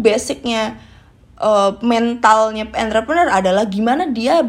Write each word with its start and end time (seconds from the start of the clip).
basicnya 0.00 0.80
uh, 1.38 1.76
mentalnya 1.84 2.68
entrepreneur 2.74 3.28
adalah 3.28 3.68
gimana 3.68 4.08
dia 4.08 4.42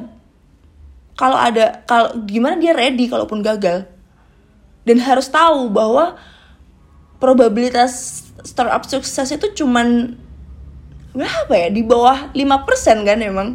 kalau 1.19 1.37
ada 1.37 1.83
kalau 1.85 2.17
gimana 2.25 2.57
dia 2.57 2.73
ready 2.73 3.05
kalaupun 3.05 3.43
gagal 3.43 3.85
dan 4.87 4.97
harus 5.03 5.29
tahu 5.29 5.69
bahwa 5.69 6.17
probabilitas 7.21 8.25
startup 8.41 8.81
sukses 8.89 9.29
itu 9.29 9.47
cuman 9.61 10.17
berapa 11.13 11.53
ya 11.53 11.69
di 11.69 11.83
bawah 11.85 12.31
5% 12.33 13.07
kan 13.07 13.19
emang 13.21 13.49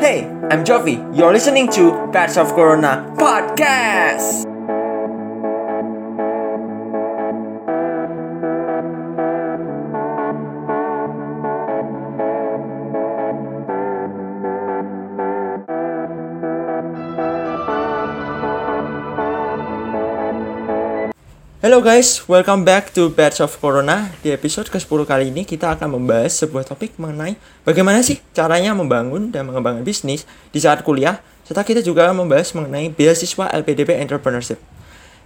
Hey, 0.00 0.24
I'm 0.48 0.64
Jovi. 0.64 0.96
You're 1.12 1.28
listening 1.28 1.68
to 1.76 1.92
Pets 2.08 2.40
of 2.40 2.56
Corona 2.56 3.04
podcast. 3.20 4.49
Halo 21.70 21.86
guys, 21.86 22.26
welcome 22.26 22.66
back 22.66 22.90
to 22.90 23.14
Batch 23.14 23.38
of 23.38 23.54
Corona. 23.62 24.10
Di 24.26 24.34
episode 24.34 24.66
ke-10 24.74 25.06
kali 25.06 25.30
ini 25.30 25.46
kita 25.46 25.70
akan 25.78 26.02
membahas 26.02 26.42
sebuah 26.42 26.66
topik 26.66 26.98
mengenai 26.98 27.38
bagaimana 27.62 28.02
sih 28.02 28.18
caranya 28.34 28.74
membangun 28.74 29.30
dan 29.30 29.46
mengembangkan 29.46 29.86
bisnis 29.86 30.26
di 30.50 30.58
saat 30.58 30.82
kuliah, 30.82 31.22
serta 31.46 31.62
kita 31.62 31.78
juga 31.78 32.10
membahas 32.10 32.58
mengenai 32.58 32.90
beasiswa 32.90 33.54
LPDP 33.54 34.02
Entrepreneurship. 34.02 34.58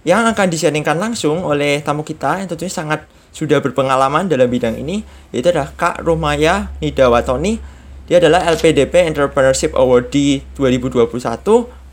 Yang 0.05 0.37
akan 0.37 0.47
disiaringkan 0.53 1.01
langsung 1.01 1.41
oleh 1.41 1.81
tamu 1.81 2.05
kita 2.05 2.37
yang 2.37 2.45
tentunya 2.45 2.69
sangat 2.69 3.09
sudah 3.33 3.57
berpengalaman 3.57 4.29
dalam 4.29 4.45
bidang 4.45 4.77
ini, 4.77 5.01
yaitu 5.33 5.49
adalah 5.49 5.73
Kak 5.73 6.05
Romaya 6.05 6.69
Nidawatoni. 6.77 7.57
Dia 8.05 8.21
adalah 8.21 8.45
LPDP 8.53 9.09
Entrepreneurship 9.09 9.73
Awardee 9.73 10.45
2021 10.53 11.09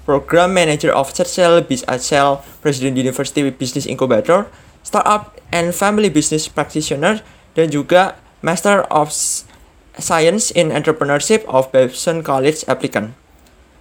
Program 0.03 0.51
Manager 0.51 0.91
of 0.91 1.15
Churchill 1.15 1.63
Bizacel 1.63 2.43
President 2.59 2.99
University 2.99 3.47
Business 3.51 3.87
Incubator, 3.87 4.51
Startup 4.83 5.39
and 5.55 5.71
Family 5.71 6.11
Business 6.11 6.51
Practitioner, 6.51 7.23
dan 7.55 7.71
juga 7.71 8.19
Master 8.43 8.83
of 8.91 9.15
Science 9.99 10.51
in 10.51 10.75
Entrepreneurship 10.75 11.47
of 11.47 11.71
Babson 11.71 12.25
College 12.27 12.67
Applicant. 12.67 13.15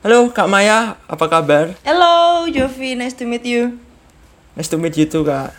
Halo 0.06 0.30
Kak 0.34 0.50
Maya, 0.50 0.98
apa 1.06 1.26
kabar? 1.30 1.78
Hello 1.86 2.46
Jovi, 2.50 2.98
nice 2.98 3.14
to 3.18 3.26
meet 3.26 3.46
you. 3.46 3.78
Nice 4.58 4.70
to 4.70 4.78
meet 4.78 4.98
you 4.98 5.06
too 5.06 5.26
Kak. 5.26 5.54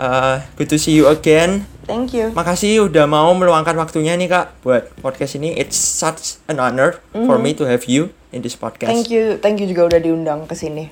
Uh, 0.00 0.42
good 0.54 0.70
to 0.70 0.78
see 0.78 0.94
you 0.94 1.10
again. 1.10 1.66
Thank 1.90 2.14
you. 2.14 2.30
Makasih 2.30 2.86
udah 2.86 3.10
mau 3.10 3.34
meluangkan 3.34 3.74
waktunya 3.74 4.14
nih 4.14 4.30
Kak 4.30 4.62
buat 4.62 4.94
podcast 5.02 5.34
ini. 5.34 5.58
It's 5.58 5.74
such 5.74 6.38
an 6.46 6.62
honor 6.62 7.02
mm 7.10 7.22
-hmm. 7.22 7.26
for 7.26 7.36
me 7.42 7.50
to 7.58 7.66
have 7.66 7.82
you 7.90 8.14
in 8.30 8.40
this 8.42 8.54
podcast. 8.54 8.90
Thank 8.90 9.10
you, 9.10 9.36
thank 9.42 9.58
you 9.58 9.66
juga 9.66 9.90
udah 9.94 10.00
diundang 10.00 10.46
ke 10.46 10.54
sini. 10.54 10.90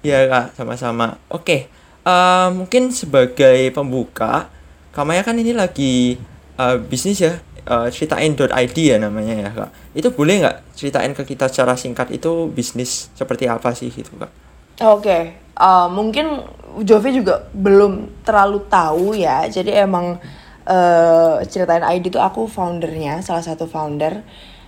Ya 0.00 0.26
kak, 0.26 0.56
sama-sama. 0.56 1.20
Oke, 1.28 1.44
okay. 1.44 1.60
uh, 2.08 2.48
mungkin 2.50 2.90
sebagai 2.90 3.68
pembuka, 3.70 4.48
Kamaya 4.90 5.22
kan 5.22 5.38
ini 5.38 5.54
lagi 5.54 6.18
uh, 6.58 6.74
bisnis 6.80 7.22
ya, 7.22 7.38
uh, 7.70 7.86
ceritain.id 7.86 8.74
ya 8.74 8.96
namanya 8.98 9.34
ya 9.38 9.50
kak. 9.54 9.70
Itu 9.94 10.10
boleh 10.10 10.42
nggak 10.42 10.74
ceritain 10.74 11.12
ke 11.14 11.22
kita 11.22 11.46
secara 11.46 11.78
singkat 11.78 12.10
itu 12.10 12.50
bisnis 12.50 13.12
seperti 13.14 13.46
apa 13.46 13.70
sih 13.76 13.92
gitu 13.92 14.18
kak? 14.18 14.32
Oke, 14.80 15.04
okay. 15.04 15.22
Uh, 15.60 15.88
mungkin 15.92 16.40
Jovi 16.80 17.20
juga 17.20 17.44
belum 17.52 18.24
terlalu 18.24 18.64
tahu 18.72 19.12
ya. 19.12 19.44
Jadi 19.46 19.76
emang 19.76 20.16
uh, 20.64 21.36
ceritain 21.44 21.84
ID 21.84 22.08
itu 22.08 22.20
aku 22.22 22.48
foundernya, 22.48 23.20
salah 23.20 23.44
satu 23.44 23.68
founder. 23.68 24.24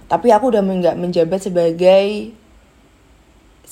Tapi 0.07 0.29
aku 0.29 0.53
udah 0.53 0.61
nggak 0.61 1.01
menjabat 1.01 1.41
sebagai 1.41 2.37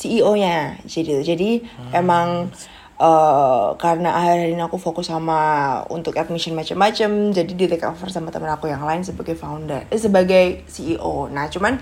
CEO-nya 0.01 0.81
jadi 0.89 1.21
jadi 1.21 1.61
hmm. 1.61 1.93
emang 1.93 2.49
uh, 2.97 3.77
karena 3.77 4.17
akhir 4.17 4.57
ini 4.57 4.63
aku 4.65 4.81
fokus 4.81 5.13
sama 5.13 5.83
untuk 5.93 6.17
admission 6.17 6.57
macam-macam 6.57 7.37
jadi 7.37 7.53
di 7.53 7.69
take 7.69 7.85
over 7.85 8.09
sama 8.09 8.33
temen 8.33 8.49
aku 8.49 8.73
yang 8.73 8.81
lain 8.81 9.05
sebagai 9.05 9.37
founder 9.37 9.85
eh, 9.93 10.01
sebagai 10.01 10.65
CEO 10.73 11.29
nah 11.29 11.53
cuman 11.53 11.77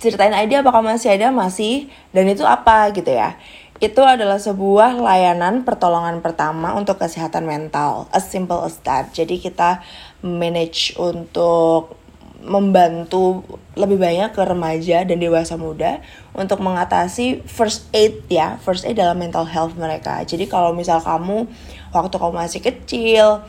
ceritain 0.00 0.32
ide 0.32 0.56
apakah 0.56 0.80
masih 0.80 1.12
ada? 1.12 1.28
Masih. 1.28 1.92
Dan 2.10 2.32
itu 2.32 2.42
apa 2.42 2.88
gitu 2.96 3.12
ya 3.12 3.36
itu 3.80 4.04
adalah 4.04 4.36
sebuah 4.36 5.00
layanan 5.00 5.64
pertolongan 5.64 6.20
pertama 6.20 6.76
untuk 6.76 7.00
kesehatan 7.00 7.48
mental. 7.48 8.12
As 8.12 8.28
simple 8.28 8.60
as 8.60 8.76
that. 8.84 9.16
Jadi 9.16 9.40
kita 9.40 9.80
manage 10.20 10.92
untuk 11.00 11.96
membantu 12.40 13.44
lebih 13.76 14.00
banyak 14.00 14.32
ke 14.32 14.40
remaja 14.44 15.04
dan 15.04 15.16
dewasa 15.20 15.60
muda 15.60 16.00
untuk 16.36 16.60
mengatasi 16.60 17.44
first 17.48 17.88
aid 17.96 18.20
ya. 18.28 18.60
First 18.60 18.84
aid 18.84 19.00
dalam 19.00 19.16
mental 19.16 19.48
health 19.48 19.72
mereka. 19.76 20.20
Jadi 20.28 20.44
kalau 20.44 20.76
misal 20.76 21.00
kamu 21.00 21.48
waktu 21.96 22.14
kamu 22.20 22.32
masih 22.36 22.60
kecil 22.60 23.44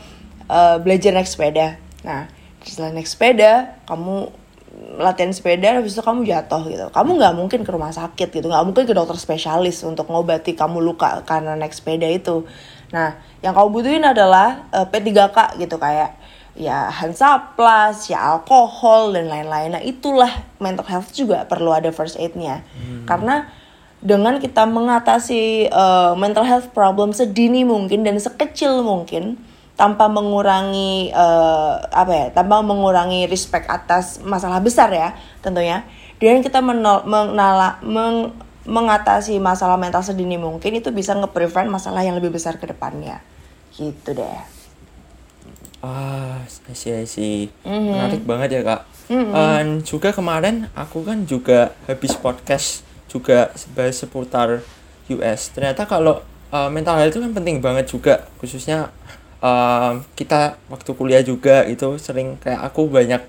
uh, 0.47 0.75
belajar 0.79 1.11
naik 1.11 1.27
sepeda. 1.27 1.75
Nah 2.07 2.31
setelah 2.63 2.95
naik 2.95 3.09
sepeda 3.09 3.75
kamu 3.83 4.31
latihan 4.99 5.31
sepeda 5.31 5.79
habis 5.79 5.95
itu 5.95 6.03
kamu 6.03 6.27
jatuh 6.27 6.63
gitu 6.67 6.85
kamu 6.91 7.19
nggak 7.19 7.33
mungkin 7.37 7.59
ke 7.63 7.71
rumah 7.71 7.93
sakit 7.93 8.33
gitu 8.33 8.47
nggak 8.51 8.65
mungkin 8.67 8.83
ke 8.83 8.93
dokter 8.95 9.15
spesialis 9.15 9.83
untuk 9.87 10.09
ngobati 10.11 10.57
kamu 10.57 10.83
luka 10.83 11.23
karena 11.23 11.55
naik 11.55 11.71
sepeda 11.71 12.09
itu 12.09 12.43
nah 12.91 13.15
yang 13.39 13.55
kamu 13.55 13.67
butuhin 13.71 14.03
adalah 14.03 14.67
uh, 14.75 14.83
P3K 14.89 15.61
gitu 15.63 15.79
kayak 15.79 16.19
ya 16.51 16.91
Hansaplas, 16.91 18.11
ya 18.11 18.35
alkohol 18.35 19.15
dan 19.15 19.31
lain-lain. 19.31 19.71
Nah 19.71 19.83
itulah 19.83 20.43
mental 20.59 20.83
health 20.83 21.15
juga 21.15 21.47
perlu 21.47 21.71
ada 21.71 21.89
first 21.95 22.19
aid-nya. 22.19 22.67
Hmm. 22.75 23.07
Karena 23.07 23.47
dengan 24.01 24.41
kita 24.41 24.65
mengatasi 24.65 25.69
uh, 25.69 26.17
mental 26.17 26.43
health 26.43 26.73
problem 26.73 27.13
sedini 27.13 27.61
mungkin 27.61 28.01
dan 28.01 28.17
sekecil 28.17 28.81
mungkin 28.81 29.37
tanpa 29.81 30.05
mengurangi 30.05 31.09
uh, 31.09 31.81
apa 31.89 32.13
ya, 32.13 32.25
tanpa 32.29 32.61
mengurangi 32.61 33.25
respect 33.25 33.65
atas 33.65 34.21
masalah 34.21 34.61
besar 34.61 34.93
ya 34.93 35.17
tentunya. 35.41 35.81
Dengan 36.21 36.45
kita 36.45 36.61
menol, 36.61 37.01
menala, 37.09 37.81
meng, 37.81 38.29
mengatasi 38.69 39.41
masalah 39.41 39.81
mental 39.81 40.05
sedini 40.05 40.37
mungkin 40.37 40.77
itu 40.77 40.93
bisa 40.93 41.17
nge-prevent 41.17 41.65
masalah 41.65 42.05
yang 42.05 42.13
lebih 42.13 42.29
besar 42.29 42.61
ke 42.61 42.69
depannya. 42.69 43.25
Gitu 43.73 44.13
deh. 44.13 44.41
Ah, 45.81 46.45
sih 46.77 46.93
sih 47.09 47.49
mm-hmm. 47.65 47.89
menarik 47.89 48.21
banget 48.29 48.49
ya 48.53 48.61
kak. 48.61 48.81
Mm-hmm. 49.09 49.33
Dan 49.33 49.65
juga 49.81 50.13
kemarin 50.13 50.69
aku 50.77 51.01
kan 51.01 51.25
juga 51.25 51.73
habis 51.89 52.13
podcast 52.13 52.85
juga 53.09 53.49
bahas 53.73 53.97
seputar 53.97 54.61
US. 55.09 55.49
Ternyata 55.49 55.89
kalau 55.89 56.21
uh, 56.53 56.69
mental 56.69 57.01
health 57.01 57.17
itu 57.17 57.25
kan 57.25 57.33
penting 57.33 57.57
banget 57.65 57.89
juga, 57.89 58.29
khususnya 58.37 58.93
uh, 59.41 59.99
kita 60.15 60.55
waktu 60.71 60.91
kuliah 60.95 61.21
juga 61.25 61.67
itu 61.67 61.97
sering 61.99 62.39
kayak 62.39 62.61
aku 62.71 62.87
banyak 62.87 63.21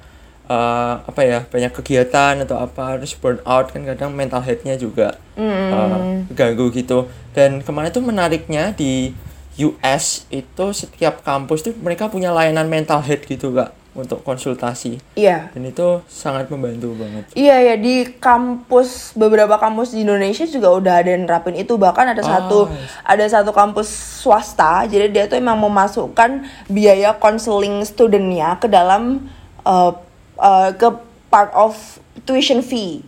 uh, 0.47 1.03
apa 1.03 1.21
ya 1.27 1.39
banyak 1.49 1.73
kegiatan 1.75 2.45
atau 2.45 2.61
apa 2.61 3.01
terus 3.01 3.17
burn 3.19 3.43
out 3.43 3.73
kan 3.73 3.83
kadang 3.83 4.15
mental 4.15 4.45
healthnya 4.45 4.79
juga 4.79 5.19
mm-hmm. 5.35 5.71
uh, 5.73 5.99
ganggu 6.37 6.71
gitu. 6.71 7.11
Dan 7.35 7.65
kemarin 7.65 7.91
tuh 7.91 8.05
menariknya 8.05 8.77
di 8.77 9.17
US 9.61 10.25
itu 10.33 10.65
setiap 10.73 11.21
kampus 11.21 11.61
tuh 11.61 11.75
mereka 11.77 12.09
punya 12.09 12.33
layanan 12.33 12.73
mental 12.73 13.05
health 13.05 13.29
gitu 13.29 13.53
kak 13.53 13.82
untuk 13.93 14.25
konsultasi. 14.25 14.97
Iya. 15.13 15.53
Dan 15.53 15.69
itu 15.69 16.01
sangat 16.09 16.49
membantu 16.49 16.97
banget. 16.97 17.29
Iya 17.37 17.57
ya 17.73 17.75
di 17.77 18.09
kampus 18.17 19.13
beberapa 19.13 19.61
kampus 19.61 19.93
di 19.93 20.09
Indonesia 20.09 20.49
juga 20.49 20.73
udah 20.73 20.95
ada 21.05 21.13
yang 21.13 21.29
nerapin 21.29 21.57
itu 21.61 21.77
bahkan 21.77 22.09
ada 22.09 22.25
oh, 22.25 22.29
satu 22.29 22.59
yes. 22.73 22.89
ada 23.05 23.25
satu 23.29 23.51
kampus 23.53 23.89
swasta 24.25 24.89
jadi 24.89 25.13
dia 25.13 25.25
tuh 25.29 25.37
emang 25.37 25.61
memasukkan 25.61 26.49
biaya 26.73 27.13
konseling 27.21 27.85
studentnya 27.85 28.57
ke 28.57 28.65
dalam 28.65 29.29
uh, 29.69 29.93
uh, 30.41 30.71
ke 30.73 30.89
part 31.29 31.53
of 31.53 31.77
tuition 32.25 32.65
fee. 32.65 33.05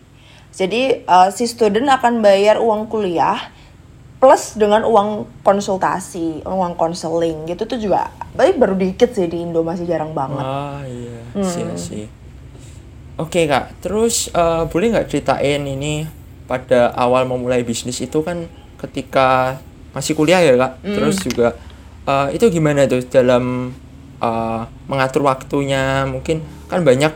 Jadi 0.54 1.02
uh, 1.08 1.32
si 1.32 1.48
student 1.48 1.90
akan 1.90 2.20
bayar 2.22 2.60
uang 2.60 2.86
kuliah 2.92 3.53
plus 4.24 4.56
dengan 4.56 4.88
uang 4.88 5.28
konsultasi, 5.44 6.40
uang 6.48 6.80
konseling 6.80 7.44
gitu 7.44 7.68
tuh 7.68 7.76
juga, 7.76 8.08
tapi 8.32 8.56
baru 8.56 8.72
dikit 8.72 9.12
sih 9.12 9.28
di 9.28 9.44
Indo 9.44 9.60
masih 9.60 9.84
jarang 9.84 10.16
banget. 10.16 10.40
Ah 10.40 10.80
iya, 10.88 11.20
hmm. 11.36 11.44
sih 11.44 11.64
sih. 11.76 12.04
Oke 13.20 13.44
kak, 13.44 13.84
terus 13.84 14.32
uh, 14.32 14.64
boleh 14.64 14.96
nggak 14.96 15.12
ceritain 15.12 15.60
ini 15.60 16.08
pada 16.48 16.96
awal 16.96 17.28
memulai 17.28 17.60
bisnis 17.60 18.00
itu 18.00 18.24
kan 18.24 18.48
ketika 18.80 19.60
masih 19.92 20.16
kuliah 20.16 20.40
ya 20.40 20.56
kak, 20.56 20.72
hmm. 20.80 20.94
terus 20.96 21.16
juga 21.20 21.52
uh, 22.08 22.32
itu 22.32 22.48
gimana 22.48 22.88
tuh 22.88 23.04
dalam 23.04 23.76
uh, 24.24 24.64
mengatur 24.88 25.28
waktunya 25.28 26.08
mungkin 26.08 26.40
kan 26.72 26.80
banyak 26.80 27.12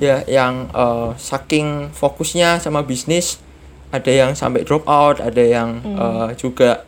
ya 0.00 0.24
yang 0.24 0.72
uh, 0.72 1.12
saking 1.20 1.92
fokusnya 1.92 2.64
sama 2.64 2.80
bisnis 2.80 3.44
ada 3.92 4.10
yang 4.10 4.34
sampai 4.34 4.66
drop 4.66 4.86
out 4.88 5.22
ada 5.22 5.42
yang 5.42 5.82
hmm. 5.82 5.96
uh, 5.96 6.30
juga 6.34 6.82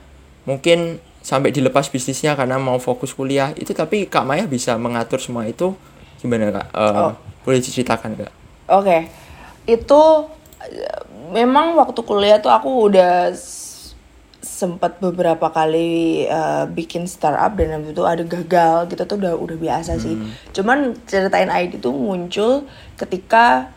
mungkin 0.49 0.99
sampai 1.23 1.53
dilepas 1.53 1.93
bisnisnya 1.93 2.33
karena 2.35 2.57
mau 2.57 2.81
fokus 2.81 3.13
kuliah 3.13 3.53
itu 3.55 3.77
tapi 3.77 4.09
kak 4.09 4.25
Maya 4.25 4.49
bisa 4.49 4.75
mengatur 4.81 5.21
semua 5.21 5.45
itu 5.45 5.77
gimana 6.19 6.51
kak 6.51 6.67
uh, 6.73 7.13
oh. 7.13 7.13
boleh 7.45 7.61
diceritakan 7.61 8.17
nggak 8.17 8.33
Oke, 8.69 9.09
itu 9.65 10.03
eh, 10.61 11.01
memang 11.33 11.73
waktu 11.81 12.05
kuliah 12.05 12.37
tuh 12.37 12.53
aku 12.53 12.93
udah 12.93 13.33
sempat 14.39 15.01
beberapa 15.01 15.49
kali 15.49 16.29
eh, 16.29 16.65
bikin 16.69 17.09
startup 17.09 17.57
dan 17.57 17.81
habis 17.81 17.97
itu 17.97 18.05
ada 18.05 18.21
gagal 18.29 18.93
gitu 18.93 19.03
tuh 19.09 19.17
udah 19.25 19.35
udah 19.41 19.57
biasa 19.57 19.97
sih. 19.97 20.21
Cuman 20.53 21.01
ceritain 21.09 21.49
ID 21.49 21.81
tuh 21.81 21.97
muncul 21.97 22.69
ketika 23.01 23.73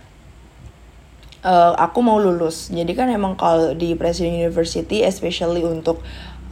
eh, 1.41 1.73
aku 1.77 1.99
mau 2.01 2.17
lulus. 2.21 2.69
Jadi 2.69 2.93
kan 2.93 3.09
emang 3.09 3.37
kalau 3.37 3.73
di 3.73 3.93
Presiden 3.97 4.37
University, 4.37 5.05
especially 5.05 5.65
untuk 5.65 6.01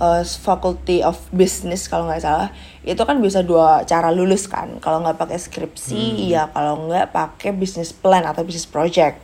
eh, 0.02 0.24
Faculty 0.26 1.06
of 1.06 1.18
Business 1.34 1.86
kalau 1.90 2.10
nggak 2.10 2.22
salah, 2.24 2.50
itu 2.82 3.00
kan 3.00 3.22
bisa 3.22 3.46
dua 3.46 3.86
cara 3.86 4.10
lulus 4.10 4.50
kan. 4.50 4.82
Kalau 4.82 5.02
nggak 5.06 5.18
pakai 5.18 5.38
skripsi, 5.38 6.30
ya 6.34 6.50
kalau 6.54 6.90
nggak 6.90 7.14
pakai 7.14 7.54
business 7.54 7.94
plan 7.94 8.26
atau 8.26 8.42
business 8.42 8.70
project. 8.70 9.22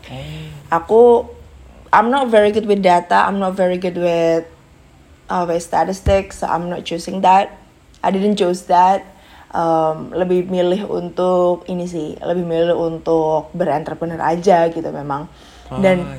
Aku, 0.69 1.29
I'm 1.93 2.11
not 2.11 2.27
very 2.27 2.51
good 2.51 2.67
with 2.67 2.83
data. 2.83 3.25
I'm 3.25 3.39
not 3.39 3.55
very 3.55 3.77
good 3.79 3.95
with 3.95 4.45
uh, 5.29 5.45
with 5.47 5.61
statistics. 5.63 6.41
So 6.43 6.47
I'm 6.47 6.69
not 6.69 6.85
choosing 6.85 7.21
that. 7.25 7.57
I 8.05 8.13
didn't 8.13 8.37
choose 8.37 8.69
that. 8.69 9.01
Um, 9.55 10.11
lebih 10.11 10.51
milih 10.51 10.83
untuk 10.91 11.63
ini 11.71 11.87
sih, 11.87 12.19
lebih 12.19 12.43
milih 12.43 12.75
untuk 12.75 13.55
berentrepreneur 13.55 14.19
aja 14.19 14.67
gitu 14.67 14.91
memang. 14.91 15.31
Dan 15.81 15.97
Ah, 16.05 16.17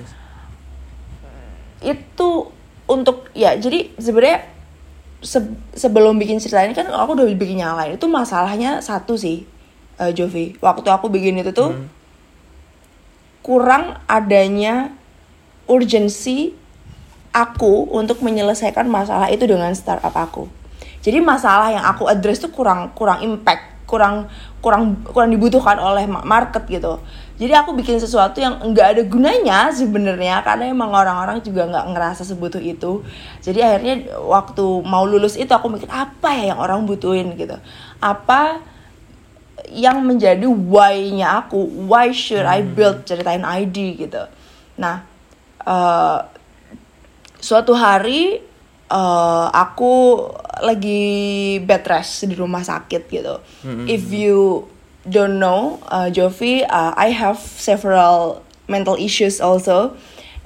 itu 1.83 2.29
untuk 2.87 3.31
ya 3.31 3.55
jadi 3.55 3.95
sebenarnya 3.95 4.47
se- 5.21 5.43
sebelum 5.73 6.17
bikin 6.17 6.39
cerita 6.39 6.63
ini 6.63 6.73
kan 6.73 6.87
aku 6.87 7.15
udah 7.15 7.27
bikin 7.33 7.59
yang 7.59 7.75
lain. 7.75 7.95
Itu 7.95 8.07
masalahnya 8.07 8.79
satu 8.81 9.15
sih 9.15 9.47
eh, 9.97 10.11
Jovi. 10.11 10.59
Waktu 10.59 10.87
aku 10.87 11.07
bikin 11.09 11.39
itu 11.39 11.51
tuh 11.51 11.75
kurang 13.41 14.03
adanya 14.07 14.91
urgensi 15.67 16.51
aku 17.31 17.87
untuk 17.93 18.19
menyelesaikan 18.19 18.89
masalah 18.89 19.31
itu 19.31 19.47
dengan 19.47 19.71
startup 19.71 20.15
aku. 20.15 20.51
Jadi 21.03 21.23
masalah 21.23 21.71
yang 21.71 21.85
aku 21.87 22.11
address 22.11 22.43
tuh 22.43 22.51
kurang 22.51 22.91
kurang 22.97 23.23
impact 23.23 23.87
kurang 23.87 24.27
kurang 24.59 24.99
kurang 25.07 25.31
dibutuhkan 25.31 25.79
oleh 25.79 26.11
ma- 26.11 26.27
market 26.27 26.67
gitu 26.67 26.99
jadi 27.37 27.53
aku 27.61 27.77
bikin 27.77 28.01
sesuatu 28.01 28.41
yang 28.41 28.57
nggak 28.73 28.97
ada 28.97 29.03
gunanya 29.05 29.69
sebenarnya 29.69 30.41
karena 30.41 30.73
emang 30.73 30.89
orang-orang 30.89 31.45
juga 31.45 31.69
nggak 31.69 31.87
ngerasa 31.93 32.23
sebutuh 32.25 32.65
itu. 32.65 33.05
Jadi 33.45 33.61
akhirnya 33.61 34.17
waktu 34.25 34.65
mau 34.89 35.05
lulus 35.05 35.37
itu 35.37 35.53
aku 35.53 35.69
mikir 35.69 35.89
apa 35.93 36.33
ya 36.33 36.57
yang 36.57 36.59
orang 36.65 36.89
butuhin 36.89 37.37
gitu. 37.37 37.61
Apa 38.01 38.65
yang 39.69 40.01
menjadi 40.01 40.49
why-nya 40.49 41.45
aku? 41.45 41.61
Why 41.85 42.17
should 42.17 42.49
I 42.49 42.65
build 42.65 43.05
ceritain 43.05 43.45
ID 43.45 44.01
gitu. 44.01 44.25
Nah 44.81 45.05
eh, 45.61 46.19
suatu 47.37 47.77
hari 47.77 48.41
eh, 48.89 49.47
aku 49.53 50.25
lagi 50.65 51.05
bed 51.61 51.85
rest 51.85 52.25
di 52.25 52.33
rumah 52.33 52.65
sakit 52.65 53.13
gitu. 53.13 53.45
If 53.85 54.09
you 54.09 54.73
don't 55.09 55.39
know, 55.39 55.79
uh, 55.89 56.11
Jovi, 56.11 56.67
uh, 56.67 56.93
I 56.99 57.15
have 57.15 57.39
several 57.39 58.43
mental 58.67 58.99
issues 58.99 59.41
also. 59.41 59.95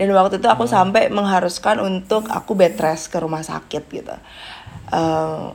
Dan 0.00 0.16
waktu 0.16 0.40
itu 0.40 0.48
aku 0.48 0.64
sampai 0.64 1.12
mengharuskan 1.12 1.76
untuk 1.76 2.24
aku 2.32 2.56
bed 2.56 2.80
rest 2.80 3.12
ke 3.12 3.20
rumah 3.20 3.44
sakit 3.44 3.84
gitu. 3.92 4.16
Eh, 4.90 5.46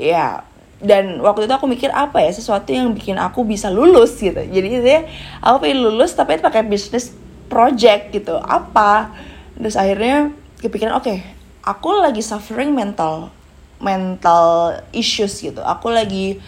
ya 0.00 0.46
dan 0.84 1.18
waktu 1.18 1.48
itu 1.48 1.54
aku 1.56 1.66
mikir 1.66 1.88
apa 1.92 2.20
ya 2.20 2.32
sesuatu 2.32 2.70
yang 2.72 2.92
bikin 2.94 3.18
aku 3.18 3.42
bisa 3.42 3.74
lulus 3.74 4.16
gitu. 4.22 4.38
Jadi 4.38 4.68
saya 4.80 5.00
aku 5.42 5.66
pengen 5.66 5.82
lulus 5.82 6.14
tapi 6.14 6.38
pakai 6.38 6.62
bisnis 6.62 7.10
project 7.50 8.14
gitu. 8.14 8.38
Apa? 8.38 9.10
Terus 9.58 9.74
akhirnya 9.74 10.30
kepikiran 10.62 10.94
oke 10.96 11.20
aku 11.64 11.88
lagi 12.00 12.22
suffering 12.24 12.70
mental 12.70 13.34
mental 13.80 14.78
issues 14.94 15.36
gitu. 15.42 15.60
Aku 15.60 15.92
lagi 15.92 16.40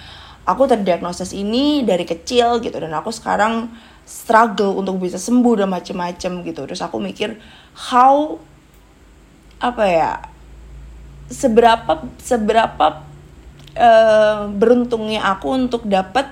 aku 0.47 0.63
terdiagnosis 0.71 1.35
ini 1.35 1.83
dari 1.83 2.07
kecil 2.07 2.63
gitu 2.63 2.79
dan 2.79 2.95
aku 2.95 3.11
sekarang 3.11 3.69
struggle 4.07 4.79
untuk 4.79 5.03
bisa 5.03 5.19
sembuh 5.19 5.67
dan 5.67 5.69
macem-macem 5.69 6.47
gitu 6.47 6.61
terus 6.65 6.79
aku 6.79 7.03
mikir 7.03 7.37
how 7.75 8.39
apa 9.59 9.85
ya 9.85 10.13
seberapa 11.27 12.07
seberapa 12.23 13.03
eh, 13.75 14.47
beruntungnya 14.55 15.27
aku 15.27 15.59
untuk 15.59 15.83
dapat 15.91 16.31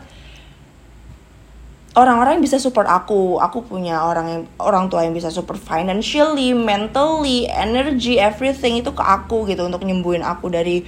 orang-orang 1.94 2.38
yang 2.38 2.44
bisa 2.44 2.58
support 2.58 2.90
aku. 2.90 3.38
Aku 3.38 3.64
punya 3.64 4.02
orang 4.02 4.26
yang 4.28 4.42
orang 4.58 4.90
tua 4.90 5.06
yang 5.06 5.14
bisa 5.14 5.30
support 5.30 5.58
financially, 5.62 6.52
mentally, 6.52 7.46
energy, 7.48 8.18
everything 8.18 8.82
itu 8.82 8.90
ke 8.90 9.02
aku 9.02 9.46
gitu 9.48 9.64
untuk 9.64 9.86
nyembuhin 9.86 10.22
aku 10.26 10.50
dari 10.50 10.82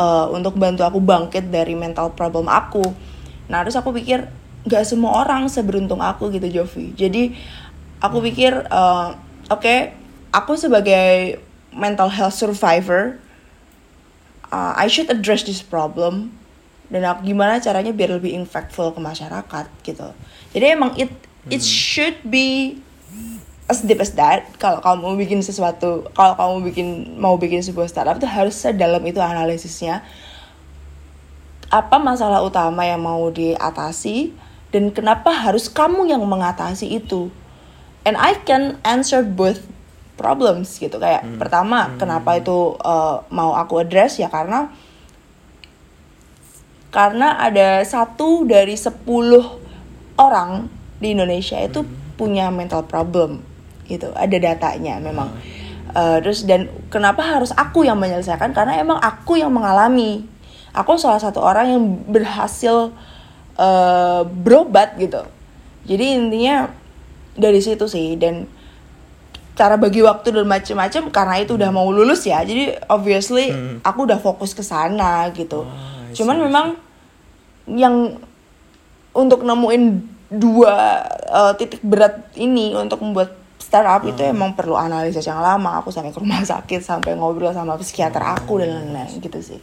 eh, 0.00 0.26
untuk 0.32 0.56
bantu 0.56 0.88
aku 0.88 0.98
bangkit 1.04 1.52
dari 1.52 1.76
mental 1.76 2.16
problem 2.16 2.48
aku. 2.48 2.82
Nah, 3.52 3.60
terus 3.60 3.76
aku 3.76 3.92
pikir 3.92 4.24
nggak 4.64 4.84
semua 4.88 5.20
orang 5.20 5.52
seberuntung 5.52 6.00
aku 6.00 6.32
gitu, 6.32 6.48
Jovi. 6.48 6.96
Jadi 6.96 7.36
aku 8.00 8.24
pikir 8.24 8.64
eh, 8.64 9.08
oke, 9.52 9.76
aku 10.32 10.56
sebagai 10.56 11.38
mental 11.74 12.10
health 12.10 12.34
survivor 12.34 13.18
uh, 14.50 14.74
I 14.76 14.90
should 14.90 15.08
address 15.10 15.46
this 15.46 15.62
problem 15.62 16.34
dan 16.90 17.06
aku, 17.06 17.30
gimana 17.30 17.62
caranya 17.62 17.94
biar 17.94 18.18
lebih 18.18 18.34
impactful 18.34 18.98
ke 18.98 19.00
masyarakat 19.00 19.66
gitu 19.86 20.10
jadi 20.50 20.74
emang 20.74 20.98
it 20.98 21.10
it 21.48 21.62
should 21.62 22.18
be 22.26 22.78
as 23.70 23.86
deep 23.86 24.02
as 24.02 24.10
that 24.18 24.50
kalau 24.58 24.82
kamu 24.82 24.98
mau 24.98 25.14
bikin 25.14 25.40
sesuatu 25.46 26.10
kalau 26.10 26.34
kamu 26.34 26.54
bikin 26.74 26.88
mau 27.22 27.38
bikin 27.38 27.62
sebuah 27.62 27.86
startup 27.86 28.18
itu 28.18 28.26
harus 28.26 28.58
sedalam 28.58 29.00
itu 29.06 29.22
analisisnya. 29.22 30.02
Apa 31.70 32.02
masalah 32.02 32.42
utama 32.42 32.82
yang 32.82 32.98
mau 32.98 33.30
diatasi 33.30 34.34
dan 34.74 34.90
kenapa 34.90 35.30
harus 35.30 35.70
kamu 35.70 36.10
yang 36.10 36.18
mengatasi 36.26 36.98
itu? 36.98 37.30
And 38.02 38.18
I 38.18 38.34
can 38.42 38.82
answer 38.82 39.22
both 39.22 39.62
problems 40.18 40.74
gitu. 40.82 40.98
Kayak 40.98 41.22
pertama 41.38 41.94
kenapa 41.94 42.42
itu 42.42 42.74
uh, 42.82 43.22
mau 43.30 43.54
aku 43.54 43.86
address? 43.86 44.18
Ya 44.18 44.26
karena 44.26 44.74
karena 46.90 47.38
ada 47.38 47.86
satu 47.86 48.42
dari 48.50 48.74
sepuluh 48.74 49.62
orang 50.18 50.66
di 50.98 51.14
Indonesia 51.14 51.54
itu 51.62 51.86
punya 52.18 52.50
mental 52.50 52.82
problem 52.90 53.49
gitu. 53.90 54.14
Ada 54.14 54.38
datanya 54.38 55.02
memang. 55.02 55.34
Uh, 55.90 56.22
terus 56.22 56.46
dan 56.46 56.70
kenapa 56.86 57.26
harus 57.26 57.50
aku 57.50 57.82
yang 57.82 57.98
menyelesaikan? 57.98 58.54
Karena 58.54 58.78
emang 58.78 59.02
aku 59.02 59.34
yang 59.42 59.50
mengalami. 59.50 60.22
Aku 60.70 60.94
salah 61.02 61.18
satu 61.18 61.42
orang 61.42 61.66
yang 61.74 61.82
berhasil 62.06 62.94
uh, 63.58 64.22
berobat 64.22 64.94
gitu. 65.02 65.26
Jadi 65.90 66.14
intinya 66.14 66.70
dari 67.34 67.58
situ 67.58 67.90
sih. 67.90 68.14
Dan 68.14 68.46
cara 69.58 69.76
bagi 69.76 70.00
waktu 70.00 70.32
dan 70.32 70.48
macem-macem 70.48 71.12
karena 71.12 71.36
itu 71.42 71.52
udah 71.60 71.68
mau 71.68 71.84
lulus 71.92 72.24
ya 72.24 72.40
jadi 72.40 72.80
obviously 72.88 73.52
Hmm. 73.52 73.84
aku 73.84 74.08
udah 74.08 74.16
fokus 74.16 74.56
ke 74.56 74.64
sana 74.64 75.28
gitu. 75.36 75.68
I 75.68 76.16
cuman 76.16 76.36
see, 76.40 76.44
memang 76.48 76.66
yang 77.68 78.16
untuk 79.12 79.44
nemuin 79.44 80.00
dua 80.30 81.02
uh, 81.28 81.52
titik 81.58 81.82
berat 81.82 82.30
ini 82.38 82.72
untuk 82.72 83.02
membuat 83.02 83.36
startup 83.70 84.02
itu 84.02 84.18
Hmm. 84.18 84.34
emang 84.34 84.58
perlu 84.58 84.74
analisis 84.74 85.22
yang 85.22 85.38
lama 85.38 85.78
aku 85.78 85.94
sampai 85.94 86.10
ke 86.10 86.18
rumah 86.18 86.42
sakit 86.52 86.82
sampai 86.82 87.14
ngobrol 87.14 87.54
sama 87.54 87.78
psikiater 87.78 88.18
Oh, 88.18 88.34
aku 88.34 88.58
dan 88.58 88.74
lain-lain 88.74 89.22
gitu 89.22 89.38
sih 89.38 89.60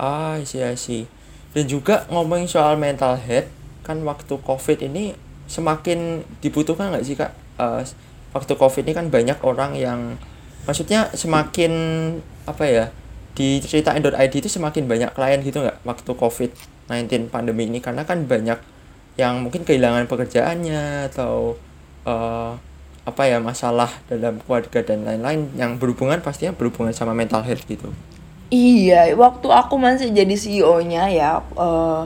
Ah, 0.00 0.40
I 0.40 0.48
see. 0.74 1.04
Dan 1.52 1.68
juga 1.68 2.08
ngomongin 2.08 2.48
soal 2.48 2.80
mental 2.80 3.20
health, 3.20 3.52
kan 3.84 4.00
waktu 4.00 4.32
COVID 4.40 4.78
ini 4.88 5.12
semakin 5.44 6.24
dibutuhkan 6.40 6.88
nggak 6.88 7.04
sih 7.04 7.14
kak? 7.20 7.36
Eh, 7.60 7.84
waktu 8.32 8.52
COVID 8.56 8.82
ini 8.88 8.92
kan 8.96 9.12
banyak 9.12 9.36
orang 9.44 9.76
yang, 9.76 10.16
maksudnya 10.64 11.12
semakin 11.12 11.72
apa 12.48 12.64
ya? 12.64 12.84
Di 13.36 13.60
ceritain.id 13.60 14.32
itu 14.32 14.48
semakin 14.48 14.88
banyak 14.88 15.10
klien 15.12 15.40
gitu 15.44 15.60
nggak 15.60 15.84
waktu 15.84 16.10
COVID-19 16.16 17.28
pandemi 17.28 17.68
ini 17.68 17.84
karena 17.84 18.08
kan 18.08 18.24
banyak 18.24 18.56
yang 19.20 19.44
mungkin 19.44 19.68
kehilangan 19.68 20.08
pekerjaannya 20.08 21.12
atau 21.12 21.60
eh, 22.06 22.52
apa 23.08 23.22
ya 23.26 23.40
masalah 23.40 23.90
dalam 24.06 24.38
keluarga 24.44 24.84
dan 24.84 25.02
lain-lain 25.08 25.50
yang 25.56 25.80
berhubungan 25.80 26.20
pastinya 26.20 26.52
berhubungan 26.54 26.92
sama 26.92 27.16
mental 27.16 27.42
health 27.42 27.64
gitu. 27.66 27.90
Iya, 28.50 29.14
waktu 29.14 29.46
aku 29.46 29.78
masih 29.78 30.10
jadi 30.10 30.34
CEO-nya 30.34 31.06
ya, 31.10 31.38
eh, 31.54 32.02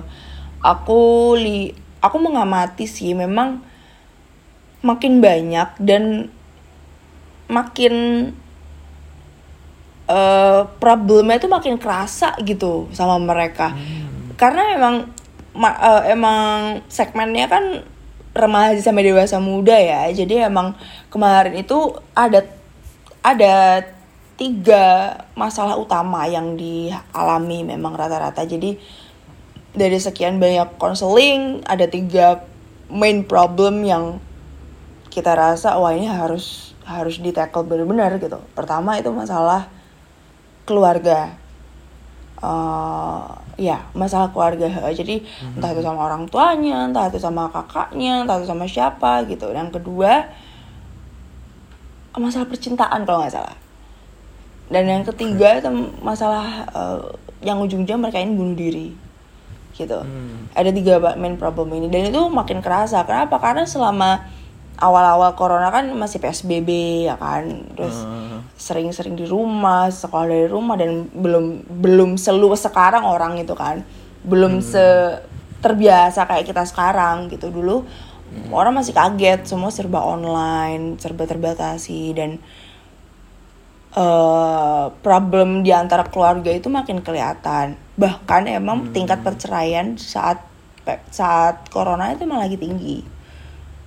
aku 0.61 1.01
li, 1.41 1.73
aku 2.05 2.17
mengamati 2.21 2.85
sih 2.85 3.17
memang 3.17 3.65
makin 4.85 5.25
banyak 5.25 5.69
dan 5.81 6.29
makin 7.49 7.95
eh 10.05 10.63
problemnya 10.77 11.41
itu 11.41 11.49
makin 11.49 11.81
kerasa 11.81 12.37
gitu 12.45 12.93
sama 12.93 13.17
mereka. 13.17 13.73
Karena 14.37 14.77
memang 14.77 14.95
ma- 15.57 15.81
eh, 15.81 16.13
emang 16.13 16.85
segmennya 16.93 17.49
kan 17.49 17.65
remaja 18.35 18.83
sampai 18.83 19.07
dewasa 19.07 19.39
muda 19.39 19.79
ya. 19.79 20.11
Jadi 20.11 20.43
emang 20.43 20.75
kemarin 21.09 21.55
itu 21.55 21.95
ada 22.13 22.43
ada 23.23 23.87
tiga 24.35 25.15
masalah 25.39 25.79
utama 25.79 26.27
yang 26.27 26.59
dialami 26.59 27.63
memang 27.63 27.95
rata-rata. 27.95 28.43
Jadi 28.43 28.77
dari 29.75 29.99
sekian 29.99 30.43
banyak 30.43 30.75
konseling 30.77 31.63
ada 31.65 31.87
tiga 31.87 32.43
main 32.91 33.23
problem 33.23 33.87
yang 33.87 34.19
kita 35.09 35.39
rasa 35.39 35.79
wah 35.79 35.95
ini 35.95 36.11
harus 36.11 36.75
harus 36.85 37.23
di 37.23 37.31
benar-benar 37.31 38.19
gitu. 38.19 38.43
Pertama 38.53 38.99
itu 38.99 39.15
masalah 39.15 39.71
keluarga. 40.67 41.39
Eh 42.43 43.44
ya 43.55 43.87
masalah 43.95 44.35
keluarga 44.35 44.67
jadi 44.91 45.23
entah 45.55 45.71
itu 45.71 45.83
sama 45.87 46.11
orang 46.11 46.27
tuanya 46.27 46.91
entah 46.91 47.07
itu 47.07 47.23
sama 47.23 47.47
kakaknya 47.55 48.27
entah 48.27 48.43
itu 48.43 48.49
sama 48.51 48.67
siapa 48.67 49.23
gitu. 49.31 49.51
Dan 49.55 49.71
kedua 49.71 50.27
masalah 52.15 52.47
percintaan 52.47 53.03
kalau 53.07 53.23
nggak 53.23 53.35
salah. 53.35 53.57
Dan 54.71 54.89
yang 54.89 55.05
ketiga 55.05 55.61
itu 55.61 55.69
masalah 56.01 56.67
eh, 56.73 57.01
yang 57.45 57.61
ujung-ujungnya 57.61 58.01
mereka 58.01 58.19
ini 58.23 58.33
bunuh 58.33 58.57
diri 58.57 58.89
gitu. 59.75 59.99
Hmm. 60.07 60.47
ada 60.55 60.71
tiga 60.71 61.03
main 61.19 61.35
problem 61.35 61.75
ini. 61.75 61.91
Dan 61.91 62.15
itu 62.15 62.23
makin 62.31 62.63
kerasa. 62.63 63.03
Kenapa? 63.03 63.43
Karena 63.43 63.67
selama 63.67 64.23
awal-awal 64.79 65.39
corona 65.39 65.71
kan 65.71 65.87
masih 65.95 66.19
psbb 66.19 66.71
ya 67.07 67.15
kan? 67.15 67.47
Terus 67.75 67.97
Ah. 68.03 68.43
sering-sering 68.59 69.15
di 69.19 69.27
rumah 69.27 69.91
sekolah 69.91 70.27
dari 70.31 70.49
rumah 70.51 70.75
dan 70.79 71.07
belum 71.11 71.67
belum 71.83 72.11
seluas 72.19 72.63
sekarang 72.67 73.07
orang 73.07 73.39
itu 73.39 73.55
kan. 73.55 73.87
Belum 74.27 74.59
se 74.65 74.83
terbiasa 75.63 76.27
kayak 76.29 76.45
kita 76.49 76.63
sekarang 76.67 77.31
gitu. 77.33 77.49
Dulu 77.49 77.85
orang 78.51 78.75
masih 78.83 78.93
kaget 78.93 79.47
semua 79.47 79.71
serba 79.71 80.03
online 80.03 80.99
serba 80.99 81.25
terbatasi 81.25 82.03
dan 82.17 82.31
eh 83.95 84.85
problem 85.07 85.63
di 85.63 85.71
antara 85.71 86.03
keluarga 86.11 86.51
itu 86.51 86.67
makin 86.67 86.99
kelihatan. 86.99 87.79
Bahkan 87.95 88.43
emang 88.51 88.91
tingkat 88.91 89.23
perceraian 89.23 89.95
saat 89.95 90.43
saat 91.15 91.71
corona 91.71 92.13
itu 92.13 92.27
emang 92.27 92.43
lagi 92.43 92.61
tinggi 92.61 93.14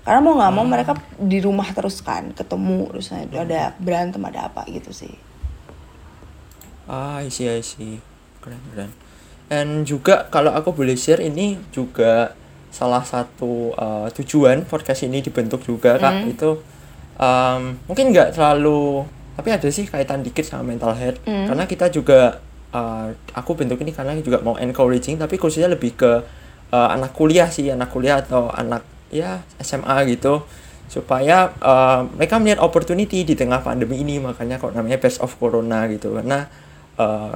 karena 0.07 0.23
mau 0.23 0.39
nggak 0.39 0.53
mau 0.55 0.63
mereka 0.63 0.95
di 1.19 1.43
rumah 1.43 1.67
terus 1.69 1.99
kan 1.99 2.31
ketemu 2.31 2.87
terus 2.89 3.11
ada 3.11 3.75
berantem 3.75 4.23
ada 4.23 4.47
apa 4.47 4.63
gitu 4.71 4.95
sih 4.95 5.11
Ah, 6.87 7.19
I 7.19 7.27
see, 7.27 7.51
I 7.51 7.59
see. 7.59 7.99
Keren, 8.39 8.63
keren. 8.71 8.91
Dan 9.51 9.83
juga 9.83 10.23
kalau 10.27 10.55
aku 10.55 10.71
boleh 10.71 10.95
share 10.95 11.19
ini 11.19 11.59
juga 11.67 12.31
salah 12.71 13.03
satu 13.03 13.75
uh, 13.75 14.07
tujuan 14.15 14.63
podcast 14.63 15.03
ini 15.03 15.19
dibentuk 15.19 15.63
juga 15.63 15.95
kak 15.97 16.13
Hmm. 16.13 16.31
itu 16.31 16.49
um, 17.15 17.75
mungkin 17.87 18.11
nggak 18.11 18.35
terlalu 18.35 19.03
tapi 19.35 19.49
ada 19.51 19.67
sih 19.67 19.83
kaitan 19.83 20.23
dikit 20.23 20.43
sama 20.43 20.63
mental 20.63 20.91
health 20.93 21.19
Hmm. 21.23 21.47
karena 21.47 21.63
kita 21.65 21.87
juga 21.87 22.39
uh, 22.71 23.07
aku 23.33 23.51
bentuk 23.55 23.79
ini 23.79 23.91
karena 23.91 24.15
juga 24.19 24.39
mau 24.39 24.55
encouraging 24.55 25.15
tapi 25.15 25.35
khususnya 25.35 25.67
lebih 25.67 25.95
ke 25.95 26.11
uh, 26.69 26.87
anak 26.91 27.11
kuliah 27.11 27.47
sih 27.47 27.67
anak 27.67 27.87
kuliah 27.89 28.19
atau 28.19 28.47
anak 28.47 28.83
ya 29.13 29.43
SMA 29.61 30.07
gitu. 30.13 30.43
Supaya 30.87 31.51
uh, 31.59 32.07
mereka 32.15 32.39
melihat 32.39 32.63
opportunity 32.63 33.27
di 33.27 33.35
tengah 33.35 33.59
pandemi 33.59 33.99
ini. 34.01 34.23
Makanya 34.23 34.57
kok 34.57 34.71
namanya 34.71 34.99
best 34.99 35.19
of 35.19 35.35
corona 35.35 35.87
gitu. 35.91 36.15
Karena 36.15 36.47
uh, 36.95 37.35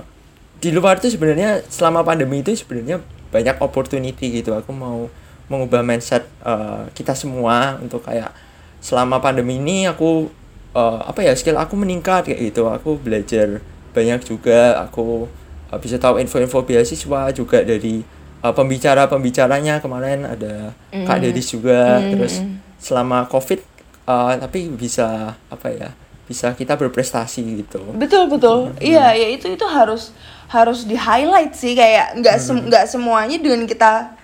di 0.61 0.69
luar 0.69 1.01
itu 1.01 1.09
sebenarnya 1.09 1.65
selama 1.67 2.05
pandemi 2.05 2.45
itu 2.45 2.53
sebenarnya 2.53 3.01
banyak 3.33 3.57
opportunity 3.59 4.43
gitu. 4.43 4.53
Aku 4.53 4.71
mau 4.71 5.09
mengubah 5.51 5.83
mindset 5.83 6.23
uh, 6.47 6.87
kita 6.95 7.11
semua 7.11 7.75
untuk 7.83 8.07
kayak 8.07 8.31
selama 8.79 9.19
pandemi 9.19 9.59
ini 9.59 9.83
aku 9.83 10.31
uh, 10.71 11.03
apa 11.03 11.27
ya 11.27 11.35
skill 11.35 11.59
aku 11.59 11.75
meningkat 11.75 12.31
kayak 12.31 12.53
gitu. 12.53 12.71
Aku 12.71 12.95
belajar 13.01 13.59
banyak 13.91 14.23
juga. 14.23 14.79
Aku 14.87 15.27
uh, 15.71 15.79
bisa 15.79 15.99
tahu 15.99 16.21
info-info 16.23 16.63
beasiswa 16.63 17.31
juga 17.35 17.63
dari 17.67 18.20
uh, 18.41 18.53
pembicara-pembicaranya 18.53 19.79
kemarin 19.79 20.25
ada 20.25 20.73
Kak 20.91 21.17
Mm. 21.17 21.23
Dedis 21.23 21.47
juga 21.49 22.01
Mm, 22.01 22.09
terus 22.13 22.33
mm. 22.41 22.53
selama 22.81 23.25
covid 23.25 23.61
uh, 24.05 24.33
tapi 24.37 24.67
bisa 24.73 25.37
apa 25.49 25.67
ya 25.69 25.89
bisa 26.25 26.55
kita 26.55 26.79
berprestasi 26.79 27.43
gitu. 27.59 27.83
Betul 27.91 28.31
betul. 28.31 28.71
Iya 28.79 29.11
ya 29.11 29.27
itu 29.35 29.51
itu 29.51 29.65
harus 29.67 30.15
harus 30.47 30.87
di 30.87 30.95
highlight 30.95 31.51
sih 31.51 31.75
kayak 31.75 32.23
nggak 32.23 32.37
sem- 32.39 32.65
nggak 32.71 32.87
semuanya 32.87 33.35
dengan 33.35 33.67
kita 33.67 34.15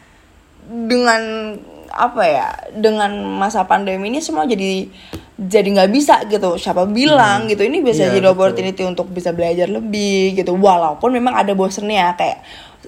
dengan 0.68 1.22
apa 1.92 2.24
ya 2.24 2.48
dengan 2.76 3.12
masa 3.40 3.64
pandemi 3.64 4.12
ini 4.12 4.20
semua 4.20 4.44
jadi 4.48 4.88
jadi 5.36 5.68
nggak 5.68 5.92
bisa 5.92 6.16
gitu. 6.32 6.56
Siapa 6.56 6.88
bilang 6.88 7.46
gitu 7.52 7.68
ini 7.68 7.84
bisa 7.84 8.08
Iya, 8.08 8.16
jadi 8.16 8.24
betul. 8.24 8.36
opportunity 8.40 8.82
untuk 8.88 9.08
bisa 9.12 9.36
belajar 9.36 9.68
lebih 9.68 10.40
gitu. 10.40 10.56
Walaupun 10.56 11.12
memang 11.12 11.36
ada 11.36 11.52
bosennya 11.54 12.16
kayak 12.16 12.40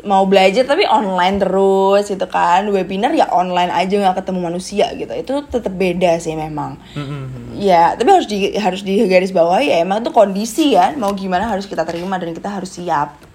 mau 0.03 0.23
belajar 0.27 0.63
tapi 0.63 0.87
online 0.87 1.39
terus 1.39 2.07
gitu 2.07 2.27
kan. 2.29 2.67
Webinar 2.69 3.11
ya 3.15 3.27
online 3.31 3.71
aja 3.71 3.95
nggak 3.95 4.23
ketemu 4.23 4.39
manusia 4.51 4.87
gitu. 4.95 5.11
Itu 5.11 5.33
tetap 5.47 5.73
beda 5.75 6.19
sih 6.19 6.35
memang. 6.35 6.79
Mm-mm. 6.95 7.55
Ya, 7.59 7.95
tapi 7.99 8.09
harus 8.11 8.27
di 8.27 8.53
harus 8.55 8.81
di 8.83 8.99
garis 9.07 9.31
bawah 9.35 9.59
ya 9.59 9.83
emang 9.83 10.03
itu 10.03 10.11
kondisi 10.11 10.75
ya. 10.75 10.95
Mau 10.95 11.11
gimana 11.15 11.47
harus 11.47 11.67
kita 11.67 11.83
terima 11.83 12.19
dan 12.19 12.31
kita 12.35 12.49
harus 12.49 12.75
siap. 12.75 13.31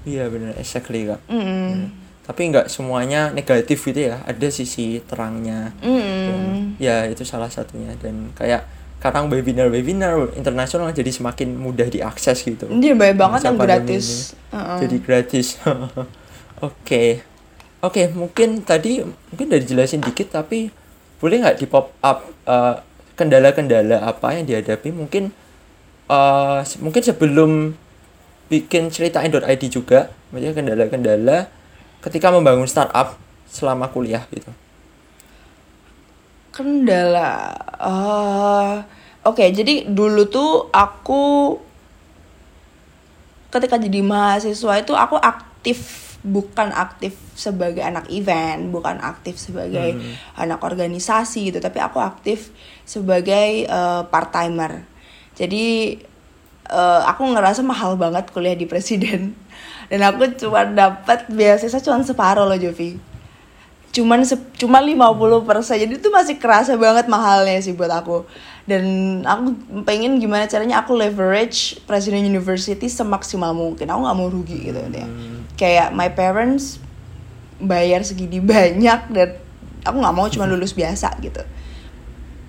iya 0.00 0.32
benar 0.32 0.56
exactly 0.56 1.04
kak. 1.04 1.20
Mm. 1.28 1.92
tapi 2.24 2.46
nggak 2.48 2.72
semuanya 2.72 3.34
negatif 3.34 3.84
gitu 3.84 4.14
ya. 4.14 4.22
Ada 4.24 4.48
sisi 4.48 5.02
terangnya. 5.04 5.76
Mm. 5.84 6.78
ya 6.80 7.04
itu 7.10 7.26
salah 7.26 7.52
satunya. 7.52 7.92
Dan 8.00 8.32
kayak 8.32 8.79
sekarang 9.00 9.26
webinar 9.26 9.66
webinar 9.66 10.12
internasional 10.34 10.92
jadi 10.92 11.08
semakin 11.08 11.56
mudah 11.56 11.88
diakses 11.88 12.36
gitu 12.38 12.68
Ini 12.68 12.92
banyak 12.92 13.16
banget 13.16 13.40
yang 13.42 13.56
gratis. 13.56 14.36
ini. 14.36 14.52
Heeh. 14.52 14.78
jadi 14.78 14.96
gratis 15.00 15.46
oke 16.60 17.04
oke 17.80 18.02
mungkin 18.12 18.60
tadi 18.60 19.00
mungkin 19.00 19.44
udah 19.46 19.56
dijelasin 19.58 20.00
dikit 20.00 20.34
tapi 20.34 20.68
boleh 21.16 21.40
nggak 21.40 21.56
di 21.56 21.66
pop 21.66 21.96
up 21.98 22.28
eh, 22.44 22.76
kendala-kendala 23.14 24.00
apa 24.02 24.36
yang 24.36 24.44
dihadapi 24.44 24.90
mungkin 24.90 25.32
eh, 26.06 26.60
se- 26.62 26.76
mungkin 26.78 27.00
sebelum 27.00 27.50
bikin 28.48 28.88
ceritain.id 28.88 29.62
juga 29.66 30.12
maksudnya 30.28 30.52
kendala-kendala 30.52 31.48
ketika 32.00 32.28
membangun 32.28 32.66
startup 32.66 33.16
selama 33.46 33.88
kuliah 33.88 34.28
gitu 34.28 34.50
Kendala. 36.50 37.54
eh 37.80 38.76
Oke, 39.20 39.52
jadi 39.52 39.84
dulu 39.84 40.32
tuh 40.32 40.72
aku 40.72 41.54
ketika 43.52 43.76
jadi 43.76 44.00
mahasiswa 44.00 44.80
itu 44.80 44.96
aku 44.96 45.20
aktif 45.20 45.78
bukan 46.24 46.72
aktif 46.72 47.16
sebagai 47.36 47.84
anak 47.84 48.08
event, 48.08 48.72
bukan 48.72 48.96
aktif 49.00 49.36
sebagai 49.36 49.92
Hmm. 49.96 50.16
anak 50.40 50.64
organisasi 50.64 51.52
gitu, 51.52 51.60
tapi 51.60 51.84
aku 51.84 52.00
aktif 52.00 52.48
sebagai 52.88 53.68
part 54.08 54.32
timer. 54.32 54.88
Jadi 55.36 56.00
eh, 56.70 57.02
aku 57.04 57.22
ngerasa 57.34 57.60
mahal 57.60 57.98
banget 58.00 58.30
kuliah 58.32 58.56
di 58.56 58.64
presiden 58.64 59.34
dan 59.90 60.00
aku 60.06 60.32
cuma 60.38 60.64
dapat 60.64 61.26
beasiswa 61.28 61.82
cuma 61.82 62.00
separuh 62.06 62.46
loh 62.46 62.56
Jovi 62.56 63.09
cuman 63.90 64.22
cuma 64.54 64.78
50% 64.78 65.82
jadi 65.82 65.94
itu 65.98 66.08
masih 66.14 66.38
kerasa 66.38 66.78
banget 66.78 67.10
mahalnya 67.10 67.58
sih 67.58 67.74
buat 67.74 67.90
aku. 67.90 68.26
Dan 68.68 68.84
aku 69.26 69.58
pengen 69.82 70.22
gimana 70.22 70.46
caranya 70.46 70.86
aku 70.86 70.94
leverage 70.94 71.82
Presiden 71.90 72.22
University 72.22 72.86
semaksimal 72.86 73.50
mungkin. 73.50 73.90
Aku 73.90 74.06
nggak 74.06 74.16
mau 74.16 74.30
rugi 74.30 74.70
gitu 74.70 74.78
ya 74.78 75.08
kayak 75.60 75.92
my 75.92 76.08
parents 76.16 76.80
bayar 77.60 78.00
segini 78.00 78.40
banyak 78.52 79.12
dan 79.12 79.36
aku 79.84 80.00
nggak 80.00 80.16
mau 80.16 80.24
cuma 80.32 80.48
lulus 80.52 80.72
biasa 80.72 81.20
gitu. 81.20 81.44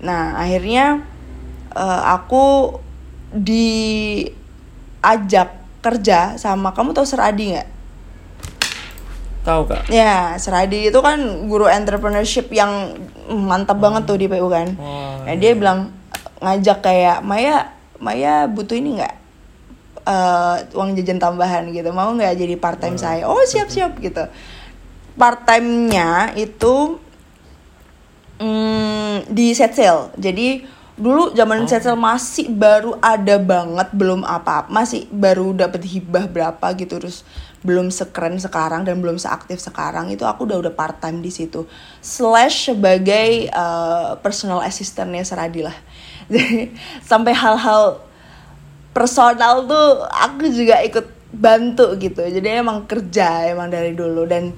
Nah 0.00 0.40
akhirnya 0.40 1.04
eh, 1.76 2.02
aku 2.08 2.80
diajak 3.36 4.32
kerja 5.84 6.40
sama 6.40 6.72
kamu 6.72 6.96
tahu 6.96 7.04
Seradi 7.04 7.52
nggak 7.52 7.68
tahu 9.42 9.66
kak 9.66 9.90
Ya, 9.90 10.38
Seradi 10.38 10.88
itu 10.90 10.98
kan 11.02 11.18
guru 11.50 11.66
entrepreneurship 11.66 12.48
yang 12.54 12.94
mantap 13.26 13.78
banget 13.82 14.06
tuh 14.06 14.18
di 14.18 14.26
PU 14.30 14.46
kan. 14.46 14.74
Wah, 14.78 15.26
Nah, 15.26 15.34
dia 15.38 15.54
bilang 15.54 15.90
ngajak 16.42 16.82
kayak 16.82 17.18
Maya, 17.22 17.74
Maya 18.02 18.46
butuh 18.50 18.74
ini 18.78 18.98
nggak 19.02 19.22
Eh, 20.02 20.56
uang 20.74 20.98
jajan 20.98 21.22
tambahan 21.22 21.70
gitu. 21.70 21.94
Mau 21.94 22.10
nggak 22.18 22.34
jadi 22.34 22.58
part 22.58 22.82
time 22.82 22.98
saya? 22.98 23.22
Oh 23.22 23.38
siap 23.46 23.70
siap 23.70 24.02
gitu. 24.02 24.26
Part 25.14 25.46
time-nya 25.46 26.34
itu 26.34 26.98
mm, 28.42 29.30
di 29.30 29.54
set 29.54 29.78
sale. 29.78 30.10
Jadi 30.18 30.66
dulu 30.98 31.30
zaman 31.38 31.70
set 31.70 31.86
sale 31.86 31.94
masih 31.94 32.50
baru 32.50 32.98
ada 32.98 33.38
banget 33.38 33.94
belum 33.94 34.26
apa 34.26 34.66
masih 34.68 35.06
baru 35.08 35.54
dapat 35.54 35.86
hibah 35.86 36.26
berapa 36.26 36.66
gitu 36.74 36.98
terus 36.98 37.22
belum 37.62 37.94
sekeren 37.94 38.42
sekarang 38.42 38.82
dan 38.82 38.98
belum 38.98 39.22
seaktif 39.22 39.62
sekarang 39.62 40.10
itu 40.10 40.26
aku 40.26 40.50
udah 40.50 40.58
udah 40.58 40.72
part 40.74 40.98
time 40.98 41.22
di 41.22 41.30
situ. 41.30 41.62
Slash 42.02 42.74
sebagai 42.74 43.46
uh, 43.54 44.18
personal 44.18 44.58
assistantnya 44.66 45.22
Seradi 45.22 45.62
lah 45.62 45.74
jadi 46.32 46.74
sampai 47.06 47.32
hal-hal 47.34 48.02
personal 48.90 49.64
tuh 49.64 50.06
aku 50.10 50.50
juga 50.50 50.82
ikut 50.82 51.06
bantu 51.32 51.94
gitu. 51.96 52.20
Jadi 52.26 52.60
emang 52.60 52.84
kerja 52.84 53.46
emang 53.48 53.70
dari 53.70 53.94
dulu 53.94 54.26
dan 54.26 54.52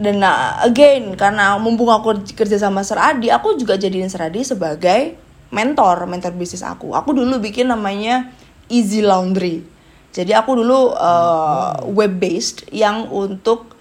dan 0.00 0.16
uh, 0.24 0.64
again 0.64 1.12
karena 1.20 1.60
mumpung 1.60 1.92
aku 1.92 2.24
kerja 2.32 2.56
sama 2.56 2.80
Seradi 2.80 3.28
aku 3.28 3.60
juga 3.60 3.76
jadiin 3.76 4.08
Seradi 4.08 4.40
sebagai 4.40 5.20
mentor 5.52 6.08
mentor 6.08 6.32
bisnis 6.32 6.64
aku. 6.64 6.96
Aku 6.96 7.12
dulu 7.12 7.36
bikin 7.38 7.68
namanya 7.68 8.32
Easy 8.72 9.04
Laundry 9.04 9.79
jadi 10.10 10.42
aku 10.42 10.58
dulu 10.58 10.90
uh, 10.98 11.86
web 11.86 12.18
based 12.18 12.66
yang 12.74 13.06
untuk 13.14 13.78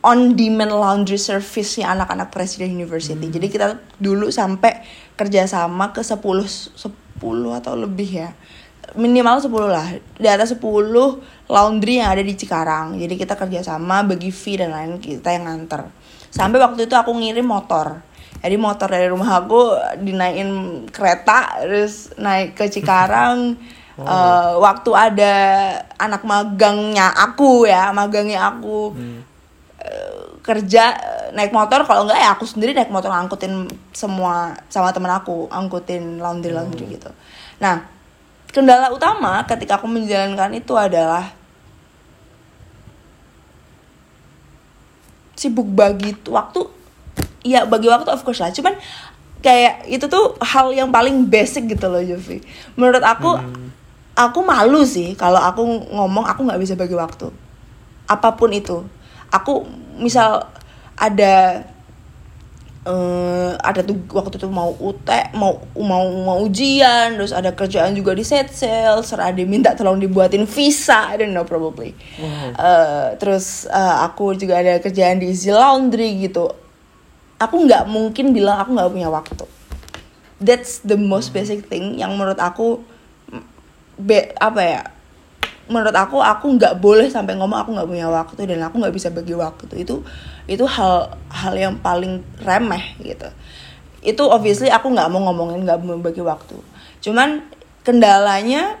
on 0.00 0.32
demand 0.32 0.72
laundry 0.72 1.20
service-nya 1.20 1.92
anak-anak 1.92 2.32
Presiden 2.32 2.72
University. 2.72 3.28
Hmm. 3.28 3.34
Jadi 3.36 3.46
kita 3.52 3.66
dulu 4.00 4.32
sampai 4.32 4.80
kerjasama 5.20 5.92
ke 5.92 6.00
10 6.00 6.16
10 6.16 6.80
atau 7.60 7.72
lebih 7.76 8.24
ya. 8.24 8.32
Minimal 8.96 9.44
10 9.44 9.52
lah. 9.68 9.86
Di 10.16 10.28
atas 10.32 10.56
10 10.56 10.64
laundry 11.52 12.00
yang 12.00 12.16
ada 12.16 12.24
di 12.24 12.32
Cikarang. 12.32 12.96
Jadi 12.96 13.14
kita 13.20 13.36
kerjasama 13.36 14.08
bagi 14.08 14.32
fee 14.32 14.64
dan 14.64 14.72
lain 14.72 14.96
kita 14.96 15.36
yang 15.36 15.44
nganter. 15.44 15.92
Sampai 16.32 16.56
waktu 16.56 16.88
itu 16.88 16.96
aku 16.96 17.12
ngirim 17.12 17.44
motor. 17.44 18.00
Jadi 18.40 18.56
motor 18.56 18.88
dari 18.88 19.12
rumah 19.12 19.44
aku 19.44 19.76
dinaikin 20.00 20.82
kereta 20.88 21.60
terus 21.60 22.16
naik 22.16 22.56
ke 22.56 22.72
Cikarang 22.72 23.52
Oh. 24.00 24.08
Uh, 24.08 24.52
waktu 24.64 24.90
ada 24.96 25.34
anak 26.00 26.24
magangnya 26.24 27.12
aku 27.12 27.68
ya, 27.68 27.92
magangnya 27.92 28.48
aku 28.48 28.96
hmm. 28.96 29.20
uh, 29.76 30.24
kerja 30.40 30.96
naik 31.36 31.52
motor, 31.52 31.84
kalau 31.84 32.08
enggak 32.08 32.16
ya 32.16 32.32
aku 32.32 32.48
sendiri 32.48 32.72
naik 32.72 32.88
motor 32.88 33.12
angkutin 33.12 33.68
semua 33.92 34.56
sama 34.72 34.88
temen 34.96 35.12
aku, 35.12 35.52
angkutin 35.52 36.16
laundry 36.16 36.56
laundry 36.56 36.88
hmm. 36.88 36.94
gitu. 36.96 37.10
Nah, 37.60 37.84
kendala 38.48 38.88
utama 38.88 39.44
ketika 39.44 39.76
aku 39.76 39.84
menjalankan 39.84 40.56
itu 40.56 40.72
adalah 40.74 41.36
sibuk 45.36 45.68
bagi 45.72 46.16
waktu 46.28 46.68
ya 47.40 47.64
bagi 47.64 47.88
waktu 47.88 48.12
of 48.12 48.20
course 48.20 48.44
lah 48.44 48.52
cuman 48.52 48.76
kayak 49.40 49.88
itu 49.88 50.04
tuh 50.04 50.36
hal 50.44 50.68
yang 50.76 50.92
paling 50.92 51.24
basic 51.24 51.64
gitu 51.64 51.88
loh 51.88 52.04
Jovi 52.04 52.44
menurut 52.76 53.00
aku 53.00 53.40
hmm 53.40 53.69
aku 54.28 54.44
malu 54.44 54.84
sih 54.84 55.16
kalau 55.16 55.40
aku 55.40 55.64
ngomong 55.88 56.28
aku 56.28 56.44
nggak 56.44 56.60
bisa 56.60 56.74
bagi 56.76 56.92
waktu. 56.92 57.32
Apa 58.04 58.36
pun 58.36 58.52
itu. 58.52 58.84
Aku 59.32 59.64
misal 59.96 60.44
ada 60.98 61.64
uh, 62.84 63.52
ada 63.60 63.80
tuh 63.80 63.96
waktu 64.12 64.36
itu 64.36 64.48
mau 64.48 64.72
UT 64.76 65.08
mau 65.36 65.60
mau 65.76 66.04
mau 66.24 66.38
ujian 66.44 67.16
terus 67.16 67.32
ada 67.32 67.52
kerjaan 67.52 67.92
juga 67.96 68.12
di 68.12 68.24
set 68.24 68.52
sale 68.52 69.00
serada 69.04 69.40
minta 69.44 69.72
tolong 69.76 70.00
dibuatin 70.00 70.44
visa 70.44 71.08
I 71.12 71.20
don't 71.20 71.32
know 71.32 71.44
probably. 71.48 71.96
Wow. 72.20 72.56
uh, 72.56 73.06
terus 73.16 73.64
uh, 73.68 74.04
aku 74.04 74.36
juga 74.36 74.60
ada 74.60 74.76
kerjaan 74.80 75.20
di 75.20 75.32
easy 75.32 75.52
laundry 75.52 76.20
gitu. 76.20 76.52
Aku 77.40 77.56
nggak 77.64 77.88
mungkin 77.88 78.36
bilang 78.36 78.60
aku 78.60 78.76
nggak 78.76 78.90
punya 78.92 79.08
waktu. 79.08 79.46
That's 80.40 80.80
the 80.84 80.96
most 80.96 81.32
basic 81.36 81.68
thing 81.68 82.00
yang 82.00 82.16
menurut 82.16 82.40
aku 82.40 82.80
be, 84.00 84.32
apa 84.40 84.62
ya 84.64 84.82
menurut 85.70 85.94
aku 85.94 86.18
aku 86.18 86.58
nggak 86.58 86.82
boleh 86.82 87.06
sampai 87.06 87.38
ngomong 87.38 87.62
aku 87.62 87.70
nggak 87.78 87.88
punya 87.88 88.10
waktu 88.10 88.42
dan 88.42 88.58
aku 88.66 88.82
nggak 88.82 88.94
bisa 88.94 89.08
bagi 89.14 89.38
waktu. 89.38 89.70
Itu 89.86 90.02
itu 90.50 90.66
hal 90.66 91.14
hal 91.30 91.54
yang 91.54 91.78
paling 91.78 92.26
remeh 92.42 92.98
gitu. 92.98 93.30
Itu 94.02 94.26
obviously 94.26 94.66
aku 94.66 94.90
nggak 94.90 95.06
mau 95.14 95.22
ngomongin 95.30 95.62
nggak 95.62 95.78
mau 95.86 95.96
bagi 96.02 96.20
waktu. 96.26 96.58
Cuman 96.98 97.46
kendalanya 97.86 98.76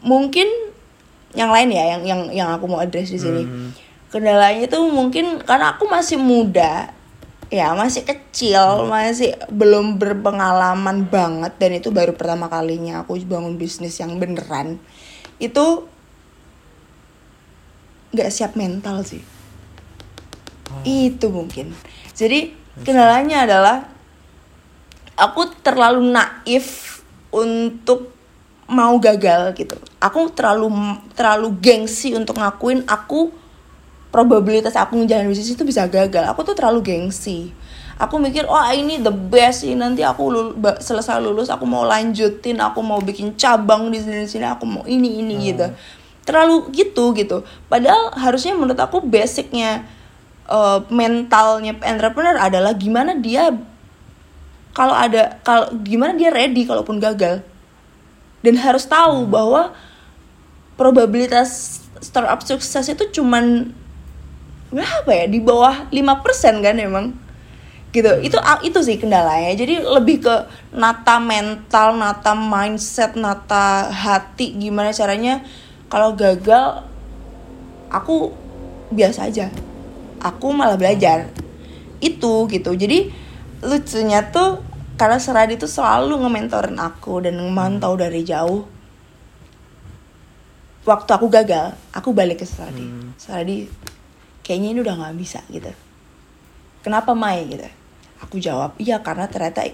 mungkin 0.00 0.48
yang 1.36 1.52
lain 1.52 1.68
ya 1.68 1.84
yang 1.96 2.02
yang 2.08 2.20
yang 2.32 2.48
aku 2.56 2.64
mau 2.66 2.80
address 2.80 3.12
di 3.12 3.20
sini. 3.20 3.44
Hmm. 3.44 3.70
kendalanya 4.14 4.70
itu 4.70 4.78
mungkin 4.94 5.42
karena 5.42 5.74
aku 5.74 5.90
masih 5.90 6.22
muda 6.22 6.94
ya 7.54 7.70
masih 7.78 8.02
kecil 8.02 8.90
masih 8.90 9.38
belum 9.46 10.02
berpengalaman 10.02 11.06
banget 11.06 11.54
dan 11.54 11.70
itu 11.78 11.94
baru 11.94 12.10
pertama 12.10 12.50
kalinya 12.50 13.06
aku 13.06 13.14
bangun 13.22 13.54
bisnis 13.54 14.02
yang 14.02 14.18
beneran. 14.18 14.82
Itu 15.38 15.86
nggak 18.10 18.30
siap 18.34 18.58
mental 18.58 19.06
sih. 19.06 19.22
Oh. 20.74 20.82
itu 20.82 21.30
mungkin. 21.30 21.70
Jadi 22.18 22.50
kendalanya 22.82 23.46
adalah 23.46 23.86
aku 25.14 25.54
terlalu 25.62 26.10
naif 26.10 26.98
untuk 27.30 28.10
mau 28.66 28.98
gagal 28.98 29.54
gitu. 29.54 29.78
Aku 30.02 30.34
terlalu 30.34 30.98
terlalu 31.14 31.54
gengsi 31.62 32.18
untuk 32.18 32.42
ngakuin 32.42 32.82
aku 32.90 33.30
probabilitas 34.14 34.78
aku 34.78 34.94
ngejalanin 35.02 35.26
bisnis 35.26 35.58
itu 35.58 35.66
bisa 35.66 35.90
gagal. 35.90 36.22
Aku 36.30 36.46
tuh 36.46 36.54
terlalu 36.54 36.86
gengsi. 36.86 37.50
Aku 37.98 38.22
mikir 38.22 38.46
oh 38.46 38.62
ini 38.70 39.02
the 39.02 39.10
best 39.10 39.66
sih. 39.66 39.74
Nanti 39.74 40.06
aku 40.06 40.30
lul 40.30 40.46
selesai 40.78 41.18
lulus 41.18 41.50
aku 41.50 41.66
mau 41.66 41.82
lanjutin 41.82 42.62
aku 42.62 42.78
mau 42.78 43.02
bikin 43.02 43.34
cabang 43.34 43.90
di 43.90 43.98
sini 43.98 44.30
sini 44.30 44.46
aku 44.46 44.62
mau 44.70 44.86
ini 44.86 45.18
ini 45.18 45.34
hmm. 45.34 45.44
gitu. 45.50 45.66
Terlalu 46.22 46.70
gitu 46.70 47.10
gitu. 47.18 47.42
Padahal 47.66 48.14
harusnya 48.14 48.54
menurut 48.54 48.78
aku 48.78 49.02
basicnya 49.02 49.82
uh, 50.46 50.86
mentalnya 50.94 51.74
entrepreneur 51.82 52.38
adalah 52.38 52.70
gimana 52.78 53.18
dia 53.18 53.50
kalau 54.78 54.94
ada 54.94 55.42
kalau 55.42 55.74
gimana 55.82 56.14
dia 56.14 56.30
ready 56.30 56.62
kalaupun 56.62 57.02
gagal. 57.02 57.42
Dan 58.46 58.62
harus 58.62 58.86
tahu 58.86 59.26
hmm. 59.26 59.30
bahwa 59.34 59.74
probabilitas 60.78 61.82
startup 61.98 62.46
sukses 62.46 62.86
itu 62.86 63.10
cuman 63.10 63.74
berapa 64.74 65.10
ya? 65.14 65.24
Di 65.30 65.38
bawah 65.38 65.86
5% 65.88 66.66
kan 66.66 66.76
emang? 66.76 67.14
Gitu. 67.94 68.10
Itu 68.26 68.42
itu 68.66 68.78
sih 68.82 68.98
kendalanya. 68.98 69.54
Jadi 69.54 69.78
lebih 69.80 70.26
ke 70.26 70.34
nata 70.74 71.22
mental 71.22 71.94
nata 71.94 72.34
mindset 72.34 73.14
nata 73.14 73.88
hati. 73.94 74.58
Gimana 74.58 74.90
caranya? 74.90 75.46
Kalau 75.86 76.18
gagal 76.18 76.82
aku 77.86 78.34
biasa 78.90 79.30
aja. 79.30 79.46
Aku 80.18 80.50
malah 80.50 80.74
belajar. 80.74 81.30
Itu 82.02 82.50
gitu. 82.50 82.74
Jadi 82.74 83.14
lucunya 83.62 84.26
tuh 84.34 84.60
karena 84.94 85.18
Seradi 85.18 85.58
tuh 85.58 85.70
selalu 85.70 86.22
ngementorin 86.22 86.78
aku 86.78 87.22
dan 87.22 87.38
memantau 87.38 87.94
dari 87.94 88.26
jauh. 88.26 88.66
Waktu 90.84 91.10
aku 91.16 91.26
gagal 91.32 91.72
aku 91.96 92.12
balik 92.12 92.44
ke 92.44 92.46
Seradi 92.46 92.84
hmm. 92.84 93.16
Seradi 93.16 93.64
kayaknya 94.44 94.68
ini 94.76 94.80
udah 94.84 94.94
nggak 95.00 95.16
bisa 95.16 95.40
gitu. 95.48 95.72
Kenapa 96.84 97.16
Mai? 97.16 97.48
Gitu. 97.48 97.64
Aku 98.20 98.36
jawab 98.36 98.76
iya 98.76 99.00
karena 99.00 99.26
ternyata 99.26 99.64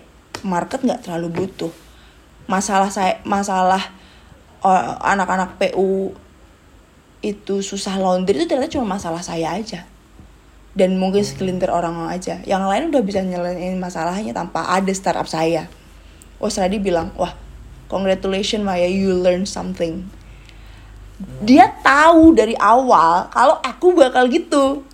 market 0.46 0.86
nggak 0.86 1.04
terlalu 1.04 1.28
butuh. 1.44 1.74
Masalah 2.46 2.88
saya 2.88 3.18
masalah 3.26 3.90
uh, 4.62 4.96
anak-anak 5.02 5.58
PU 5.58 6.14
itu 7.20 7.60
susah 7.60 8.00
laundry 8.00 8.40
itu 8.40 8.48
ternyata 8.48 8.72
cuma 8.72 8.96
masalah 8.96 9.20
saya 9.20 9.58
aja. 9.58 9.84
Dan 10.70 11.02
mungkin 11.02 11.26
sekelintir 11.26 11.68
orang 11.68 12.06
aja. 12.06 12.38
Yang 12.46 12.62
lain 12.70 12.84
udah 12.94 13.02
bisa 13.02 13.20
nyelesain 13.26 13.76
masalahnya 13.76 14.30
tanpa 14.30 14.70
ada 14.70 14.94
startup 14.94 15.26
saya. 15.26 15.66
Oh 16.38 16.48
Sradi 16.48 16.78
bilang 16.78 17.10
wah 17.18 17.34
congratulations 17.90 18.62
Maya 18.62 18.86
you 18.86 19.12
learn 19.12 19.44
something 19.44 20.08
dia 21.44 21.68
tahu 21.84 22.32
dari 22.32 22.56
awal 22.56 23.28
kalau 23.32 23.56
aku 23.60 23.92
bakal 23.96 24.28
gitu. 24.28 24.84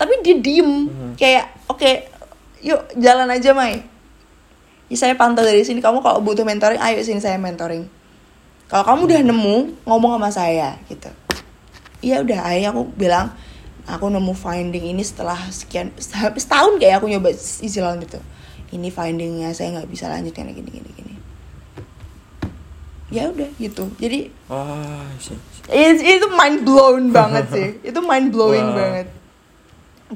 Tapi 0.00 0.24
dia 0.24 0.36
diem. 0.40 0.88
Hmm. 0.88 1.12
kayak 1.16 1.52
oke 1.68 1.80
okay, 1.80 2.08
yuk 2.64 2.80
jalan 2.96 3.28
aja 3.28 3.52
Mai. 3.52 3.84
Ya, 4.90 4.96
saya 4.96 5.14
pantau 5.14 5.46
dari 5.46 5.62
sini. 5.62 5.78
Kamu 5.84 6.02
kalau 6.02 6.18
butuh 6.24 6.42
mentoring 6.42 6.80
ayo 6.80 6.98
sini 7.04 7.22
saya 7.22 7.36
mentoring. 7.36 7.86
Kalau 8.66 8.84
kamu 8.86 9.00
udah 9.06 9.20
nemu 9.26 9.56
ngomong 9.84 10.18
sama 10.18 10.30
saya 10.32 10.68
gitu. 10.88 11.10
Iya 12.00 12.24
udah. 12.24 12.48
Akhirnya 12.48 12.70
aku 12.72 12.82
bilang 12.96 13.34
aku 13.84 14.08
nemu 14.08 14.32
finding 14.32 14.94
ini 14.94 15.02
setelah 15.04 15.36
sekian 15.50 15.92
setahun 16.36 16.78
kayak 16.78 17.02
aku 17.02 17.10
nyoba 17.10 17.34
isi 17.34 17.78
lawan 17.82 18.04
itu 18.04 18.20
ini 18.70 18.88
findingnya 18.90 19.50
saya 19.50 19.74
nggak 19.78 19.90
bisa 19.90 20.06
lanjut 20.06 20.30
kayak 20.30 20.54
gini 20.54 20.70
gini 20.70 20.90
gini. 20.94 21.14
Ya 23.10 23.26
udah 23.26 23.50
gitu. 23.58 23.90
Jadi 23.98 24.30
oh, 24.46 25.02
itu, 25.68 26.00
itu 26.00 26.26
mind 26.32 26.58
blown 26.64 27.04
banget 27.18 27.46
sih 27.52 27.68
itu 27.84 27.98
mind 28.00 28.28
blowing 28.32 28.68
wow. 28.72 28.78
banget 28.78 29.08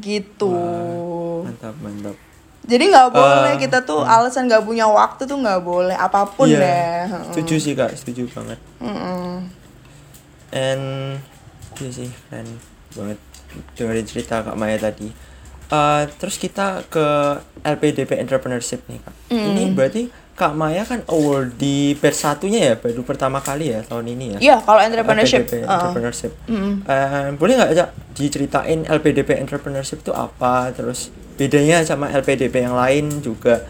gitu 0.01 0.51
wow. 0.55 1.45
mantap 1.45 1.77
mantap 1.85 2.17
jadi 2.65 2.85
nggak 2.89 3.11
boleh 3.13 3.53
uh, 3.53 3.61
kita 3.61 3.85
tuh 3.85 4.01
uh, 4.01 4.15
alasan 4.17 4.49
nggak 4.49 4.65
punya 4.65 4.89
waktu 4.89 5.29
tuh 5.29 5.37
nggak 5.37 5.61
boleh 5.61 5.93
apa 5.93 6.25
pun 6.25 6.49
iya, 6.49 6.65
deh 6.65 6.97
setuju 7.37 7.55
sih 7.61 7.73
kak 7.77 7.93
setuju 7.93 8.25
banget 8.33 8.57
mm 8.81 8.97
-mm. 8.97 9.33
and 10.57 10.85
Iya 11.83 11.91
sih, 11.91 12.11
keren 12.31 12.49
banget 12.95 13.19
dengerin 13.75 14.07
cerita 14.07 14.47
Kak 14.47 14.55
Maya 14.55 14.79
tadi. 14.79 15.11
Eh, 15.75 16.03
terus 16.21 16.39
kita 16.39 16.87
ke 16.87 17.07
LPDP 17.67 18.23
Entrepreneurship 18.23 18.87
nih 18.87 19.03
Kak. 19.03 19.15
Ini 19.35 19.75
berarti 19.75 20.03
Kak 20.35 20.59
Maya 20.59 20.83
kan 20.83 21.07
award 21.07 21.55
di 21.55 21.95
batch 21.95 22.27
satunya 22.27 22.61
ya, 22.71 22.75
baru 22.75 23.07
pertama 23.07 23.39
kali 23.39 23.71
ya 23.71 23.87
tahun 23.87 24.19
ini 24.19 24.25
ya. 24.35 24.39
Iya, 24.43 24.57
kalau 24.67 24.83
entrepreneurship, 24.83 25.47
LPDP 25.47 25.63
uh, 25.63 25.71
Entrepreneurship. 25.79 26.33
Eh, 26.51 27.29
boleh 27.39 27.55
nggak 27.55 27.71
Cak 27.79 27.91
diceritain 28.19 28.83
LPDP 28.83 29.39
Entrepreneurship 29.39 30.03
itu 30.03 30.11
apa, 30.11 30.75
terus 30.75 31.15
bedanya 31.39 31.87
sama 31.87 32.11
LPDP 32.11 32.67
yang 32.67 32.75
lain 32.75 33.23
juga, 33.23 33.63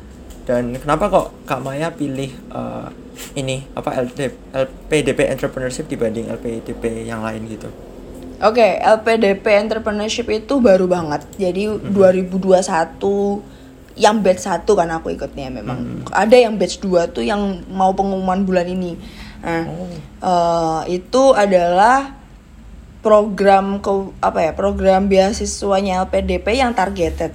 dan 0.49 0.73
kenapa 0.81 1.13
kok 1.13 1.27
Kak 1.45 1.61
Maya 1.61 1.93
pilih 1.93 2.33
eh, 2.33 2.89
ini 3.37 3.69
apa 3.77 4.01
LD 4.01 4.33
LPDP 4.57 5.31
Entrepreneurship 5.37 5.85
dibanding 5.85 6.33
LPDP 6.33 7.05
yang 7.05 7.21
lain 7.21 7.45
gitu? 7.45 7.69
Oke, 8.41 8.81
LPDP 8.81 9.47
Entrepreneurship 9.63 10.27
itu 10.33 10.59
baru 10.65 10.89
banget. 10.91 11.23
Jadi 11.39 11.71
2021 11.71 13.54
yang 13.95 14.21
batch 14.21 14.47
1 14.47 14.67
kan 14.67 14.89
aku 14.91 15.15
ikutnya 15.15 15.51
memang. 15.51 16.07
Ada 16.11 16.37
yang 16.49 16.59
batch 16.59 16.83
2 16.83 17.15
tuh 17.15 17.23
yang 17.23 17.63
mau 17.71 17.95
pengumuman 17.95 18.43
bulan 18.43 18.67
ini. 18.67 18.99
Nah, 19.45 19.65
eh, 20.19 20.81
itu 20.99 21.23
adalah 21.35 22.15
program 23.05 23.79
ke 23.79 23.93
apa 24.19 24.51
ya? 24.51 24.53
Program 24.57 25.07
beasiswanya 25.07 26.07
LPDP 26.07 26.59
yang 26.59 26.75
targeted. 26.75 27.31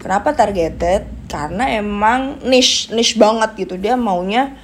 Kenapa 0.00 0.32
targeted? 0.32 1.08
Karena 1.26 1.68
emang 1.74 2.40
niche 2.46 2.92
niche 2.94 3.18
banget 3.18 3.56
gitu. 3.58 3.74
Dia 3.76 3.98
maunya 3.98 4.54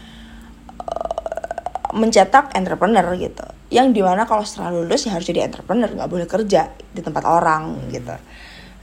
mencetak 1.96 2.52
entrepreneur 2.52 3.16
gitu 3.16 3.46
yang 3.72 3.90
di 3.90 3.98
mana 3.98 4.28
kalau 4.28 4.46
setelah 4.46 4.70
lulus 4.70 5.08
ya 5.08 5.16
harus 5.16 5.26
jadi 5.26 5.48
entrepreneur 5.50 5.90
nggak 5.90 6.10
boleh 6.12 6.28
kerja 6.28 6.70
di 6.94 7.00
tempat 7.02 7.24
orang 7.26 7.90
gitu 7.90 8.14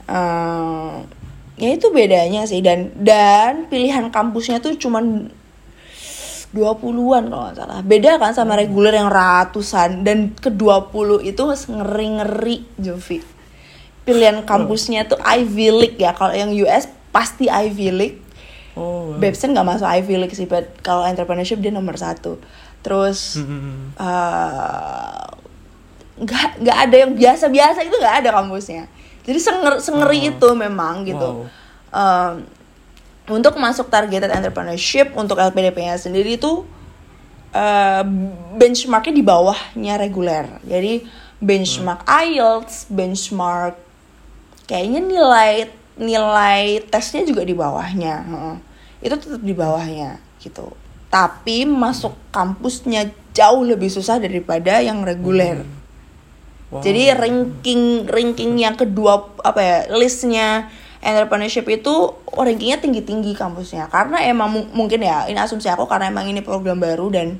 Eh, 0.04 0.94
ya 1.54 1.70
itu 1.70 1.86
bedanya 1.90 2.44
sih 2.44 2.58
dan 2.60 2.90
dan 2.98 3.70
pilihan 3.70 4.10
kampusnya 4.10 4.58
tuh 4.58 4.74
cuman 4.74 5.30
20-an 6.54 7.30
kalau 7.30 7.42
nggak 7.50 7.56
salah 7.58 7.80
beda 7.82 8.18
kan 8.22 8.30
sama 8.30 8.54
reguler 8.54 8.94
yang 8.94 9.10
ratusan 9.10 10.06
dan 10.06 10.30
ke 10.34 10.50
20 10.50 11.22
itu 11.26 11.42
ngeri-ngeri 11.42 12.62
Jovi 12.78 13.18
pilihan 14.04 14.46
kampusnya 14.46 15.06
tuh 15.06 15.18
Ivy 15.18 15.68
League 15.74 15.98
ya 15.98 16.14
kalau 16.14 16.30
yang 16.30 16.54
US 16.62 16.86
pasti 17.10 17.50
Ivy 17.50 17.90
League 17.90 18.18
Oh. 18.74 19.14
Babson 19.22 19.54
nggak 19.54 19.66
masuk 19.70 19.86
Ivy 19.86 20.18
League 20.18 20.34
sih, 20.34 20.50
but 20.50 20.66
kalau 20.82 21.06
entrepreneurship 21.06 21.62
dia 21.62 21.70
nomor 21.70 21.94
satu. 21.94 22.42
Terus 22.82 23.38
Hmm. 23.38 23.94
eh, 23.94 25.26
nggak 26.18 26.58
nggak 26.58 26.78
ada 26.90 26.96
yang 27.06 27.14
biasa-biasa 27.14 27.86
itu 27.86 27.94
nggak 27.94 28.26
ada 28.26 28.30
kampusnya. 28.34 28.90
Jadi 29.24 29.38
senger, 29.40 29.80
sengeri 29.80 30.30
itu 30.32 30.48
memang 30.52 31.04
gitu. 31.08 31.48
Wow. 31.48 31.48
Em, 31.94 32.34
untuk 33.24 33.56
masuk 33.56 33.88
targeted 33.88 34.28
entrepreneurship 34.28 35.16
untuk 35.16 35.40
LPDP-nya 35.40 35.96
sendiri 35.96 36.36
itu 36.36 36.68
eh, 37.56 38.04
benchmarknya 38.56 39.14
di 39.16 39.24
bawahnya 39.24 39.94
reguler. 39.96 40.60
Jadi 40.68 41.08
benchmark 41.40 42.04
IELTS, 42.04 42.92
benchmark 42.92 43.80
kayaknya 44.68 45.00
nilai 45.04 45.52
nilai 45.94 46.82
tesnya 46.90 47.22
juga 47.22 47.46
di 47.46 47.54
bawahnya 47.54 48.14
heeh. 48.26 48.56
itu 49.04 49.14
tetap 49.14 49.42
di 49.42 49.54
bawahnya 49.54 50.18
gitu 50.42 50.74
tapi 51.12 51.62
masuk 51.62 52.18
kampusnya 52.34 53.14
jauh 53.30 53.62
lebih 53.62 53.86
susah 53.86 54.18
daripada 54.18 54.82
yang 54.82 55.06
reguler 55.06 55.62
Wow. 56.74 56.82
jadi 56.82 57.14
ranking 57.14 58.10
ranking 58.10 58.58
yang 58.58 58.74
kedua 58.74 59.30
apa 59.46 59.60
ya 59.62 59.78
listnya 59.94 60.66
entrepreneurship 61.04 61.68
itu 61.68 61.94
oh, 62.16 62.42
rankingnya 62.42 62.80
tinggi 62.80 63.04
tinggi 63.04 63.36
kampusnya. 63.36 63.92
Karena 63.92 64.24
emang 64.24 64.48
mu- 64.50 64.70
mungkin 64.72 65.04
ya 65.04 65.28
ini 65.28 65.36
asumsi 65.36 65.68
aku 65.68 65.84
karena 65.84 66.08
emang 66.10 66.26
ini 66.26 66.40
program 66.40 66.80
baru 66.80 67.12
dan 67.12 67.38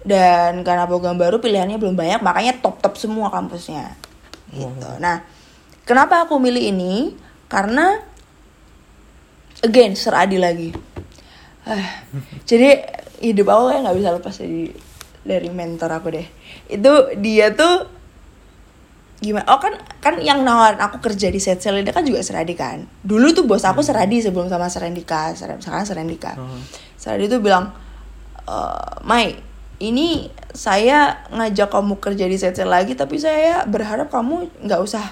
dan 0.00 0.64
karena 0.64 0.88
program 0.88 1.20
baru 1.20 1.38
pilihannya 1.38 1.76
belum 1.76 1.92
banyak 1.92 2.24
makanya 2.24 2.56
top 2.58 2.80
top 2.80 2.96
semua 2.96 3.28
kampusnya. 3.28 3.94
Gitu. 4.48 4.90
Nah 4.98 5.22
kenapa 5.84 6.24
aku 6.24 6.40
milih 6.40 6.72
ini? 6.72 7.14
Karena 7.52 8.00
again 9.60 9.92
seradi 9.92 10.40
lagi. 10.40 10.72
Ah, 11.68 12.02
jadi 12.48 12.80
hidup 13.20 13.52
aku 13.52 13.62
kayak 13.68 13.80
nggak 13.84 13.96
bisa 14.00 14.08
lepas 14.16 14.34
dari 14.40 14.72
dari 15.20 15.48
mentor 15.52 15.92
aku 15.92 16.08
deh 16.08 16.24
itu 16.70 16.92
dia 17.18 17.50
tuh 17.52 17.86
gimana? 19.20 19.44
Oh 19.52 19.60
kan 19.60 19.76
kan 20.00 20.16
yang 20.16 20.40
nawarin 20.40 20.80
aku 20.80 20.96
kerja 21.04 21.28
di 21.28 21.36
set 21.36 21.60
sale 21.60 21.84
ini 21.84 21.92
kan 21.92 22.00
juga 22.00 22.24
Seradi 22.24 22.56
kan. 22.56 22.88
Dulu 23.04 23.36
tuh 23.36 23.44
bos 23.44 23.60
aku 23.68 23.84
Seradi 23.84 24.24
sebelum 24.24 24.48
sama 24.48 24.72
Serendika 24.72 25.36
Ser- 25.36 25.60
sekarang 25.60 25.84
Serendika 25.84 26.32
Hmm. 26.40 26.62
Seradi 26.96 27.28
tuh 27.28 27.40
bilang 27.44 27.68
e, 28.48 28.56
Mai 29.04 29.36
ini 29.80 30.28
saya 30.52 31.24
ngajak 31.32 31.68
kamu 31.72 32.00
kerja 32.00 32.24
di 32.28 32.36
set 32.36 32.56
lagi 32.64 32.96
tapi 32.96 33.16
saya 33.20 33.64
berharap 33.68 34.08
kamu 34.08 34.48
nggak 34.64 34.80
usah 34.80 35.04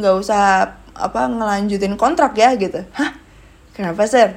nggak 0.00 0.14
usah 0.16 0.72
apa 0.92 1.20
ngelanjutin 1.28 1.96
kontrak 2.00 2.32
ya 2.36 2.56
gitu. 2.56 2.80
Hah? 2.96 3.12
Kenapa 3.72 4.04
sir? 4.08 4.32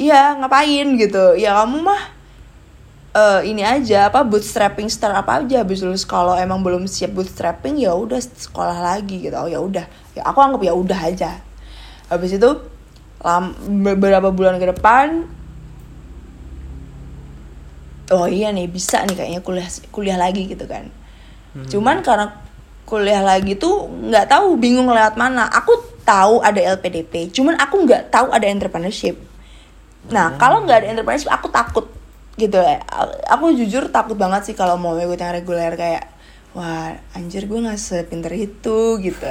Iya 0.00 0.36
ngapain 0.40 0.96
gitu. 0.96 1.36
Ya 1.36 1.56
kamu 1.60 1.84
mah 1.84 2.19
eh 3.10 3.40
ini 3.42 3.66
aja 3.66 4.06
apa 4.06 4.22
bootstrapping 4.22 4.86
start 4.86 5.18
apa 5.18 5.42
aja. 5.42 5.66
Habis 5.66 5.82
lulus 5.82 6.06
kalau 6.06 6.38
emang 6.38 6.62
belum 6.62 6.86
siap 6.86 7.14
bootstrapping 7.14 7.82
ya 7.82 7.94
udah 7.94 8.22
sekolah 8.22 8.78
lagi 8.78 9.26
gitu. 9.26 9.34
Oh 9.34 9.50
ya 9.50 9.58
udah. 9.58 9.86
Ya 10.14 10.22
aku 10.26 10.38
anggap 10.38 10.62
ya 10.62 10.72
udah 10.74 11.00
aja. 11.00 11.42
Habis 12.06 12.38
itu 12.38 12.50
lam, 13.22 13.52
beberapa 13.82 14.32
bulan 14.32 14.56
ke 14.56 14.66
depan 14.72 15.28
oh 18.10 18.26
iya 18.26 18.50
nih 18.50 18.66
bisa 18.66 19.06
nih 19.06 19.14
kayaknya 19.14 19.40
kuliah 19.44 19.68
kuliah 19.94 20.18
lagi 20.18 20.46
gitu 20.50 20.66
kan. 20.66 20.90
Cuman 21.70 22.02
karena 22.02 22.30
kuliah 22.86 23.22
lagi 23.22 23.54
tuh 23.54 23.86
nggak 23.86 24.26
tahu 24.30 24.58
bingung 24.58 24.90
lewat 24.90 25.14
mana. 25.14 25.46
Aku 25.46 25.78
tahu 26.02 26.42
ada 26.42 26.58
LPDP 26.58 27.30
cuman 27.30 27.54
aku 27.58 27.86
nggak 27.86 28.10
tahu 28.10 28.34
ada 28.34 28.46
entrepreneurship. 28.50 29.14
Nah 30.10 30.34
kalau 30.42 30.66
nggak 30.66 30.82
ada 30.82 30.88
entrepreneurship 30.90 31.30
aku 31.30 31.46
takut 31.54 31.86
gitu. 32.40 32.56
Ya 32.56 32.80
aku 33.28 33.52
jujur 33.52 33.92
takut 33.92 34.16
banget 34.16 34.48
sih 34.48 34.56
kalau 34.56 34.80
mau 34.80 34.96
ikut 34.96 35.20
yang 35.20 35.36
reguler 35.36 35.76
kayak 35.76 36.08
wah 36.56 36.96
anjir 37.12 37.44
gue 37.44 37.60
nggak 37.60 37.76
sepinter 37.76 38.32
itu 38.32 38.96
gitu. 39.04 39.28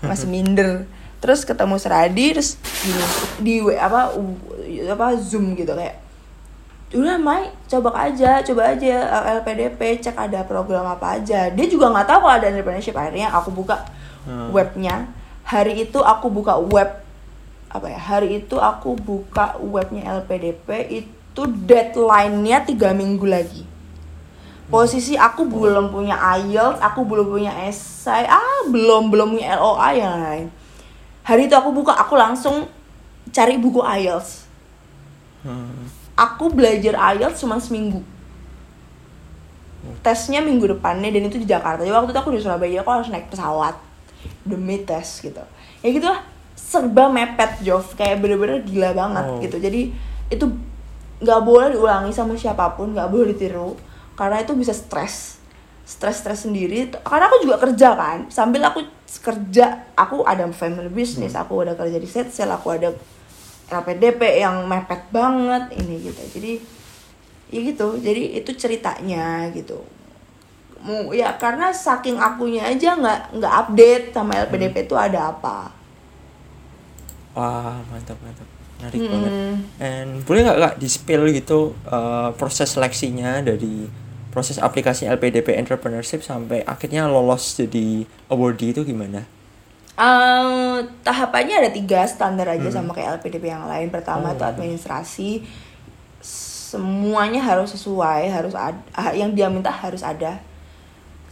Masih 0.00 0.26
minder. 0.32 0.88
Terus 1.20 1.44
ketemu 1.44 1.76
Seradi 1.76 2.32
terus 2.32 2.56
gini 2.80 3.04
di 3.44 3.54
apa 3.76 4.16
apa 4.88 5.06
zoom 5.20 5.52
gitu 5.52 5.76
kayak 5.76 6.00
udah 6.96 7.18
Mai 7.18 7.50
coba 7.66 8.08
aja 8.08 8.40
coba 8.46 8.72
aja 8.72 8.94
uh, 9.10 9.24
LPDP 9.42 10.00
cek 10.00 10.16
ada 10.16 10.40
program 10.48 10.88
apa 10.88 11.20
aja. 11.20 11.52
Dia 11.52 11.66
juga 11.68 11.92
nggak 11.92 12.08
tahu 12.08 12.18
kalau 12.24 12.34
ada 12.40 12.48
entrepreneurship. 12.48 12.96
Akhirnya 12.96 13.28
aku 13.36 13.52
buka 13.52 13.84
Hmm. 14.26 14.50
webnya. 14.50 15.06
Hari 15.46 15.86
itu 15.86 16.02
aku 16.02 16.26
buka 16.26 16.58
web 16.58 16.98
apa 17.70 17.86
ya 17.92 17.98
hari 17.98 18.42
itu 18.42 18.58
aku 18.58 18.98
buka 18.98 19.54
webnya 19.62 20.18
LPDP 20.22 20.68
itu 20.90 21.15
deadline-nya 21.44 22.64
tiga 22.64 22.96
minggu 22.96 23.28
lagi. 23.28 23.68
Posisi 24.66 25.14
aku 25.14 25.46
belum 25.46 25.92
punya 25.92 26.16
IELTS 26.40 26.80
aku 26.80 27.04
belum 27.04 27.28
punya 27.28 27.52
esai 27.68 28.24
ah 28.26 28.66
belum 28.66 29.12
belum 29.12 29.36
punya 29.36 29.54
LOA 29.54 29.88
yang 29.94 30.16
lain. 30.16 30.46
Hari 31.22 31.46
itu 31.46 31.54
aku 31.54 31.70
buka 31.70 31.92
aku 31.92 32.16
langsung 32.16 32.64
cari 33.30 33.60
buku 33.60 33.82
IELTS 33.82 34.48
Hmm. 35.46 35.86
aku 36.18 36.50
belajar 36.50 36.98
IELTS 37.14 37.38
cuma 37.38 37.60
seminggu. 37.62 38.02
Tesnya 40.02 40.42
minggu 40.42 40.66
depannya 40.66 41.14
dan 41.14 41.30
itu 41.30 41.38
di 41.38 41.46
Jakarta. 41.46 41.86
Jadi 41.86 41.94
waktu 41.94 42.10
itu 42.10 42.18
aku 42.18 42.30
di 42.34 42.42
Surabaya 42.42 42.82
aku 42.82 42.90
harus 42.90 43.06
naik 43.06 43.30
pesawat 43.30 43.78
demi 44.42 44.82
tes 44.82 45.22
gitu. 45.22 45.38
Ya 45.78 45.88
gitu 45.94 46.06
lah 46.10 46.26
serba 46.58 47.06
mepet 47.06 47.62
Jov. 47.62 47.94
Kayak 47.94 48.18
bener-bener 48.18 48.66
gila 48.66 48.90
banget 48.90 49.24
Oh. 49.30 49.38
gitu. 49.38 49.62
Jadi 49.62 49.94
itu 50.26 50.46
nggak 51.16 51.40
boleh 51.44 51.72
diulangi 51.72 52.12
sama 52.12 52.36
siapa 52.36 52.76
pun 52.76 52.92
nggak 52.92 53.08
boleh 53.08 53.32
ditiru 53.32 53.72
karena 54.16 54.40
itu 54.40 54.52
bisa 54.56 54.72
stres. 54.72 55.40
Stres 55.86 56.24
stres 56.24 56.48
sendiri. 56.48 56.90
Karena 57.04 57.30
aku 57.30 57.46
juga 57.46 57.62
kerja 57.62 57.94
kan. 57.94 58.18
Sambil 58.32 58.64
aku 58.66 58.82
kerja 59.06 59.86
aku 59.94 60.26
ada 60.26 60.44
family 60.50 60.90
business 60.90 61.38
aku 61.38 61.62
ada 61.62 61.78
kerja 61.78 61.96
di 61.96 62.08
set 62.10 62.28
sale 62.34 62.52
aku 62.52 62.74
ada 62.74 62.90
LPDP 63.70 64.42
yang 64.42 64.66
mepet 64.66 65.08
banget 65.14 65.78
ini 65.78 66.10
gitu. 66.10 66.22
Jadi 66.36 66.52
ya 67.54 67.60
gitu. 67.62 67.88
Jadi 68.02 68.22
itu 68.40 68.50
ceritanya 68.56 69.46
gitu. 69.54 69.78
Mau 70.82 71.14
ya 71.14 71.34
karena 71.38 71.70
saking 71.70 72.18
akunya 72.18 72.66
aja 72.66 72.98
nggak 72.98 73.20
nggak 73.38 73.54
update 73.66 74.04
sama 74.10 74.32
LPDP 74.48 74.90
itu 74.90 74.94
ada 74.98 75.30
apa. 75.34 75.70
Wah, 77.36 77.78
mantap 77.92 78.16
mantap. 78.24 78.55
Menarik 78.76 79.02
Mm-mm. 79.02 79.08
banget. 79.08 79.32
And 79.80 80.10
boleh 80.24 80.40
nggak 80.44 80.58
kak 80.60 80.74
di 80.82 80.88
spill 80.88 81.24
gitu 81.32 81.60
uh, 81.88 82.32
proses 82.36 82.68
seleksinya 82.76 83.40
dari 83.40 83.88
proses 84.30 84.60
aplikasi 84.60 85.08
LPDP 85.08 85.56
entrepreneurship 85.56 86.20
sampai 86.20 86.60
akhirnya 86.64 87.08
lolos 87.08 87.56
jadi 87.56 88.04
awardee 88.28 88.76
itu 88.76 88.84
gimana? 88.84 89.24
Um, 89.96 90.84
tahapannya 91.00 91.56
ada 91.56 91.70
tiga 91.72 92.04
standar 92.04 92.44
aja 92.52 92.68
sama 92.68 92.92
kayak 92.92 93.16
LPDP 93.16 93.48
yang 93.48 93.64
lain. 93.64 93.88
Pertama 93.88 94.36
itu 94.36 94.44
Oh. 94.44 94.50
administrasi, 94.52 95.40
semuanya 96.20 97.40
harus 97.40 97.72
sesuai, 97.72 98.28
harus 98.28 98.52
ada, 98.52 98.76
yang 99.16 99.32
dia 99.32 99.48
minta 99.48 99.72
harus 99.72 100.04
ada. 100.04 100.44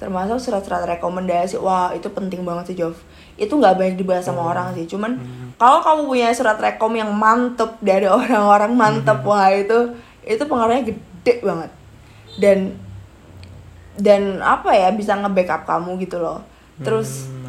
Termasuk 0.01 0.41
surat-surat 0.41 0.89
rekomendasi. 0.89 1.61
Wah 1.61 1.93
itu 1.93 2.09
penting 2.09 2.41
banget 2.49 2.73
sih 2.73 2.77
Jov. 2.81 2.97
Itu 3.35 3.59
nggak 3.59 3.75
banyak 3.79 3.97
dibahas 3.99 4.27
sama 4.27 4.43
orang 4.55 4.75
sih. 4.75 4.87
Cuman 4.87 5.19
kalau 5.59 5.81
kamu 5.83 6.01
punya 6.11 6.29
surat 6.35 6.59
rekom 6.59 6.95
yang 6.95 7.11
mantep 7.15 7.79
dari 7.83 8.07
orang-orang 8.19 8.73
mantep, 8.75 9.23
wah 9.27 9.51
itu 9.51 9.95
itu 10.25 10.43
pengaruhnya 10.47 10.85
gede 10.89 11.35
banget. 11.43 11.71
Dan 12.39 12.59
dan 13.95 14.43
apa 14.43 14.75
ya 14.75 14.91
bisa 14.91 15.15
nge-backup 15.15 15.67
kamu 15.67 15.99
gitu 16.03 16.19
loh. 16.19 16.43
Terus 16.83 17.31
Hmm. 17.31 17.45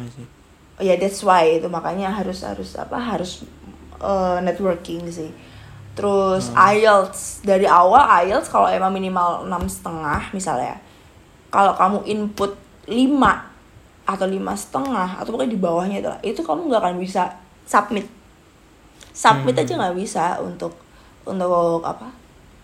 Oh 0.76 0.84
ya 0.84 0.92
that's 1.00 1.24
why 1.24 1.56
itu 1.56 1.72
makanya 1.72 2.12
harus 2.12 2.44
harus 2.44 2.76
apa 2.76 3.00
harus 3.00 3.48
uh, 3.96 4.38
networking 4.44 5.08
sih 5.08 5.32
terus 5.96 6.52
IELTS 6.52 7.40
dari 7.40 7.64
awal 7.64 8.04
IELTS 8.28 8.52
kalau 8.52 8.68
emang 8.68 8.92
minimal 8.92 9.48
enam 9.48 9.64
setengah 9.64 10.28
misalnya 10.36 10.76
kalau 11.48 11.72
kamu 11.72 11.98
input 12.04 12.52
5 12.84 12.92
atau 14.06 14.26
lima 14.30 14.54
setengah 14.54 15.18
atau 15.18 15.34
pokoknya 15.34 15.52
di 15.52 15.60
bawahnya 15.60 15.96
itu 15.98 16.08
lah, 16.08 16.20
itu 16.22 16.40
kamu 16.46 16.70
nggak 16.70 16.82
akan 16.82 16.96
bisa 17.02 17.34
submit. 17.66 18.06
Submit 19.10 19.58
aja 19.58 19.74
nggak 19.74 19.96
bisa 19.98 20.38
untuk 20.40 20.78
untuk 21.26 21.82
apa 21.82 22.08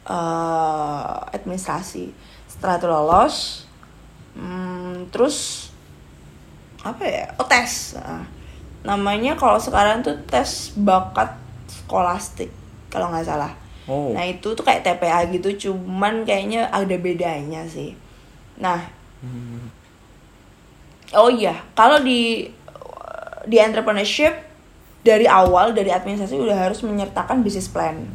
eh, 0.06 1.14
administrasi. 1.34 2.14
Setelah 2.46 2.78
itu 2.78 2.86
lolos 2.86 3.36
hmm, 4.38 5.10
terus 5.10 5.68
apa 6.86 7.02
ya 7.02 7.26
oh 7.36 7.46
tes. 7.46 7.98
Nah, 7.98 8.24
namanya 8.82 9.34
kalau 9.34 9.58
sekarang 9.58 10.02
tuh 10.06 10.14
tes 10.30 10.74
bakat 10.78 11.34
skolastik 11.66 12.48
kalau 12.88 13.10
nggak 13.10 13.26
salah. 13.26 13.52
Oh. 13.90 14.14
nah 14.14 14.22
itu 14.22 14.54
tuh 14.54 14.62
kayak 14.62 14.86
TPA 14.86 15.26
gitu 15.34 15.50
cuman 15.58 16.22
kayaknya 16.22 16.70
ada 16.70 16.94
bedanya 17.02 17.66
sih. 17.66 17.98
Nah 18.62 19.02
Hmm. 19.22 19.70
Oh 21.16 21.30
iya 21.32 21.60
kalau 21.76 22.00
di 22.00 22.48
di 23.46 23.56
entrepreneurship 23.58 24.32
dari 25.02 25.26
awal 25.26 25.74
dari 25.74 25.90
administrasi 25.90 26.38
udah 26.38 26.70
harus 26.70 26.80
menyertakan 26.86 27.42
business 27.42 27.66
plan. 27.66 28.06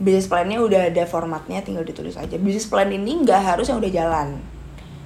Business 0.00 0.30
plannya 0.30 0.62
udah 0.62 0.88
ada 0.88 1.04
formatnya 1.04 1.60
tinggal 1.60 1.84
ditulis 1.84 2.16
aja. 2.16 2.38
Business 2.38 2.70
plan 2.70 2.88
ini 2.88 3.26
nggak 3.26 3.40
harus 3.54 3.66
yang 3.68 3.82
udah 3.82 3.92
jalan. 3.92 4.38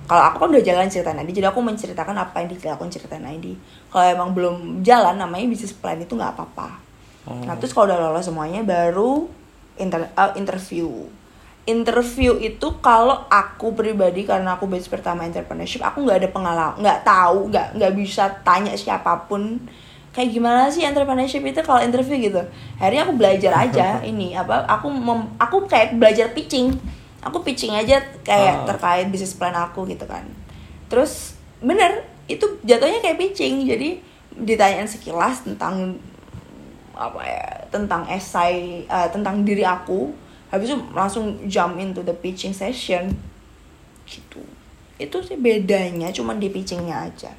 Kalau 0.04 0.20
aku 0.20 0.36
kan 0.36 0.48
udah 0.52 0.60
jalan 0.60 0.92
ceritain 0.92 1.16
ID 1.16 1.40
jadi 1.40 1.48
aku 1.48 1.64
menceritakan 1.64 2.12
apa 2.20 2.44
yang 2.44 2.52
dilakukan 2.52 2.92
ceritain 2.92 3.24
ID 3.24 3.56
kalau 3.88 4.04
emang 4.04 4.36
belum 4.36 4.84
jalan 4.84 5.16
namanya 5.16 5.48
business 5.48 5.72
plan 5.72 5.96
itu 5.96 6.12
nggak 6.12 6.36
apa-apa. 6.36 6.84
Oh. 7.24 7.40
nah 7.48 7.56
terus 7.56 7.72
kalau 7.72 7.88
udah 7.88 7.96
lolos 7.96 8.28
semuanya 8.28 8.60
baru 8.60 9.24
inter 9.80 10.12
uh, 10.12 10.36
interview 10.36 11.08
interview 11.64 12.36
itu 12.36 12.68
kalau 12.84 13.24
aku 13.32 13.72
pribadi 13.72 14.28
karena 14.28 14.60
aku 14.60 14.68
batch 14.68 14.92
pertama 14.92 15.24
entrepreneurship 15.24 15.80
aku 15.80 16.04
nggak 16.04 16.18
ada 16.20 16.28
pengalaman 16.28 16.76
nggak 16.80 17.00
tahu 17.08 17.48
nggak 17.48 17.66
nggak 17.80 17.92
bisa 17.96 18.28
tanya 18.44 18.76
siapa 18.76 19.24
pun 19.24 19.56
kayak 20.14 20.30
gimana 20.30 20.70
sih 20.70 20.86
entrepreneurship 20.86 21.42
itu 21.42 21.58
kalau 21.66 21.82
interview 21.82 22.30
gitu. 22.30 22.38
Akhirnya 22.78 23.02
aku 23.02 23.18
belajar 23.18 23.52
aja 23.66 23.98
ini 24.10 24.30
apa 24.38 24.62
aku 24.70 24.86
mem, 24.86 25.26
aku 25.42 25.66
kayak 25.66 25.98
belajar 25.98 26.30
pitching. 26.30 26.70
Aku 27.24 27.42
pitching 27.42 27.74
aja 27.74 27.98
kayak 28.22 28.62
Ah. 28.62 28.64
terkait 28.68 29.10
bisnis 29.10 29.34
plan 29.34 29.56
aku 29.56 29.82
gitu 29.90 30.06
kan. 30.06 30.22
Terus 30.86 31.34
bener 31.58 32.06
itu 32.30 32.46
jatuhnya 32.62 33.02
kayak 33.02 33.18
pitching. 33.18 33.66
Jadi 33.66 33.98
ditanyain 34.38 34.86
sekilas 34.86 35.42
tentang 35.42 35.98
apa 36.94 37.20
ya 37.26 37.46
tentang 37.74 38.06
esai 38.06 38.86
eh, 38.86 39.08
tentang 39.10 39.42
diri 39.42 39.66
aku 39.66 40.14
habis 40.54 40.70
itu 40.70 40.78
langsung 40.94 41.34
jump 41.50 41.74
into 41.82 42.06
the 42.06 42.14
pitching 42.14 42.54
session 42.54 43.10
gitu 44.06 44.38
itu 45.02 45.16
sih 45.26 45.34
bedanya 45.34 46.14
cuman 46.14 46.38
di 46.38 46.46
pitchingnya 46.54 47.10
aja 47.10 47.34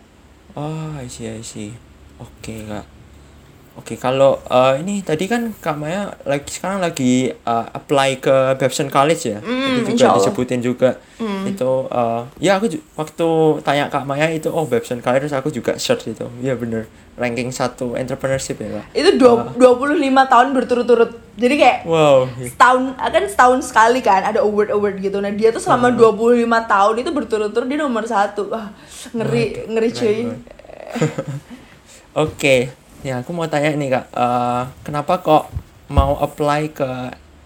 Oh, 0.56 0.96
I 0.96 1.04
see, 1.12 1.28
I 1.28 1.44
see. 1.44 1.76
Oke, 2.16 2.64
Kak. 2.64 2.88
Oke, 3.76 4.00
kalau 4.00 4.40
eh, 4.48 4.80
ini 4.80 5.04
tadi 5.04 5.28
kan 5.28 5.52
Kak 5.60 5.76
Maya 5.76 6.08
lagi 6.24 6.48
sekarang 6.48 6.80
lagi 6.80 7.28
eh, 7.28 7.66
apply 7.76 8.24
ke 8.24 8.56
Babson 8.56 8.88
College 8.88 9.24
ya. 9.36 9.40
Mm, 9.44 9.84
itu 9.84 10.00
juga 10.00 10.16
disebutin 10.16 10.62
juga. 10.64 10.96
Itu 11.44 11.92
eh, 11.92 12.22
ya 12.40 12.56
aku 12.56 12.72
waktu 12.96 13.28
tanya 13.68 13.92
Kak 13.92 14.08
Maya 14.08 14.32
itu 14.32 14.48
oh 14.48 14.64
Babson 14.64 15.04
College 15.04 15.28
terus 15.28 15.36
aku 15.36 15.52
juga 15.52 15.76
search 15.76 16.08
itu. 16.08 16.24
Iya 16.40 16.56
bener. 16.56 16.88
Ranking 17.16 17.48
satu 17.48 17.96
entrepreneurship 17.96 18.60
ya, 18.60 18.84
Kak. 18.84 18.86
itu 18.92 19.16
dua, 19.16 19.48
25 19.56 20.04
tahun 20.04 20.48
berturut-turut 20.52 21.12
jadi 21.36 21.56
kayak 21.60 21.80
Wow. 21.88 22.28
setahun 22.40 22.96
kan 22.96 23.24
setahun 23.28 23.60
sekali 23.72 24.00
kan 24.04 24.24
ada 24.24 24.44
award 24.44 24.72
award 24.72 25.00
gitu 25.00 25.20
nah 25.24 25.32
dia 25.32 25.52
tuh 25.52 25.64
selama 25.64 25.92
25 25.96 26.44
tahun 26.48 26.96
itu 27.00 27.10
berturut-turut 27.12 27.68
dia 27.68 27.80
nomor 27.80 28.04
satu 28.08 28.52
wah 28.52 28.72
ngeri 29.16 29.68
ngeri 29.68 29.90
keren 29.92 30.00
cuy. 30.00 30.20
Oke, 32.24 32.72
ya 33.06 33.22
aku 33.22 33.30
mau 33.38 33.46
tanya 33.46 33.70
nih 33.78 33.90
kak, 33.94 34.06
Eh, 34.18 34.64
kenapa 34.82 35.22
kok 35.22 35.54
mau 35.94 36.18
apply 36.18 36.74
ke 36.74 36.90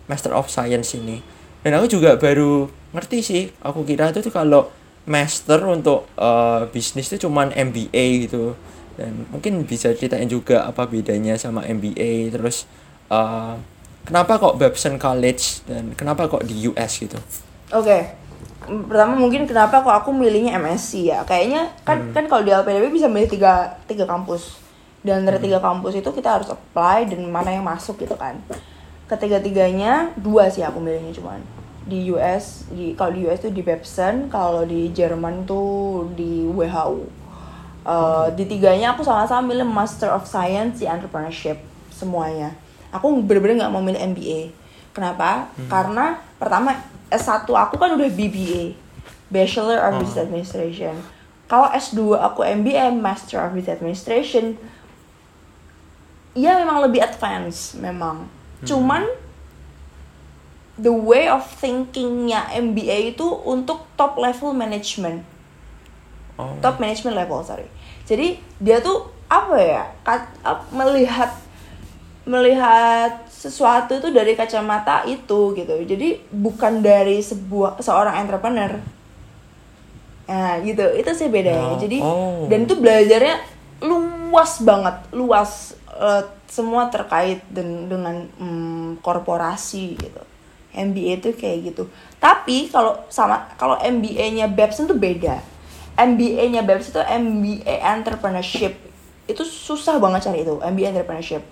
Master 0.08 0.32
of 0.32 0.48
Science 0.48 0.95
ini? 0.95 1.19
Dan 1.60 1.76
aku 1.76 1.91
juga 1.91 2.15
baru 2.15 2.72
ngerti 2.95 3.19
sih, 3.19 3.43
aku 3.60 3.84
kira 3.84 4.15
itu 4.15 4.24
tuh 4.24 4.32
kalau 4.32 4.72
master 5.04 5.60
untuk 5.67 6.08
eh, 6.15 6.63
bisnis 6.72 7.12
itu 7.12 7.28
cuman 7.28 7.52
MBA 7.52 8.06
gitu. 8.32 8.56
Dan 8.95 9.28
mungkin 9.32 9.63
bisa 9.67 9.91
ceritain 9.91 10.28
juga 10.32 10.63
apa 10.63 10.88
bedanya 10.88 11.36
sama 11.36 11.67
MBA, 11.67 12.32
terus 12.32 12.63
eh, 13.12 13.54
kenapa 14.08 14.39
kok 14.39 14.56
Babson 14.56 14.95
College 14.95 15.67
dan 15.67 15.91
kenapa 16.00 16.32
kok 16.32 16.48
di 16.48 16.72
US 16.72 17.04
gitu? 17.04 17.19
Oke. 17.76 18.15
Pertama 18.69 19.17
mungkin 19.17 19.43
kenapa 19.50 19.82
kok 19.82 19.91
aku 19.91 20.10
milihnya 20.15 20.56
MSc 20.56 21.04
ya? 21.04 21.26
Kayaknya 21.28 21.74
kan 21.84 22.15
kan 22.15 22.24
kalau 22.30 22.43
di 22.45 22.52
LPDP 22.54 22.91
bisa 22.95 23.08
milih 23.12 23.28
tiga 23.28 23.76
tiga 23.89 24.06
kampus. 24.08 24.68
Dan 24.99 25.23
dari 25.23 25.39
tiga 25.39 25.63
kampus 25.63 25.95
itu 25.95 26.09
kita 26.12 26.39
harus 26.39 26.51
apply 26.51 27.07
dan 27.07 27.23
mana 27.31 27.55
yang 27.55 27.63
masuk 27.63 27.99
gitu 27.99 28.15
kan. 28.19 28.35
Ketiga-tiganya 29.07 30.13
dua 30.19 30.51
sih 30.51 30.62
aku 30.62 30.77
milihnya 30.77 31.15
cuman 31.15 31.39
di 31.89 32.13
US 32.13 32.69
di 32.69 32.93
kalau 32.93 33.12
di 33.17 33.25
US 33.25 33.41
tuh 33.41 33.49
di 33.49 33.65
Babson, 33.65 34.29
kalau 34.29 34.62
di 34.63 34.93
Jerman 34.93 35.49
tuh 35.49 36.05
di 36.13 36.45
WHO. 36.45 37.19
Eh, 37.89 38.27
di 38.38 38.45
tiganya 38.45 38.93
aku 38.93 39.01
sama-sama 39.01 39.49
milih 39.49 39.65
Master 39.65 40.13
of 40.13 40.29
Science 40.29 40.77
di 40.77 40.85
Entrepreneurship 40.85 41.57
semuanya. 41.89 42.53
Aku 42.93 43.09
bener-bener 43.25 43.65
nggak 43.65 43.73
mau 43.73 43.81
milih 43.81 43.97
MBA. 44.13 44.53
Kenapa? 44.93 45.49
Karena 45.69 46.21
pertama 46.38 46.77
S1 47.09 47.49
aku 47.49 47.81
kan 47.81 47.97
udah 47.97 48.09
BBA, 48.09 48.77
Bachelor 49.33 49.81
of 49.89 50.01
Business 50.01 50.25
Administration. 50.29 50.95
Kalau 51.49 51.65
S2 51.73 52.13
aku 52.21 52.45
MBA, 52.45 52.93
Master 52.93 53.41
of 53.41 53.57
Business 53.57 53.81
Administration, 53.81 54.53
ya 56.39 56.63
memang 56.63 56.88
lebih 56.88 57.04
advance 57.04 57.75
memang. 57.75 58.23
Cuman 58.63 59.04
the 60.80 60.91
way 60.91 61.28
of 61.28 61.43
thinkingnya 61.60 62.47
MBA 62.56 63.15
itu 63.15 63.28
untuk 63.43 63.84
top 63.99 64.15
level 64.15 64.56
management. 64.56 65.28
Oh, 66.39 66.56
top 66.63 66.80
management 66.80 67.19
level 67.19 67.43
sorry. 67.43 67.67
Jadi 68.08 68.39
dia 68.63 68.80
tuh 68.80 69.12
apa 69.28 69.56
ya 69.60 69.84
kat- 70.08 70.39
ap- 70.41 70.71
melihat 70.71 71.36
melihat 72.23 73.28
sesuatu 73.28 73.99
itu 73.99 74.08
dari 74.15 74.39
kacamata 74.39 75.04
itu 75.04 75.52
gitu. 75.52 75.75
Jadi 75.84 76.23
bukan 76.32 76.80
dari 76.80 77.19
sebuah 77.19 77.84
seorang 77.84 78.23
entrepreneur. 78.23 78.80
Nah 80.32 80.63
gitu. 80.63 80.86
Itu 80.95 81.12
sih 81.12 81.28
bedanya. 81.28 81.75
Oh, 81.75 81.80
jadi 81.80 81.97
oh. 81.99 82.47
dan 82.47 82.63
itu 82.63 82.80
belajarnya 82.80 83.36
luas 83.84 84.60
banget 84.63 84.95
luas 85.15 85.79
eh, 85.99 86.23
semua 86.47 86.88
terkait 86.88 87.43
den- 87.51 87.91
dengan 87.91 88.25
mm, 88.39 89.03
korporasi 89.03 89.99
gitu 89.99 90.21
MBA 90.73 91.19
itu 91.19 91.29
kayak 91.35 91.73
gitu 91.73 91.83
tapi 92.17 92.71
kalau 92.71 93.03
sama 93.12 93.51
kalau 93.59 93.75
MBA-nya 93.77 94.47
Babson 94.47 94.88
tuh 94.88 94.97
beda 94.97 95.43
MBA-nya 95.99 96.63
Babson 96.63 96.95
itu 96.95 97.03
MBA 97.03 97.75
entrepreneurship 97.99 98.73
itu 99.29 99.43
susah 99.45 99.99
banget 99.99 100.25
cari 100.31 100.41
itu 100.41 100.57
MBA 100.63 100.95
entrepreneurship 100.95 101.43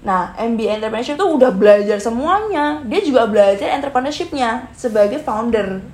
Nah, 0.00 0.32
MBA 0.40 0.80
entrepreneurship 0.80 1.20
tuh 1.20 1.36
udah 1.36 1.52
belajar 1.52 2.00
semuanya. 2.00 2.80
Dia 2.88 3.00
juga 3.04 3.28
belajar 3.28 3.68
entrepreneurship-nya 3.76 4.72
sebagai 4.72 5.20
founder. 5.20 5.84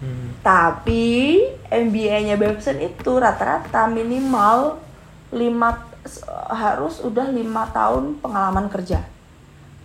Hmm. 0.00 0.32
Tapi 0.40 1.44
MBA-nya 1.68 2.40
Babson 2.40 2.80
itu 2.80 3.10
rata-rata 3.20 3.84
minimal 3.92 4.80
5 5.28 5.87
harus 6.48 7.04
udah 7.04 7.28
lima 7.30 7.68
tahun 7.70 8.18
pengalaman 8.24 8.66
kerja. 8.72 9.00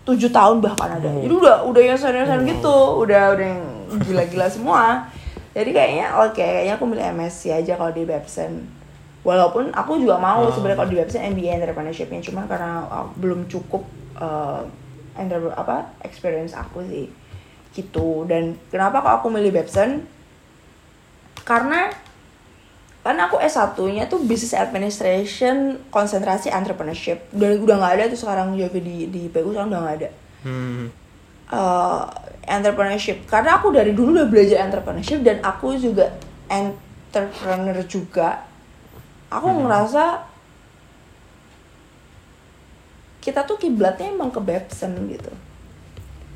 tujuh 0.04 0.36
tahun 0.36 0.60
bahkan 0.60 1.00
ada. 1.00 1.08
Jadi 1.24 1.32
udah 1.32 1.64
udah 1.64 1.80
yang 1.80 1.96
senior 1.96 2.28
senior 2.28 2.44
gitu. 2.44 2.76
Udah 3.08 3.40
udah 3.40 3.48
yang 3.56 3.64
gila-gila 4.04 4.52
semua. 4.52 5.08
Jadi 5.56 5.72
kayaknya 5.72 6.20
oke 6.20 6.36
kayaknya 6.36 6.76
aku 6.76 6.84
milih 6.84 7.06
MSc 7.16 7.48
aja 7.48 7.80
kalau 7.80 7.96
di 7.96 8.04
Babson. 8.04 8.68
Walaupun 9.24 9.72
aku 9.72 10.04
juga 10.04 10.20
mau 10.20 10.44
sebenarnya 10.52 10.84
kalau 10.84 10.92
di 10.92 11.00
Babson 11.00 11.24
MBA 11.24 11.56
entrepreneurshipnya. 11.56 12.20
Cuma 12.20 12.44
karena 12.52 12.84
uh, 12.84 13.08
belum 13.16 13.48
cukup 13.48 13.88
uh, 14.20 14.68
entrepreneur- 15.16 15.56
apa 15.56 15.96
experience 16.04 16.52
aku 16.52 16.84
sih. 16.84 17.08
Gitu. 17.72 18.28
Dan 18.28 18.60
kenapa 18.68 19.00
kok 19.00 19.24
aku 19.24 19.32
milih 19.32 19.56
Babson? 19.56 20.04
Karena 21.48 21.96
karena 23.04 23.28
aku 23.28 23.36
S1-nya 23.36 24.08
tuh 24.08 24.24
Business 24.24 24.56
Administration 24.56 25.76
konsentrasi 25.92 26.48
entrepreneurship. 26.48 27.28
Udah 27.36 27.60
udah 27.60 27.76
nggak 27.76 27.94
ada 28.00 28.04
tuh 28.08 28.20
sekarang 28.24 28.56
Jovi 28.56 28.80
di 28.80 28.98
di 29.12 29.22
PU 29.28 29.52
sekarang 29.52 29.76
udah 29.76 29.82
nggak 29.84 29.98
ada. 30.00 30.10
Hmm. 30.44 30.88
uh, 31.52 32.08
entrepreneurship. 32.48 33.28
Karena 33.28 33.60
aku 33.60 33.76
dari 33.76 33.92
dulu 33.92 34.16
udah 34.16 34.28
belajar 34.32 34.64
entrepreneurship 34.64 35.20
dan 35.20 35.44
aku 35.44 35.76
juga 35.76 36.16
entrepreneur 36.48 37.76
juga. 37.84 38.48
Aku 39.28 39.52
ngerasa 39.52 40.24
kita 43.20 43.44
tuh 43.44 43.60
kiblatnya 43.60 44.16
emang 44.16 44.32
ke 44.32 44.40
Babson 44.40 44.96
gitu. 45.12 45.32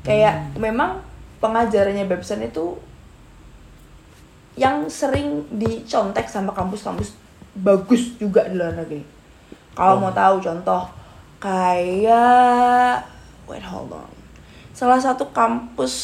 Kayak 0.04 0.52
memang 0.60 1.00
pengajarannya 1.40 2.04
Babson 2.04 2.44
itu 2.44 2.76
yang 4.58 4.90
sering 4.90 5.46
dicontek 5.54 6.26
sama 6.26 6.50
kampus-kampus 6.50 7.14
bagus 7.54 8.18
juga 8.18 8.44
di 8.44 8.58
luar 8.58 8.74
negeri 8.74 9.02
kalau 9.72 10.02
mau 10.02 10.10
tahu 10.10 10.42
contoh 10.42 10.90
kayak 11.38 13.06
wait 13.46 13.62
hold 13.62 13.94
on 13.94 14.10
salah 14.74 14.98
satu 14.98 15.30
kampus 15.30 15.94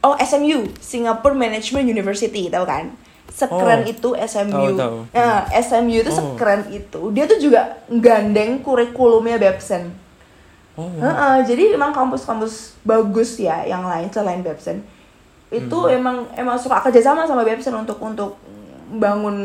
oh 0.00 0.16
SMU 0.16 0.68
Singapore 0.76 1.32
Management 1.32 1.88
University 1.88 2.48
tahu 2.48 2.64
kan 2.64 2.92
sekeren 3.30 3.86
Oh. 3.86 3.92
itu 3.92 4.08
SMU 4.18 4.74
Tahu, 4.74 4.76
tahu. 4.76 4.96
Nah, 5.14 5.46
SMU 5.54 6.02
itu 6.02 6.10
Oh. 6.10 6.18
sekeren 6.18 6.66
itu 6.68 7.00
dia 7.14 7.24
tuh 7.24 7.38
juga 7.38 7.78
gandeng 7.88 8.60
kurikulumnya 8.60 9.40
Babson 9.40 9.92
Oh. 10.78 10.86
Heeh, 10.96 11.44
jadi 11.44 11.76
emang 11.76 11.92
kampus-kampus 11.92 12.78
bagus 12.82 13.36
ya 13.36 13.66
yang 13.66 13.84
lain 13.84 14.08
selain 14.08 14.40
Babson 14.40 14.80
itu 15.50 15.74
Hmm. 15.76 15.92
emang 15.92 16.16
emang 16.32 16.56
suka 16.56 16.78
kerjasama 16.80 17.24
sama 17.24 17.42
Babson 17.42 17.74
untuk 17.76 17.98
untuk 17.98 18.38
bangun 18.88 19.36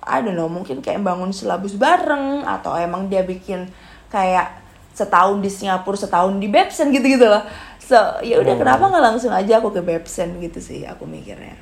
I 0.00 0.18
don't 0.18 0.34
know 0.34 0.46
mungkin 0.46 0.78
kayak 0.78 1.00
bangun 1.00 1.30
silabus 1.30 1.74
bareng 1.74 2.42
atau 2.42 2.74
emang 2.74 3.06
dia 3.06 3.22
bikin 3.22 3.70
kayak 4.08 4.58
setahun 4.92 5.38
di 5.38 5.48
Singapura 5.48 5.94
setahun 5.96 6.36
di 6.36 6.46
Babson 6.46 6.90
gitu 6.90 7.06
gitu 7.08 7.24
loh 7.24 7.42
so 7.78 7.94
ya 8.20 8.38
udah 8.38 8.54
Oh. 8.54 8.60
kenapa 8.60 8.84
nggak 8.84 9.04
langsung 9.04 9.30
aja 9.30 9.58
aku 9.58 9.70
ke 9.70 9.80
Babson 9.80 10.38
gitu 10.38 10.58
sih 10.58 10.82
aku 10.82 11.02
mikirnya 11.04 11.54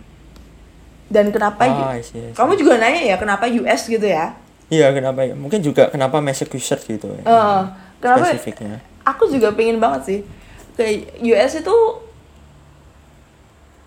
dan 1.06 1.28
kenapa 1.28 1.64
Ah, 1.64 1.92
I 1.92 2.00
see, 2.00 2.16
I 2.16 2.30
see. 2.30 2.34
kamu 2.34 2.54
juga 2.54 2.76
nanya 2.76 3.02
ya 3.02 3.16
kenapa 3.16 3.44
US 3.46 3.84
gitu 3.86 4.04
ya 4.04 4.36
Iya, 4.70 4.94
kenapa 4.94 5.26
ya? 5.26 5.34
Mungkin 5.34 5.58
juga 5.60 5.90
kenapa 5.90 6.22
Massachusetts 6.22 6.86
gitu 6.86 7.10
ya. 7.10 7.26
Kenapa 7.98 8.22
Spesifiknya. 8.30 8.78
aku 9.02 9.26
juga 9.26 9.50
pengen 9.50 9.82
banget 9.82 10.02
sih 10.06 10.18
ke 10.78 10.84
US 11.26 11.58
itu 11.58 11.74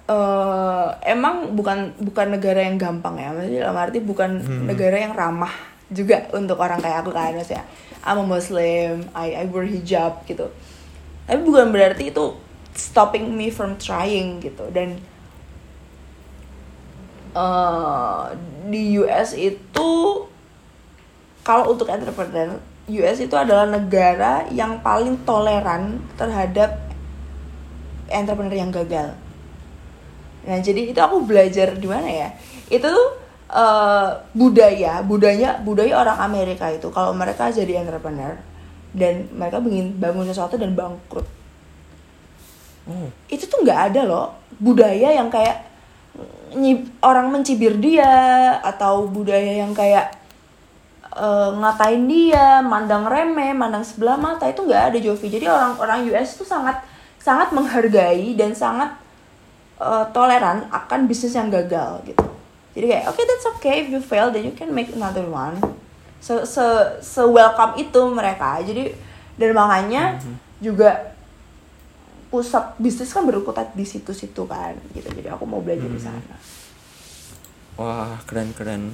eh 0.04 0.88
emang 1.08 1.56
bukan 1.56 1.96
bukan 2.04 2.36
negara 2.36 2.60
yang 2.60 2.76
gampang 2.76 3.16
ya 3.16 3.32
maksudnya 3.32 3.62
dalam 3.64 3.80
arti 3.80 4.04
bukan 4.04 4.32
negara 4.68 5.00
yang 5.00 5.16
ramah 5.16 5.56
juga 5.88 6.28
untuk 6.36 6.60
orang 6.60 6.84
kayak 6.84 7.08
aku 7.08 7.16
kan 7.16 7.32
maksudnya 7.32 7.64
I'm 8.04 8.20
a 8.20 8.26
Muslim 8.28 9.08
I 9.16 9.32
I 9.32 9.46
wear 9.48 9.64
hijab 9.64 10.28
gitu. 10.28 10.52
Tapi 11.24 11.40
bukan 11.40 11.72
berarti 11.72 12.12
itu 12.12 12.36
stopping 12.76 13.32
me 13.32 13.48
from 13.48 13.80
trying 13.80 14.44
gitu. 14.44 14.68
Dan 14.76 15.00
eh 17.32 18.24
di 18.68 19.00
US 19.00 19.40
itu 19.40 19.92
kalau 21.48 21.72
untuk 21.72 21.88
entrepreneur 21.88 22.60
US 22.92 23.24
itu 23.24 23.36
adalah 23.40 23.64
negara 23.64 24.44
yang 24.52 24.84
paling 24.84 25.16
toleran 25.24 26.04
terhadap 26.20 26.76
entrepreneur 28.12 28.60
yang 28.60 28.72
gagal. 28.76 29.16
Nah, 30.44 30.58
jadi 30.60 30.92
itu 30.92 31.00
aku 31.00 31.24
belajar 31.24 31.76
di 31.76 31.88
mana 31.88 32.08
ya? 32.08 32.30
Itu 32.68 32.88
tuh 32.92 33.10
eh, 33.52 34.10
budaya, 34.36 35.00
budaya 35.04 35.60
budaya 35.64 35.94
orang 36.04 36.20
Amerika 36.20 36.68
itu 36.72 36.92
kalau 36.92 37.16
mereka 37.16 37.48
jadi 37.48 37.84
entrepreneur 37.84 38.36
dan 38.94 39.26
mereka 39.34 39.58
ingin 39.64 39.96
bangun 39.98 40.28
sesuatu 40.28 40.60
dan 40.60 40.76
bangkrut. 40.76 41.26
Oh. 42.84 43.08
Itu 43.32 43.48
tuh 43.48 43.64
nggak 43.64 43.80
ada 43.92 44.02
loh 44.04 44.28
budaya 44.60 45.16
yang 45.16 45.32
kayak 45.32 45.72
orang 47.02 47.34
mencibir 47.34 47.74
dia 47.82 48.14
atau 48.62 49.10
budaya 49.10 49.66
yang 49.66 49.74
kayak 49.74 50.14
eh, 51.16 51.50
ngatain 51.58 52.04
dia, 52.06 52.60
mandang 52.62 53.08
remeh, 53.08 53.56
mandang 53.56 53.82
sebelah 53.82 54.20
mata 54.20 54.46
itu 54.52 54.62
nggak 54.62 54.94
ada 54.94 54.98
Jovi. 55.00 55.28
Jadi 55.32 55.46
orang-orang 55.48 56.12
US 56.14 56.36
itu 56.38 56.46
sangat 56.46 56.84
sangat 57.24 57.56
menghargai 57.56 58.36
dan 58.36 58.52
sangat 58.52 59.03
eh, 59.84 60.06
toleran 60.16 60.72
akan 60.72 61.06
bisnis 61.06 61.36
yang 61.36 61.52
gagal 61.52 62.00
gitu. 62.08 62.24
Jadi 62.74 62.86
kayak 62.90 63.06
oke 63.12 63.22
that's 63.22 63.48
okay 63.60 63.86
if 63.86 63.88
you 63.92 64.02
fail 64.02 64.32
then 64.32 64.48
you 64.48 64.56
can 64.56 64.72
make 64.72 64.90
another 64.96 65.28
one. 65.28 65.60
Se 66.24 66.48
se, 66.48 66.64
se 67.04 67.22
welcome 67.28 67.76
itu 67.76 68.02
mereka. 68.10 68.64
Jadi 68.64 68.96
dan 69.36 69.52
makanya 69.52 70.18
juga 70.64 71.14
pusat 72.34 72.74
bisnis 72.82 73.14
kan 73.14 73.28
berkutat 73.30 73.78
di 73.78 73.86
situ-situ 73.86 74.48
kan 74.50 74.74
gitu. 74.98 75.06
Jadi 75.06 75.30
aku 75.30 75.46
mau 75.46 75.62
belajar 75.62 75.86
di 75.86 76.02
sana. 76.02 76.34
Wah, 77.78 78.18
keren-keren. 78.26 78.94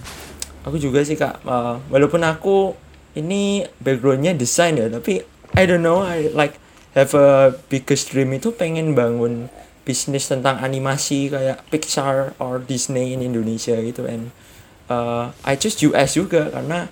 Aku 0.68 0.76
juga 0.80 1.04
sih, 1.04 1.16
Kak. 1.16 1.44
Eh, 1.44 1.76
walaupun 1.88 2.24
aku 2.24 2.76
ini 3.16 3.64
backgroundnya 3.80 4.36
desain 4.36 4.76
ya, 4.76 4.92
tapi 4.92 5.24
I 5.56 5.64
don't 5.64 5.84
know, 5.84 6.04
I 6.04 6.32
like 6.36 6.60
have 6.96 7.16
a 7.16 7.56
biggest 7.72 8.12
dream 8.12 8.36
itu 8.36 8.52
pengen 8.52 8.96
bangun 8.96 9.48
bisnis 9.84 10.28
tentang 10.28 10.60
animasi 10.60 11.30
kayak 11.30 11.66
Pixar 11.68 12.38
or 12.38 12.62
Disney 12.62 13.14
in 13.14 13.22
Indonesia 13.22 13.74
gitu 13.80 14.06
and 14.06 14.30
uh, 14.88 15.34
I 15.42 15.56
choose 15.56 15.80
US 15.88 16.14
juga 16.14 16.50
karena 16.50 16.90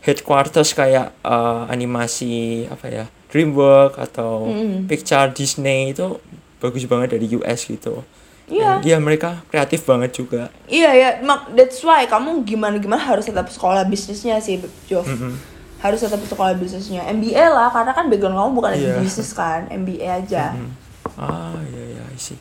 headquarters 0.00 0.72
kayak 0.72 1.12
uh, 1.22 1.68
animasi 1.68 2.64
apa 2.66 2.86
ya 2.88 3.04
DreamWorks 3.30 4.00
atau 4.00 4.50
Mm-mm. 4.50 4.90
Pixar 4.90 5.30
Disney 5.30 5.94
itu 5.94 6.18
bagus 6.58 6.84
banget 6.84 7.14
dari 7.14 7.30
US 7.38 7.68
gitu. 7.68 8.02
Iya. 8.50 8.82
And, 8.82 8.82
Iya 8.82 8.96
mereka 8.98 9.46
kreatif 9.46 9.86
banget 9.86 10.10
juga. 10.18 10.50
Iya 10.66 10.90
ya, 10.90 11.08
mak 11.22 11.54
that's 11.54 11.78
why 11.86 12.02
kamu 12.04 12.42
gimana 12.42 12.82
gimana 12.82 12.98
harus 12.98 13.22
tetap 13.30 13.46
sekolah 13.46 13.86
bisnisnya 13.86 14.42
sih, 14.42 14.58
Jov. 14.90 15.06
Mm-mm. 15.06 15.38
Harus 15.78 16.02
tetap 16.02 16.18
sekolah 16.26 16.58
bisnisnya. 16.58 17.06
MBA 17.06 17.46
lah, 17.46 17.70
karena 17.70 17.94
kan 17.94 18.10
background 18.10 18.34
kamu 18.36 18.50
bukan 18.52 18.70
Iya. 18.74 18.98
bisnis 18.98 19.30
kan, 19.32 19.70
MBA 19.70 20.26
aja. 20.26 20.52
Hmm. 20.58 20.74
Ah 21.20 21.60
iya 21.68 22.00
iya 22.00 22.04
I 22.08 22.16
see. 22.16 22.40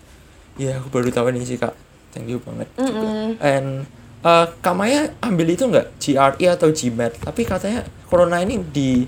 Iya 0.55 0.79
aku 0.79 0.87
baru 0.87 1.11
tahu 1.11 1.35
ini 1.35 1.43
sih 1.43 1.59
kak. 1.59 1.75
Thank 2.15 2.31
you 2.31 2.39
banget. 2.39 2.67
juga. 2.79 2.89
Mm-mm. 2.89 3.27
And 3.43 3.67
uh, 4.23 4.47
Kak 4.63 4.73
Maya 4.73 5.11
ambil 5.19 5.51
itu 5.51 5.67
nggak 5.67 5.99
GRE 5.99 6.45
atau 6.47 6.71
GMAT? 6.71 7.19
Tapi 7.21 7.43
katanya 7.43 7.83
corona 8.07 8.39
ini 8.39 8.57
di 8.63 9.03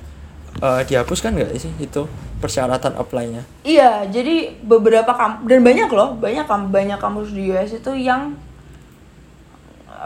uh, 0.60 0.84
dihapuskan 0.84 1.34
nggak 1.34 1.56
sih 1.58 1.72
itu 1.80 2.06
persyaratan 2.44 2.94
apply-nya? 2.98 3.42
Iya, 3.62 4.06
jadi 4.10 4.58
beberapa 4.62 5.14
kampus 5.14 5.46
dan 5.46 5.62
banyak 5.62 5.90
loh, 5.90 6.18
banyak 6.18 6.46
kam 6.46 6.70
banyak 6.70 7.00
kampus 7.00 7.32
di 7.32 7.50
US 7.54 7.72
itu 7.74 7.92
yang 7.96 8.34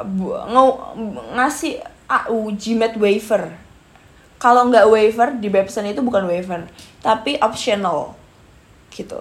bu- 0.04 0.36
nge- 0.36 0.80
ngasih 1.36 1.73
AU 2.06 2.54
GMAT 2.54 2.99
waiver. 2.99 3.56
Kalau 4.36 4.67
nggak 4.69 4.86
waiver 4.91 5.32
di 5.36 5.47
Babson 5.47 5.88
itu 5.88 6.04
bukan 6.04 6.28
waiver, 6.28 6.67
tapi 6.99 7.39
optional 7.39 8.13
gitu. 8.91 9.19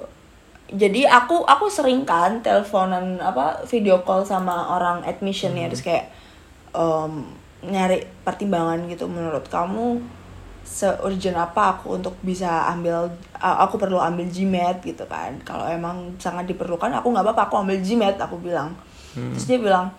Jadi 0.74 1.06
aku 1.06 1.46
aku 1.46 1.70
sering 1.70 2.02
kan 2.02 2.42
teleponan 2.42 3.22
apa 3.22 3.62
video 3.70 4.02
call 4.02 4.26
sama 4.26 4.74
orang 4.74 5.06
admissionnya. 5.06 5.70
Terus 5.70 5.86
kayak 5.86 6.10
em, 6.74 7.30
nyari 7.62 8.02
pertimbangan 8.26 8.82
gitu. 8.90 9.06
Menurut 9.06 9.46
kamu 9.46 10.02
se-urgent 10.64 11.36
apa 11.36 11.76
aku 11.78 12.00
untuk 12.00 12.16
bisa 12.24 12.66
ambil 12.72 13.12
aku 13.38 13.78
perlu 13.78 14.02
ambil 14.02 14.26
GMAT 14.26 14.82
gitu 14.82 15.06
kan? 15.06 15.38
Kalau 15.46 15.62
emang 15.70 16.18
sangat 16.18 16.50
diperlukan 16.50 16.90
aku 16.90 17.06
nggak 17.14 17.22
apa-apa 17.22 17.42
aku 17.46 17.54
ambil 17.62 17.78
GMAT 17.78 18.18
aku 18.18 18.42
bilang. 18.42 18.74
Terus 19.14 19.46
dia 19.46 19.62
bilang 19.62 19.94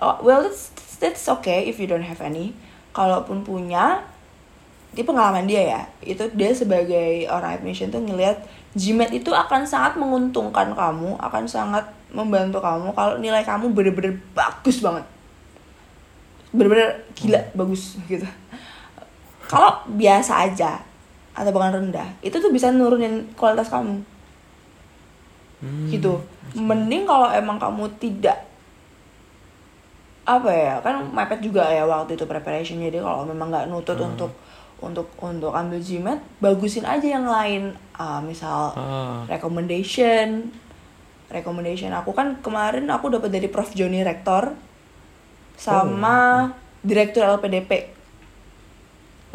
oh, 0.00 0.16
well 0.24 0.44
that's, 0.44 0.72
that's 0.98 1.24
okay 1.28 1.68
if 1.68 1.80
you 1.80 1.88
don't 1.88 2.04
have 2.04 2.20
any. 2.20 2.52
Kalaupun 2.90 3.46
punya 3.46 4.02
di 4.90 5.06
pengalaman 5.06 5.46
dia 5.46 5.62
ya. 5.62 5.82
Itu 6.02 6.26
dia 6.34 6.50
sebagai 6.50 7.30
orang 7.30 7.62
admission 7.62 7.94
tuh 7.94 8.02
ngelihat 8.02 8.42
GMAT 8.78 9.10
itu 9.10 9.30
akan 9.34 9.66
sangat 9.66 9.98
menguntungkan 9.98 10.70
kamu 10.74 11.18
akan 11.18 11.44
sangat 11.46 11.82
membantu 12.14 12.62
kamu 12.62 12.94
kalau 12.94 13.18
nilai 13.18 13.42
kamu 13.42 13.74
bener-bener 13.74 14.14
bagus 14.34 14.78
banget. 14.78 15.02
Bener-bener 16.50 17.06
gila 17.14 17.40
bagus 17.54 17.98
gitu. 18.06 18.26
Kalau 19.50 19.82
biasa 19.90 20.46
aja 20.46 20.78
atau 21.34 21.50
bahkan 21.54 21.78
rendah 21.78 22.06
itu 22.22 22.36
tuh 22.38 22.50
bisa 22.50 22.70
nurunin 22.74 23.26
kualitas 23.38 23.70
kamu. 23.70 24.02
Hmm, 25.60 25.92
gitu. 25.92 26.16
mending 26.56 27.04
kalau 27.04 27.28
emang 27.30 27.60
kamu 27.60 27.84
tidak 28.00 28.48
apa 30.24 30.50
ya 30.52 30.74
kan 30.80 31.04
mepet 31.10 31.42
juga 31.42 31.66
ya 31.68 31.84
waktu 31.84 32.14
itu 32.14 32.24
preparation 32.24 32.78
jadi 32.78 33.02
kalau 33.02 33.26
memang 33.26 33.50
nggak 33.50 33.66
nutut 33.68 33.98
Hmm. 33.98 34.14
untuk 34.14 34.30
untuk 34.80 35.12
untuk 35.20 35.52
ambil 35.52 35.78
GMAT 35.78 36.40
bagusin 36.40 36.84
aja 36.84 37.04
yang 37.06 37.28
lain 37.28 37.76
Ah, 37.94 38.18
misal 38.24 38.72
Ah, 38.74 39.28
recommendation 39.28 40.48
recommendation 41.28 41.92
aku 41.92 42.10
kan 42.10 42.40
kemarin 42.40 42.88
aku 42.88 43.12
dapat 43.12 43.28
dari 43.28 43.46
Prof 43.46 43.70
Joni 43.70 44.00
Rektor 44.00 44.56
sama 45.54 46.48
direktur 46.80 47.28
LPDP 47.28 47.92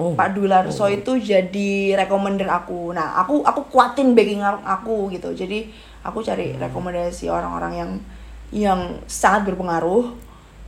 oh, 0.01 0.17
Pak 0.17 0.33
Dwi 0.33 0.49
Larso 0.49 0.85
oh. 0.85 0.89
itu 0.91 1.15
jadi 1.15 1.95
recommender 1.95 2.49
aku. 2.49 2.91
Nah, 2.91 3.15
aku 3.21 3.45
aku 3.45 3.69
kuatin 3.71 4.11
backing 4.11 4.41
aku 4.43 5.07
gitu. 5.13 5.31
Jadi 5.31 5.69
aku 6.03 6.19
cari 6.19 6.51
Hmm. 6.51 6.61
rekomendasi 6.67 7.29
orang-orang 7.31 7.73
yang 7.79 7.91
yang 8.51 8.79
sangat 9.07 9.47
berpengaruh. 9.53 10.11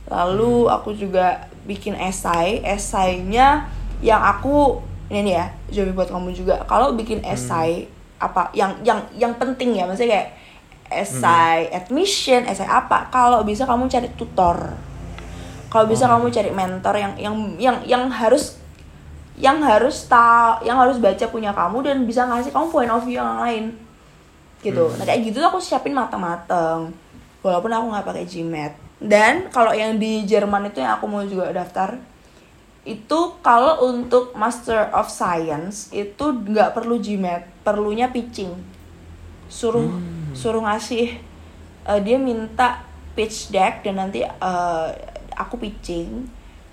Lalu 0.08 0.52
Hmm. 0.64 0.72
aku 0.72 0.96
juga 0.96 1.50
bikin 1.68 1.92
esai, 1.98 2.64
esainya 2.64 3.68
yang 4.00 4.20
aku 4.20 4.78
ini 5.08 5.24
nih 5.24 5.34
ya, 5.40 5.46
jadi 5.72 5.90
buat 5.92 6.08
kamu 6.08 6.30
juga. 6.32 6.60
Kalau 6.68 6.92
bikin 6.92 7.24
Hmm. 7.24 7.32
esai 7.32 7.88
apa 8.18 8.50
yang 8.52 8.76
yang 8.84 9.00
yang 9.16 9.32
penting 9.36 9.72
ya, 9.72 9.88
maksudnya 9.88 10.20
kayak 10.20 10.28
esai 10.88 11.68
Hmm. 11.68 11.76
admission, 11.80 12.44
esai 12.44 12.68
apa? 12.68 13.08
Kalau 13.08 13.40
bisa 13.42 13.64
kamu 13.64 13.88
cari 13.88 14.08
tutor. 14.14 14.56
Kalau 15.68 15.84
bisa 15.84 16.08
Oh. 16.08 16.16
kamu 16.16 16.32
cari 16.32 16.50
mentor 16.52 16.94
yang 16.96 17.12
yang 17.16 17.34
yang 17.60 17.76
yang 17.84 18.04
harus 18.08 18.56
yang 19.38 19.62
harus 19.62 20.08
tahu 20.10 20.66
yang 20.66 20.74
harus 20.74 20.98
baca 20.98 21.24
punya 21.30 21.54
kamu 21.54 21.78
dan 21.86 21.96
bisa 22.02 22.26
ngasih 22.26 22.50
kamu 22.50 22.66
point 22.68 22.90
of 22.90 23.06
view 23.06 23.22
yang 23.22 23.38
lain 23.38 23.70
gitu 24.58 24.90
Hmm. 24.90 24.98
nah 24.98 25.06
kayak 25.06 25.30
gitu 25.30 25.38
tuh 25.38 25.46
aku 25.46 25.62
siapin 25.62 25.94
matang-matang 25.94 26.90
walaupun 27.38 27.70
aku 27.70 27.86
nggak 27.86 28.02
pakai 28.02 28.26
GMAT 28.26 28.72
dan 28.98 29.46
kalau 29.54 29.70
yang 29.70 29.94
di 29.94 30.26
Jerman 30.26 30.66
itu 30.66 30.82
yang 30.82 30.98
aku 30.98 31.06
mau 31.06 31.22
juga 31.22 31.54
daftar 31.54 31.94
itu 32.88 33.36
kalau 33.44 33.84
untuk 33.84 34.32
Master 34.32 34.88
of 34.90 35.12
Science 35.12 35.92
itu 35.92 36.24
nggak 36.32 36.72
perlu 36.72 36.96
GMAT 36.96 37.60
perlunya 37.60 38.08
pitching 38.08 38.56
suruh 39.48 39.92
Hmm. 39.92 40.32
suruh 40.32 40.64
ngasih 40.64 41.20
eh, 41.84 42.00
dia 42.00 42.16
minta 42.16 42.84
pitch 43.12 43.48
deck 43.48 43.84
dan 43.84 44.00
nanti 44.00 44.24
eh, 44.24 44.88
aku 45.32 45.56
pitching 45.56 46.28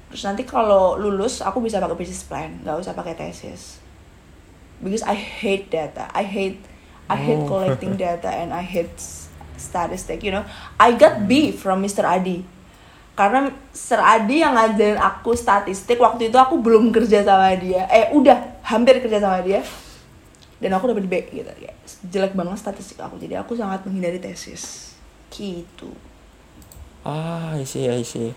terus 0.08 0.24
nanti 0.24 0.44
kalau 0.44 0.96
lulus 0.96 1.40
aku 1.40 1.60
bisa 1.60 1.80
pakai 1.80 1.96
business 1.96 2.24
plan 2.24 2.52
nggak 2.64 2.80
usah 2.80 2.94
pakai 2.94 3.16
tesis 3.16 3.84
because 4.80 5.04
I 5.04 5.16
hate 5.16 5.68
data 5.68 6.08
I 6.12 6.24
hate 6.24 6.60
I 7.06 7.18
hate 7.18 7.44
Oh. 7.44 7.48
collecting 7.48 7.96
data 7.96 8.28
and 8.28 8.50
I 8.50 8.64
hate 8.64 8.96
statistic 9.56 10.20
you 10.20 10.32
know 10.32 10.44
I 10.76 10.96
got 10.96 11.28
B 11.28 11.52
from 11.52 11.80
Mr. 11.80 12.04
Adi 12.04 12.44
karena 13.16 13.48
Sir 13.72 13.96
Adi 13.96 14.44
yang 14.44 14.60
ngajarin 14.60 15.00
aku 15.00 15.40
statistik 15.40 16.04
waktu 16.04 16.28
itu 16.28 16.36
aku 16.36 16.60
belum 16.60 16.92
kerja 16.92 17.24
sama 17.24 17.56
dia. 17.56 17.88
Eh 17.88 18.12
udah 18.12 18.60
hampir 18.68 19.00
kerja 19.00 19.24
sama 19.24 19.40
dia. 19.40 19.64
Dan 20.60 20.76
aku 20.76 20.92
dapet 20.92 21.08
B 21.08 21.14
gitu. 21.32 21.48
Kayak 21.48 21.76
jelek 22.12 22.34
banget 22.36 22.60
statistik 22.60 23.00
aku. 23.00 23.16
Jadi 23.16 23.40
aku 23.40 23.56
sangat 23.56 23.88
menghindari 23.88 24.20
tesis. 24.20 24.96
Gitu. 25.32 25.96
Ah, 27.08 27.56
I 27.56 27.64
see, 27.64 27.88
I 27.88 28.04
see. 28.04 28.36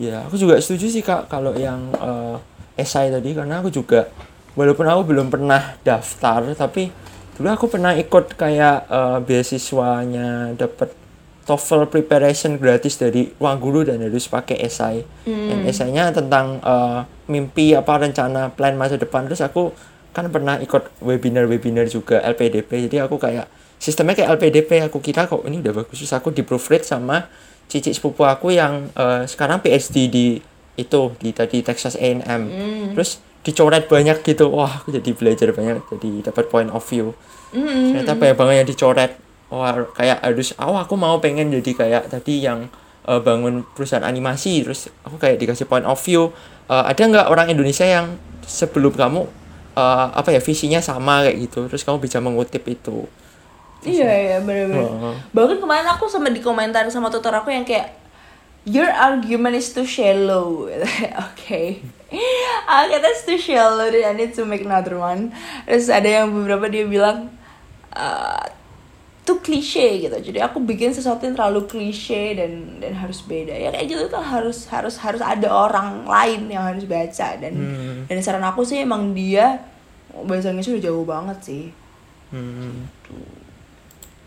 Ya, 0.00 0.24
aku 0.24 0.40
juga 0.40 0.56
setuju 0.56 0.88
sih 0.88 1.04
Kak 1.04 1.28
kalau 1.28 1.52
yang 1.52 1.92
eh, 1.92 2.80
esai 2.80 3.12
tadi. 3.12 3.36
Karena 3.36 3.60
aku 3.60 3.68
juga 3.68 4.08
walaupun 4.56 4.88
aku 4.88 5.02
belum 5.04 5.28
pernah 5.28 5.76
daftar 5.84 6.46
tapi 6.56 6.88
dulu 7.34 7.50
aku 7.50 7.66
pernah 7.68 7.92
ikut 7.92 8.40
kayak 8.40 8.88
eh, 8.88 9.18
beasiswanya 9.20 10.56
dapat 10.56 11.03
TOEFL 11.44 11.92
preparation 11.92 12.56
gratis 12.56 12.96
dari 12.96 13.28
ruang 13.36 13.60
guru 13.60 13.84
dan 13.84 14.00
harus 14.00 14.24
pakai 14.26 14.64
esai. 14.64 15.04
Dan 15.28 15.68
esainya 15.68 16.08
tentang 16.10 16.60
eh, 16.64 17.00
mimpi 17.28 17.76
apa 17.76 18.00
rencana 18.00 18.48
plan 18.52 18.74
masa 18.80 18.96
depan. 18.96 19.28
Terus 19.28 19.44
aku 19.44 19.72
kan 20.16 20.32
pernah 20.32 20.56
ikut 20.62 21.04
webinar-webinar 21.04 21.90
juga 21.90 22.22
LPDP 22.22 22.86
jadi 22.86 23.10
aku 23.10 23.18
kayak 23.18 23.50
sistemnya 23.82 24.14
kayak 24.14 24.38
LPDP 24.38 24.86
aku 24.86 25.02
kira 25.02 25.28
kok 25.28 25.44
ini 25.44 25.60
udah 25.60 25.84
bagus. 25.84 26.00
Terus 26.00 26.14
aku 26.16 26.32
di 26.32 26.40
proofread 26.40 26.86
sama 26.86 27.28
cici 27.68 27.92
sepupu 27.92 28.24
aku 28.24 28.52
yang 28.56 28.88
eh, 28.96 29.28
sekarang 29.28 29.60
PhD 29.60 30.08
di 30.08 30.26
itu 30.74 31.00
di 31.22 31.30
tadi 31.30 31.62
Texas 31.62 31.94
A&M 31.94 32.42
terus 32.98 33.22
dicoret 33.44 33.86
banyak 33.86 34.24
gitu. 34.24 34.48
Wah 34.50 34.80
aku 34.80 34.90
jadi 34.90 35.12
belajar 35.12 35.52
banyak. 35.52 35.84
Jadi 35.92 36.10
dapat 36.24 36.48
point 36.48 36.72
of 36.72 36.82
view. 36.88 37.12
Ternyata 37.54 38.16
banyak 38.18 38.36
banget 38.40 38.54
yang 38.64 38.68
dicoret 38.68 39.12
wah 39.54 39.86
kayak 39.94 40.18
harus 40.26 40.50
oh 40.58 40.74
aku 40.74 40.98
mau 40.98 41.22
pengen 41.22 41.54
jadi 41.54 41.70
kayak 41.78 42.02
tadi 42.10 42.42
yang 42.42 42.66
eh, 43.06 43.20
bangun 43.22 43.62
perusahaan 43.78 44.02
animasi 44.02 44.66
terus 44.66 44.90
aku 45.06 45.22
kayak 45.22 45.38
dikasih 45.38 45.70
point 45.70 45.86
of 45.86 46.02
view 46.02 46.34
Eh, 46.64 46.84
ada 46.84 47.02
nggak 47.04 47.26
orang 47.28 47.52
Indonesia 47.52 47.84
yang 47.84 48.16
sebelum 48.48 48.96
kamu 48.96 49.28
eh, 49.76 50.06
apa 50.16 50.32
ya 50.32 50.40
visinya 50.40 50.80
sama 50.80 51.28
kayak 51.28 51.36
gitu 51.44 51.68
terus 51.68 51.84
kamu 51.84 52.00
bisa 52.00 52.18
mengutip 52.24 52.64
itu 52.64 53.04
Iya 53.84 54.08
iya 54.08 54.36
bener-bener. 54.40 54.80
Heeh. 54.80 55.14
Bahkan 55.36 55.60
kemarin 55.60 55.84
aku 55.84 56.08
sama 56.08 56.32
dikomentar 56.32 56.88
sama 56.88 57.12
tutor 57.12 57.36
aku 57.36 57.52
yang 57.52 57.68
kayak 57.68 58.00
Your 58.64 58.88
argument 58.88 59.60
is 59.60 59.76
too 59.76 59.84
shallow. 59.84 60.72
Oke. 61.28 61.84
Ah, 62.64 62.88
kata 62.88 63.12
it's 63.12 63.28
too 63.28 63.36
shallow. 63.36 63.84
I 63.92 64.16
need 64.16 64.32
to 64.40 64.48
make 64.48 64.64
another 64.64 64.96
one. 64.96 65.36
Terus 65.68 65.92
ada 65.92 66.08
yang 66.08 66.32
beberapa 66.32 66.72
dia 66.72 66.88
bilang 66.88 67.28
uh, 67.92 68.40
too 69.24 69.40
cliche 69.40 70.04
gitu. 70.04 70.12
Jadi 70.12 70.38
aku 70.38 70.60
bikin 70.60 70.92
sesuatu 70.92 71.24
yang 71.24 71.32
terlalu 71.32 71.64
klise 71.64 72.36
dan 72.36 72.76
dan 72.78 72.92
harus 72.92 73.24
beda. 73.24 73.56
Ya 73.56 73.72
kayak 73.72 73.88
gitu 73.88 74.04
tuh 74.12 74.20
harus 74.20 74.68
harus 74.68 75.00
harus 75.00 75.24
ada 75.24 75.48
orang 75.48 76.04
lain 76.04 76.52
yang 76.52 76.64
harus 76.68 76.84
baca 76.84 77.28
dan 77.40 77.52
Hmm. 77.56 78.04
dan 78.04 78.16
saran 78.20 78.44
aku 78.44 78.62
sih 78.68 78.84
emang 78.84 79.16
dia 79.16 79.64
bahasa 80.28 80.52
Inggrisnya 80.52 80.76
udah 80.76 80.84
jauh 80.84 81.04
banget 81.08 81.38
sih. 81.40 81.64
Hmm. 82.30 82.84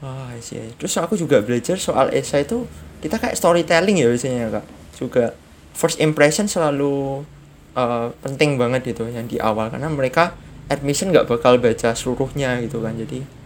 Wah, 0.01 0.29
I 0.33 0.41
see. 0.41 0.73
Terus 0.77 0.93
aku 0.97 1.17
juga 1.17 1.41
belajar 1.41 1.77
soal 1.81 2.13
esai 2.13 2.45
itu 2.45 2.65
kita 3.01 3.17
kayak 3.21 3.37
storytelling 3.37 4.01
ya 4.01 4.09
biasanya 4.09 4.61
kak. 4.61 4.65
Juga 4.97 5.25
first 5.77 6.01
impression 6.01 6.49
selalu 6.49 7.21
uh, 7.77 8.09
penting 8.25 8.57
banget 8.57 8.97
itu 8.97 9.05
yang 9.09 9.29
di 9.29 9.37
awal 9.37 9.69
karena 9.69 9.89
mereka 9.93 10.33
admission 10.69 11.13
nggak 11.13 11.29
bakal 11.29 11.57
baca 11.61 11.93
seluruhnya 11.93 12.61
gitu 12.65 12.81
kan. 12.81 12.97
Jadi 12.97 13.36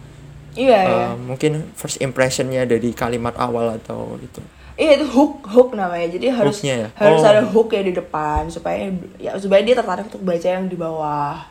Iya, 0.52 0.80
iya. 0.84 1.04
uh, 1.10 1.14
mungkin 1.16 1.72
first 1.72 1.96
impressionnya 1.98 2.68
dari 2.68 2.92
kalimat 2.92 3.32
awal 3.40 3.76
atau 3.76 4.20
itu. 4.20 4.40
Iya 4.72 5.00
itu 5.00 5.06
hook 5.12 5.44
hook 5.48 5.76
namanya. 5.76 6.08
Jadi 6.08 6.26
harus 6.32 6.60
Hooknya 6.60 6.74
ya? 6.76 6.88
harus 6.96 7.20
Oh. 7.20 7.28
ada 7.28 7.42
hook 7.44 7.68
ya 7.72 7.82
di 7.84 7.92
depan 7.92 8.48
supaya 8.48 8.88
ya 9.16 9.36
supaya 9.36 9.60
dia 9.60 9.76
tertarik 9.76 10.08
untuk 10.08 10.24
baca 10.24 10.48
yang 10.48 10.68
di 10.68 10.76
bawah. 10.76 11.44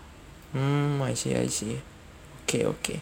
Hmm, 0.51 1.01
I 1.05 1.13
see, 1.13 1.33
I 1.33 1.47
see. 1.47 1.77
Oke, 2.43 2.65
oke. 2.67 2.95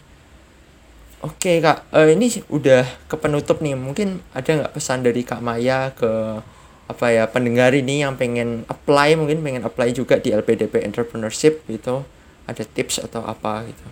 Oke 1.20 1.60
kak, 1.60 1.84
Eh, 1.92 2.16
ini 2.16 2.32
udah 2.48 2.84
ke 3.04 3.16
penutup 3.20 3.60
nih. 3.60 3.76
Mungkin 3.76 4.24
ada 4.32 4.48
nggak 4.48 4.72
pesan 4.72 5.04
dari 5.04 5.20
kak 5.20 5.44
Maya 5.44 5.92
ke 5.92 6.40
apa 6.88 7.06
ya 7.12 7.28
pendengar 7.28 7.70
ini 7.70 8.02
yang 8.02 8.16
pengen 8.16 8.64
apply 8.66 9.14
mungkin 9.14 9.44
pengen 9.44 9.62
apply 9.62 9.92
juga 9.92 10.16
di 10.16 10.32
LPDP 10.32 10.80
entrepreneurship 10.80 11.60
gitu. 11.68 12.08
Ada 12.48 12.64
tips 12.64 13.04
atau 13.04 13.20
apa 13.20 13.68
gitu? 13.68 13.84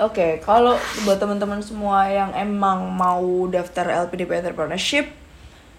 Oke, 0.00 0.40
kalau 0.40 0.80
buat 1.04 1.20
teman-teman 1.20 1.60
semua 1.60 2.08
yang 2.08 2.32
emang 2.32 2.88
mau 2.88 3.44
daftar 3.52 4.08
LPDP 4.08 4.40
Entrepreneurship, 4.40 5.12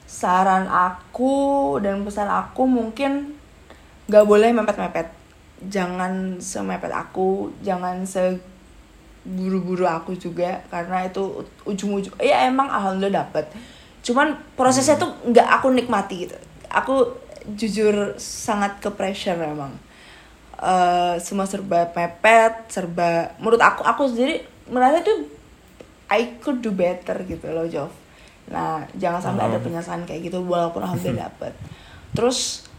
saran 0.06 0.70
aku 0.70 1.82
dan 1.82 2.06
pesan 2.06 2.30
aku 2.30 2.70
mungkin 2.70 3.34
nggak 4.06 4.22
boleh 4.30 4.54
mepet-mepet. 4.54 5.10
Jangan 5.66 6.38
semepet 6.38 6.94
aku, 6.94 7.50
jangan 7.66 8.06
se 8.06 8.38
buru-buru 9.26 9.90
aku 9.90 10.14
juga 10.14 10.62
karena 10.70 11.10
itu 11.10 11.42
ujung-ujung 11.66 12.14
ya 12.22 12.46
emang 12.46 12.70
alhamdulillah 12.70 13.26
dapet. 13.26 13.50
Cuman 14.06 14.38
prosesnya 14.54 15.02
tuh 15.02 15.18
nggak 15.34 15.50
aku 15.50 15.74
nikmati 15.74 16.30
gitu. 16.30 16.38
Aku 16.70 17.10
jujur 17.58 18.14
sangat 18.22 18.78
ke 18.78 18.94
pressure 18.94 19.42
emang 19.42 19.74
Eh, 20.62 21.16
semua 21.18 21.50
serba 21.50 21.90
mepet 21.90 22.70
serba 22.70 23.34
menurut 23.42 23.58
aku 23.58 23.82
aku 23.82 24.06
sendiri 24.14 24.46
merasa 24.70 25.02
tuh 25.02 25.26
I 26.06 26.38
could 26.38 26.62
do 26.62 26.70
better 26.70 27.18
gitu 27.26 27.50
loh 27.50 27.66
Jov. 27.66 27.90
Nah 28.46 28.86
jangan 28.94 29.18
sampai 29.18 29.50
ada 29.50 29.58
penyesalan 29.58 30.06
kayak 30.06 30.30
gitu 30.30 30.38
walaupun 30.46 30.86
alhamdulillah 30.86 31.18
dapet. 31.34 31.58
Terus 32.14 32.70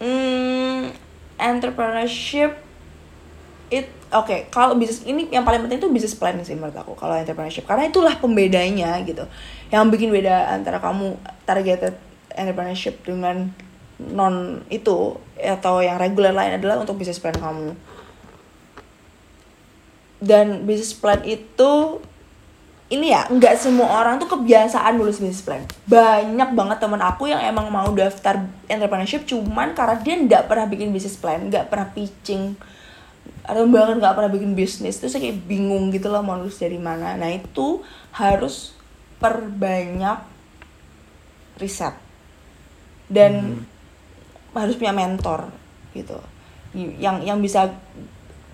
hmm, 0.00 0.88
entrepreneurship 1.36 2.56
it 3.68 3.92
oke 4.08 4.48
kalau 4.48 4.80
bisnis 4.80 5.04
ini 5.04 5.28
yang 5.28 5.44
paling 5.44 5.68
penting 5.68 5.84
itu 5.84 5.92
bisnis 5.92 6.16
plan 6.16 6.40
sih 6.40 6.56
menurut 6.56 6.80
aku 6.80 6.96
kalau 6.96 7.12
entrepreneurship. 7.12 7.68
Karena 7.68 7.92
itulah 7.92 8.16
pembedanya 8.16 8.96
gitu. 9.04 9.28
Yang 9.68 10.00
bikin 10.00 10.08
beda 10.08 10.48
antara 10.48 10.80
kamu 10.80 11.20
targeted 11.44 11.92
entrepreneurship 12.32 13.04
dengan 13.04 13.52
non 14.12 14.64
itu 14.72 15.20
atau 15.36 15.84
yang 15.84 16.00
regular 16.00 16.32
lain 16.32 16.56
adalah 16.56 16.80
untuk 16.80 16.96
bisnis 16.96 17.20
plan 17.20 17.36
kamu. 17.36 17.76
Dan 20.20 20.64
business 20.68 20.92
plan 20.92 21.20
itu 21.24 22.00
ini 22.90 23.14
ya 23.14 23.22
nggak 23.30 23.54
semua 23.54 24.02
orang 24.02 24.18
tuh 24.18 24.26
kebiasaan 24.26 24.98
nulis 24.98 25.22
business 25.22 25.46
plan. 25.46 25.62
Banyak 25.86 26.52
banget 26.58 26.82
temen 26.82 26.98
aku 26.98 27.30
yang 27.30 27.40
emang 27.40 27.70
mau 27.70 27.88
daftar 27.94 28.50
entrepreneurship 28.66 29.24
cuman 29.24 29.72
karena 29.78 29.96
dia 30.02 30.14
nggak 30.18 30.50
pernah 30.50 30.66
bikin 30.66 30.90
business 30.90 31.16
plan 31.16 31.46
nggak 31.46 31.70
pernah 31.70 31.86
pitching 31.94 32.58
atau 33.46 33.64
bahkan 33.66 33.96
nggak 33.96 34.14
pernah 34.14 34.30
bikin 34.30 34.52
bisnis 34.52 35.00
terus 35.00 35.16
kayak 35.16 35.42
bingung 35.48 35.90
gitu 35.94 36.10
loh 36.10 36.20
mau 36.20 36.36
nulis 36.36 36.58
dari 36.58 36.76
mana. 36.76 37.14
Nah 37.14 37.30
itu 37.30 37.80
harus 38.12 38.74
perbanyak 39.22 40.26
riset. 41.62 41.94
Dan 43.06 43.66
harus 44.54 44.76
punya 44.78 44.94
mentor 44.94 45.50
gitu. 45.92 46.18
Yang 46.74 47.16
yang 47.26 47.38
bisa 47.42 47.60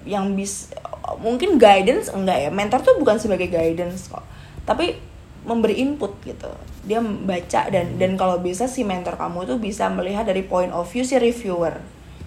yang 0.06 0.24
bisa 0.38 0.72
mungkin 1.18 1.58
guidance 1.58 2.12
enggak 2.14 2.46
ya 2.46 2.50
mentor 2.50 2.80
tuh 2.82 2.94
bukan 2.98 3.18
sebagai 3.18 3.50
guidance 3.50 4.06
kok 4.06 4.22
tapi 4.66 4.98
memberi 5.46 5.78
input 5.78 6.18
gitu. 6.26 6.50
Dia 6.86 6.98
baca 7.02 7.70
dan 7.70 7.98
dan 7.98 8.18
kalau 8.18 8.42
bisa 8.42 8.66
si 8.66 8.82
mentor 8.82 9.14
kamu 9.14 9.46
tuh 9.46 9.58
bisa 9.62 9.86
melihat 9.90 10.26
dari 10.26 10.42
point 10.42 10.74
of 10.74 10.86
view 10.90 11.06
si 11.06 11.18
reviewer. 11.18 11.78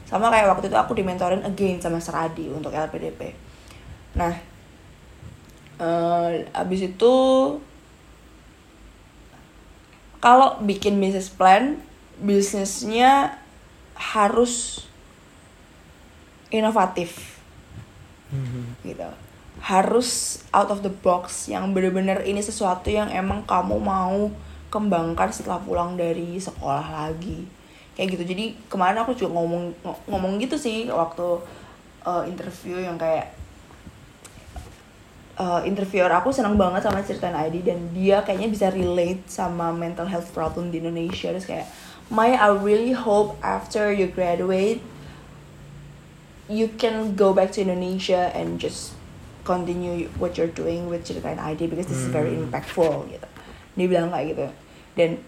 Sama 0.07 0.31
kayak 0.31 0.49
waktu 0.55 0.71
itu 0.71 0.77
aku 0.79 0.95
dimentorin 0.95 1.43
again 1.43 1.77
sama 1.83 1.99
Seradi 1.99 2.49
untuk 2.49 2.73
LPDP 2.73 3.49
nah 4.17 4.33
uh, 5.77 6.31
abis 6.57 6.89
itu 6.89 7.13
kalau 10.19 10.57
bikin 10.65 10.97
business 10.97 11.29
plan 11.29 11.77
bisnisnya 12.17 13.37
harus 13.99 14.87
inovatif. 16.49 17.37
Gitu. 18.81 19.09
Harus 19.59 20.39
out 20.55 20.71
of 20.71 20.81
the 20.81 20.93
box 21.03 21.51
yang 21.51 21.75
bener-bener 21.75 22.23
ini 22.23 22.39
sesuatu 22.39 22.87
yang 22.87 23.11
emang 23.11 23.43
kamu 23.43 23.75
mau 23.75 24.31
kembangkan 24.71 25.29
setelah 25.29 25.59
pulang 25.59 25.99
dari 25.99 26.39
sekolah 26.39 26.87
lagi. 26.89 27.43
Kayak 27.99 28.15
gitu. 28.15 28.23
Jadi 28.31 28.45
kemarin 28.71 29.03
aku 29.03 29.11
juga 29.13 29.35
ngomong 29.35 29.75
ngomong 30.07 30.39
gitu 30.39 30.55
sih 30.55 30.87
waktu 30.87 31.43
uh, 32.07 32.23
interview 32.23 32.79
yang 32.79 32.95
kayak 32.95 33.35
uh, 35.35 35.59
interviewer 35.67 36.11
aku 36.11 36.31
senang 36.31 36.55
banget 36.55 36.87
sama 36.87 37.03
cerita 37.03 37.27
ID 37.27 37.67
dan 37.67 37.79
dia 37.91 38.23
kayaknya 38.23 38.47
bisa 38.47 38.67
relate 38.71 39.27
sama 39.27 39.75
mental 39.75 40.07
health 40.07 40.31
problem 40.31 40.71
di 40.71 40.79
Indonesia. 40.79 41.35
Terus 41.35 41.47
kayak 41.47 41.67
Maya 42.09 42.37
I 42.41 42.49
really 42.57 42.97
hope 42.97 43.37
after 43.45 43.93
you 43.93 44.09
graduate 44.09 44.81
you 46.49 46.73
can 46.81 47.13
go 47.13 47.33
back 47.33 47.53
to 47.53 47.61
Indonesia 47.61 48.33
and 48.33 48.57
just 48.57 48.97
continue 49.45 50.09
what 50.17 50.33
you're 50.33 50.49
doing 50.49 50.89
with 50.89 51.05
Ceritain 51.05 51.37
ID 51.37 51.69
because 51.69 51.85
this 51.85 52.01
is 52.01 52.09
very 52.09 52.33
Hmm. 52.33 52.49
impactful 52.49 53.05
gitu. 53.13 53.27
Dia 53.77 53.85
bilang 53.85 54.09
kayak 54.09 54.25
gitu. 54.33 54.45
Dan 54.97 55.21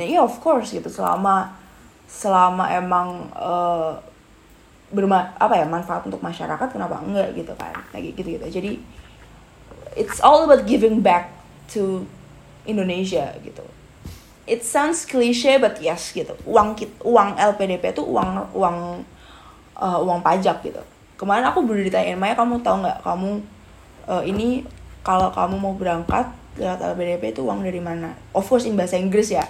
nah, 0.00 0.04
ya 0.08 0.24
of 0.24 0.40
course 0.40 0.72
gitu 0.72 0.88
selama 0.88 1.52
selama 2.08 2.72
emang 2.72 3.28
uh, 3.36 4.00
berma 4.88 5.36
apa 5.36 5.60
ya 5.60 5.68
manfaat 5.68 6.08
untuk 6.08 6.24
masyarakat 6.24 6.72
kenapa 6.72 7.04
enggak 7.04 7.36
gitu 7.36 7.52
kan 7.60 7.76
kayak 7.92 8.16
gitu 8.16 8.40
gitu 8.40 8.48
jadi 8.48 8.80
it's 9.92 10.16
all 10.24 10.48
about 10.48 10.64
giving 10.64 11.04
back 11.04 11.28
to 11.68 12.08
Indonesia 12.64 13.36
gitu 13.44 13.60
it 14.48 14.64
sounds 14.64 15.04
cliche 15.04 15.60
but 15.60 15.76
yes 15.78 16.16
gitu. 16.16 16.32
Uang 16.48 16.72
kit 16.72 16.88
uang 17.04 17.36
LPDP 17.36 17.92
itu 17.92 18.00
uang 18.00 18.48
uang 18.56 19.04
uh, 19.76 19.98
uang 20.00 20.24
pajak 20.24 20.64
gitu. 20.64 20.80
Kemarin 21.20 21.44
aku 21.44 21.62
baru 21.68 21.84
ditanyain 21.84 22.16
Maya 22.16 22.32
kamu 22.32 22.64
tahu 22.64 22.80
nggak 22.80 23.04
kamu 23.04 23.30
uh, 24.08 24.24
ini 24.24 24.64
kalau 25.04 25.28
kamu 25.28 25.54
mau 25.60 25.76
berangkat 25.76 26.26
lewat 26.56 26.80
LPDP 26.96 27.36
itu 27.36 27.44
uang 27.44 27.60
dari 27.60 27.78
mana? 27.78 28.16
Of 28.32 28.48
course 28.48 28.64
in 28.64 28.74
bahasa 28.74 28.96
Inggris 28.96 29.28
ya. 29.28 29.44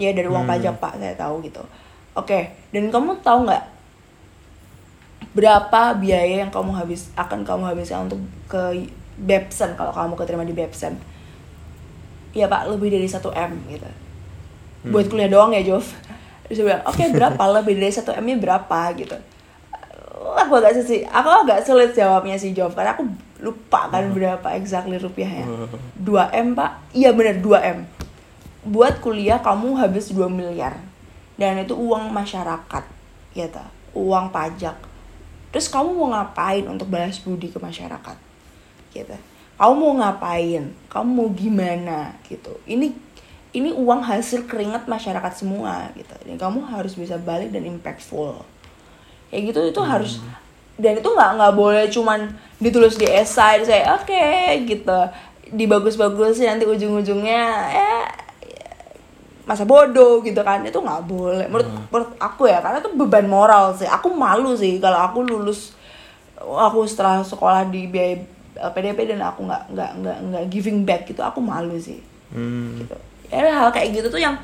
Ya 0.00 0.16
dari 0.16 0.26
uang 0.26 0.48
Hmm. 0.48 0.56
pajak 0.56 0.80
pak 0.80 0.96
saya 0.96 1.12
tahu 1.12 1.44
gitu. 1.44 1.60
Oke 2.16 2.56
dan 2.72 2.88
kamu 2.88 3.20
tahu 3.20 3.44
nggak 3.44 3.64
berapa 5.32 5.96
biaya 5.96 6.44
yang 6.44 6.50
kamu 6.52 6.76
habis 6.76 7.08
akan 7.16 7.44
kamu 7.44 7.72
habiskan 7.72 8.08
untuk 8.08 8.20
ke 8.48 8.88
Bepsen 9.12 9.76
kalau 9.76 9.92
kamu 9.92 10.16
keterima 10.16 10.44
di 10.48 10.56
Bepsen? 10.56 10.96
Ya 12.32 12.48
pak 12.48 12.64
lebih 12.64 12.88
dari 12.88 13.04
1 13.04 13.20
m 13.28 13.52
gitu 13.68 14.01
buat 14.86 15.06
kuliah 15.06 15.30
doang 15.30 15.54
ya 15.54 15.62
Jov. 15.62 15.86
Terus 16.48 16.56
dia 16.58 16.64
bilang 16.66 16.82
oke 16.86 17.02
berapa? 17.14 17.42
Lebih 17.60 17.74
dari 17.78 17.92
1 17.94 18.18
m 18.18 18.24
nya 18.26 18.36
berapa? 18.38 18.78
Gitu. 18.98 19.16
Aku 20.32 20.52
agak 20.58 20.78
sih 20.82 21.02
aku 21.06 21.28
agak 21.28 21.62
sulit 21.62 21.94
jawabnya 21.94 22.34
sih 22.38 22.50
Jov 22.56 22.74
karena 22.74 22.96
aku 22.98 23.06
lupa 23.42 23.90
kan 23.90 24.10
berapa 24.10 24.48
exactly 24.58 24.98
rupiahnya. 24.98 25.46
2 25.98 26.06
m 26.34 26.48
pak? 26.58 26.70
Iya 26.94 27.14
bener 27.14 27.38
2 27.38 27.72
m. 27.76 27.78
Buat 28.62 29.02
kuliah 29.02 29.42
kamu 29.42 29.78
habis 29.78 30.10
2 30.10 30.26
miliar. 30.30 30.78
Dan 31.38 31.62
itu 31.62 31.74
uang 31.74 32.10
masyarakat 32.10 32.84
gitu 33.32 33.64
uang 33.92 34.32
pajak. 34.32 34.76
Terus 35.52 35.68
kamu 35.68 35.92
mau 35.92 36.08
ngapain 36.16 36.64
untuk 36.64 36.88
balas 36.88 37.20
budi 37.20 37.52
ke 37.52 37.60
masyarakat? 37.60 38.16
Gitu 38.92 39.16
kamu 39.62 39.74
mau 39.78 39.94
ngapain? 40.02 40.74
Kamu 40.90 41.08
mau 41.14 41.28
gimana? 41.30 42.18
Gitu. 42.26 42.50
Ini 42.66 42.90
ini 43.52 43.70
uang 43.72 44.00
hasil 44.00 44.48
keringat 44.48 44.88
masyarakat 44.88 45.32
semua 45.36 45.92
gitu. 45.92 46.12
Dan 46.24 46.40
kamu 46.40 46.64
harus 46.72 46.96
bisa 46.96 47.20
balik 47.20 47.52
dan 47.52 47.68
impactful. 47.68 48.40
Kayak 49.28 49.42
gitu 49.52 49.60
itu 49.76 49.80
harus 49.84 50.12
dan 50.80 50.96
itu 50.96 51.04
nggak 51.04 51.30
nggak 51.36 51.54
boleh 51.54 51.84
cuman 51.92 52.32
ditulis 52.56 52.96
di 52.96 53.04
esai 53.04 53.60
saya 53.64 54.00
oke 54.00 54.24
gitu. 54.64 54.98
Dibagus-bagusin 55.52 56.48
nanti 56.48 56.64
ujung-ujungnya 56.64 57.44
eh 57.76 58.04
masa 59.44 59.68
bodoh 59.68 60.24
gitu 60.24 60.40
kan. 60.40 60.64
Itu 60.64 60.80
nggak 60.80 61.04
boleh. 61.04 61.44
Menurut 61.52 61.68
menurut 61.92 62.10
aku 62.16 62.48
ya 62.48 62.64
karena 62.64 62.80
itu 62.80 62.90
beban 62.96 63.28
moral 63.28 63.76
sih. 63.76 63.84
Aku 63.84 64.16
malu 64.16 64.56
sih 64.56 64.80
kalau 64.80 64.96
aku 64.96 65.28
lulus 65.28 65.76
aku 66.40 66.88
setelah 66.88 67.20
sekolah 67.20 67.68
di 67.68 67.84
biaya 67.84 68.24
LPDP 68.56 69.12
dan 69.12 69.20
aku 69.28 69.44
nggak 69.44 69.76
nggak 69.76 69.90
nggak 70.00 70.16
nggak 70.32 70.44
giving 70.48 70.88
back 70.88 71.04
gitu 71.04 71.20
aku 71.20 71.44
malu 71.44 71.76
sih. 71.76 72.00
Hmm. 72.32 72.80
gitu 72.80 73.11
ya 73.32 73.48
hal 73.48 73.72
kayak 73.72 73.88
gitu 73.96 74.12
tuh 74.12 74.20
yang 74.20 74.36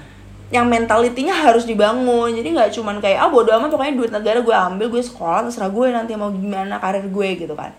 yang 0.49 0.65
mentalitinya 0.65 1.37
harus 1.37 1.69
dibangun 1.69 2.33
jadi 2.33 2.49
nggak 2.57 2.73
cuman 2.73 3.05
kayak 3.05 3.21
ah 3.21 3.29
bodo 3.29 3.53
amat 3.53 3.69
pokoknya 3.69 3.95
duit 4.01 4.09
negara 4.09 4.41
gue 4.41 4.57
ambil 4.57 4.89
gue 4.89 5.03
sekolah 5.05 5.45
terserah 5.45 5.69
gue 5.69 5.87
nanti 5.93 6.17
mau 6.17 6.33
gimana 6.33 6.81
karir 6.81 7.05
gue 7.05 7.29
gitu 7.37 7.53
kan 7.53 7.77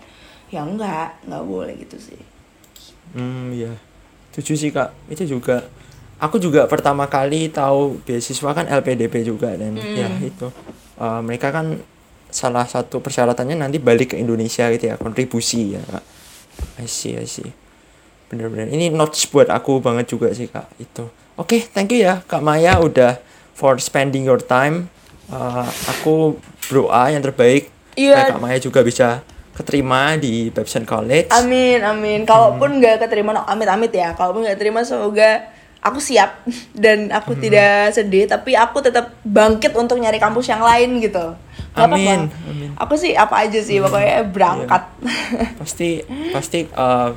ya 0.54 0.62
enggak 0.62 1.18
nggak 1.26 1.42
boleh 1.42 1.74
gitu 1.82 1.98
sih 1.98 2.20
Hmm, 3.10 3.50
ya. 3.50 3.74
Setuju 4.30 4.52
sih 4.54 4.70
kak. 4.70 4.94
Itu 5.10 5.26
juga. 5.26 5.66
Aku 6.20 6.36
juga 6.38 6.68
pertama 6.68 7.08
kali 7.08 7.48
tahu 7.50 7.98
beasiswa 8.04 8.54
kan 8.54 8.68
LPDP 8.68 9.24
juga 9.24 9.56
dan 9.56 9.74
ya 9.74 10.06
itu. 10.20 10.46
Eh, 11.00 11.20
mereka 11.24 11.50
kan 11.50 11.80
salah 12.30 12.68
satu 12.68 13.02
persyaratannya 13.02 13.58
nanti 13.58 13.82
balik 13.82 14.14
ke 14.14 14.16
Indonesia 14.20 14.70
gitu 14.70 14.94
ya 14.94 15.00
kontribusi 15.00 15.74
ya 15.74 15.82
kak. 15.82 16.04
I 16.78 16.86
see, 16.86 17.16
I 17.16 17.26
see. 17.26 17.50
Bener-bener. 18.30 18.70
Ini 18.70 18.88
notes 18.88 19.26
buat 19.26 19.50
aku 19.50 19.82
banget 19.82 20.06
juga 20.08 20.30
sih 20.30 20.46
kak 20.46 20.70
itu. 20.78 21.04
Oke, 21.34 21.66
thank 21.66 21.90
you 21.90 22.00
ya 22.00 22.22
kak 22.22 22.40
Maya 22.40 22.78
udah 22.78 23.18
for 23.52 23.76
spending 23.76 24.22
your 24.22 24.38
time. 24.38 24.86
Eh, 25.26 25.68
aku 25.86 26.38
berdoa 26.64 27.10
yang 27.10 27.20
terbaik 27.20 27.70
Iya. 27.94 28.14
supaya 28.14 28.30
kak 28.32 28.40
Maya 28.40 28.58
juga 28.58 28.80
bisa 28.80 29.08
keterima 29.50 30.16
di 30.16 30.48
Babson 30.48 30.88
College. 30.88 31.28
amin 31.28 31.84
amin 31.84 32.24
kalaupun 32.24 32.80
nggak 32.80 33.04
keterima 33.04 33.30
no, 33.30 33.44
amit 33.44 33.68
amit 33.68 33.92
ya 33.92 34.16
kalaupun 34.16 34.46
nggak 34.46 34.56
terima 34.56 34.80
semoga 34.82 35.52
aku 35.84 36.00
siap 36.00 36.40
dan 36.82 37.12
aku 37.12 37.36
tidak 37.36 37.92
sedih 37.92 38.24
tapi 38.24 38.56
aku 38.56 38.80
tetap 38.80 39.12
bangkit 39.20 39.76
untuk 39.76 40.00
nyari 40.00 40.16
kampus 40.16 40.48
yang 40.48 40.64
lain 40.64 41.02
gitu 41.04 41.36
apa-apa. 41.70 41.92
Amin, 41.92 42.20
amin. 42.48 42.70
aku 42.74 42.94
sih 42.96 43.12
apa 43.12 43.44
aja 43.44 43.60
sih 43.60 43.78
pokoknya 43.78 44.26
berangkat 44.26 44.82
pasti 45.60 46.02
pasti 46.32 46.64
uh, 46.72 47.12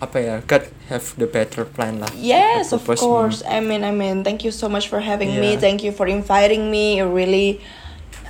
apa 0.00 0.16
ya 0.16 0.36
God 0.48 0.64
have 0.88 1.12
the 1.20 1.28
better 1.28 1.68
plan 1.68 2.00
lah 2.00 2.08
Yes, 2.16 2.72
of 2.72 2.82
course. 2.82 3.44
I 3.44 3.60
mean, 3.60 3.84
I 3.84 3.92
mean, 3.92 4.24
thank 4.24 4.42
you 4.42 4.50
so 4.50 4.66
much 4.66 4.88
for 4.88 4.98
having 5.04 5.36
me. 5.36 5.54
Yeah. 5.54 5.62
Thank 5.62 5.84
you 5.84 5.92
for 5.92 6.08
inviting 6.08 6.72
me. 6.72 7.04
Really, 7.04 7.60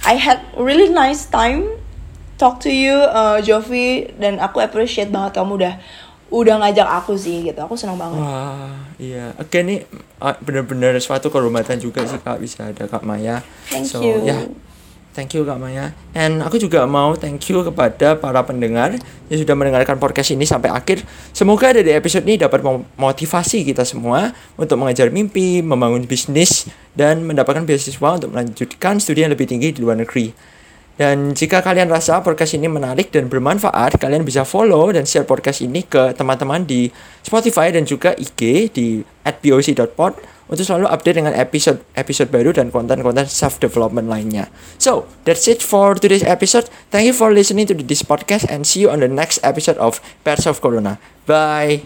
I 0.03 0.19
had 0.19 0.43
really 0.59 0.91
nice 0.91 1.31
time 1.31 1.79
talk 2.37 2.59
to 2.65 2.73
you, 2.73 2.97
uh, 3.07 3.39
Jovi, 3.39 4.11
dan 4.19 4.43
aku 4.43 4.59
appreciate 4.59 5.15
banget 5.15 5.39
kamu 5.39 5.61
udah 5.63 5.75
udah 6.31 6.55
ngajak 6.63 6.89
aku 6.89 7.15
sih 7.15 7.47
gitu. 7.47 7.59
Aku 7.63 7.79
senang 7.79 7.99
banget. 7.99 8.19
wah 8.19 8.75
iya 9.01 9.35
oke 9.35 9.59
nih 9.61 9.83
uh, 10.21 10.37
bener-bener 10.41 10.95
suatu 10.99 11.27
kehormatan 11.29 11.81
juga 11.81 12.05
sih 12.05 12.21
kak 12.21 12.39
bisa 12.39 12.71
ada 12.71 12.85
kak 12.87 13.03
Maya 13.03 13.41
Thank 13.67 13.89
so 13.89 14.05
you. 14.05 14.23
ya 14.23 14.47
thank 15.15 15.37
you 15.37 15.43
kak 15.47 15.59
Maya. 15.61 15.95
And 16.17 16.43
aku 16.43 16.59
juga 16.59 16.87
mau 16.87 17.15
thank 17.15 17.43
you 17.51 17.63
kepada 17.63 18.19
para 18.19 18.41
pendengar 18.43 18.99
yang 19.31 19.39
sudah 19.39 19.55
mendengarkan 19.55 19.97
podcast 20.01 20.35
ini 20.35 20.43
sampai 20.43 20.75
akhir. 20.75 21.07
Semoga 21.31 21.71
dari 21.71 21.95
episode 21.95 22.27
ini 22.27 22.41
dapat 22.41 22.63
memotivasi 22.63 23.63
kita 23.63 23.87
semua 23.87 24.35
untuk 24.59 24.77
mengejar 24.81 25.09
mimpi 25.15 25.63
membangun 25.63 26.07
bisnis 26.07 26.67
dan 26.99 27.23
mendapatkan 27.23 27.63
beasiswa 27.63 28.19
untuk 28.19 28.35
melanjutkan 28.35 28.99
studi 28.99 29.23
yang 29.23 29.33
lebih 29.33 29.47
tinggi 29.47 29.71
di 29.71 29.81
luar 29.83 29.99
negeri 30.01 30.50
Dan 31.01 31.33
jika 31.33 31.65
kalian 31.65 31.89
rasa 31.89 32.21
podcast 32.21 32.53
ini 32.53 32.69
menarik 32.69 33.09
dan 33.09 33.33
bermanfaat, 33.33 33.97
kalian 33.97 34.21
bisa 34.21 34.45
follow 34.45 34.93
dan 34.93 35.09
share 35.09 35.25
podcast 35.25 35.65
ini 35.65 35.81
ke 35.81 36.13
teman-teman 36.13 36.69
di 36.69 36.93
Spotify 37.25 37.73
dan 37.73 37.89
juga 37.89 38.13
IG 38.21 38.69
di 38.69 39.01
@boc.pod 39.25 40.21
untuk 40.51 40.65
selalu 40.67 40.93
update 40.93 41.17
dengan 41.25 41.33
episode 41.33 41.81
episode 41.97 42.29
baru 42.29 42.53
dan 42.53 42.69
konten-konten 42.69 43.25
self 43.25 43.57
development 43.63 44.13
lainnya. 44.13 44.53
So, 44.77 45.09
that's 45.23 45.47
it 45.47 45.65
for 45.65 45.97
today's 45.97 46.27
episode. 46.27 46.69
Thank 46.93 47.09
you 47.09 47.17
for 47.17 47.33
listening 47.33 47.71
to 47.71 47.75
this 47.79 48.03
podcast 48.03 48.51
and 48.51 48.69
see 48.69 48.85
you 48.85 48.93
on 48.93 49.01
the 49.01 49.09
next 49.09 49.41
episode 49.41 49.79
of 49.79 50.03
Pairs 50.27 50.45
of 50.45 50.59
Corona. 50.59 50.99
Bye. 51.25 51.79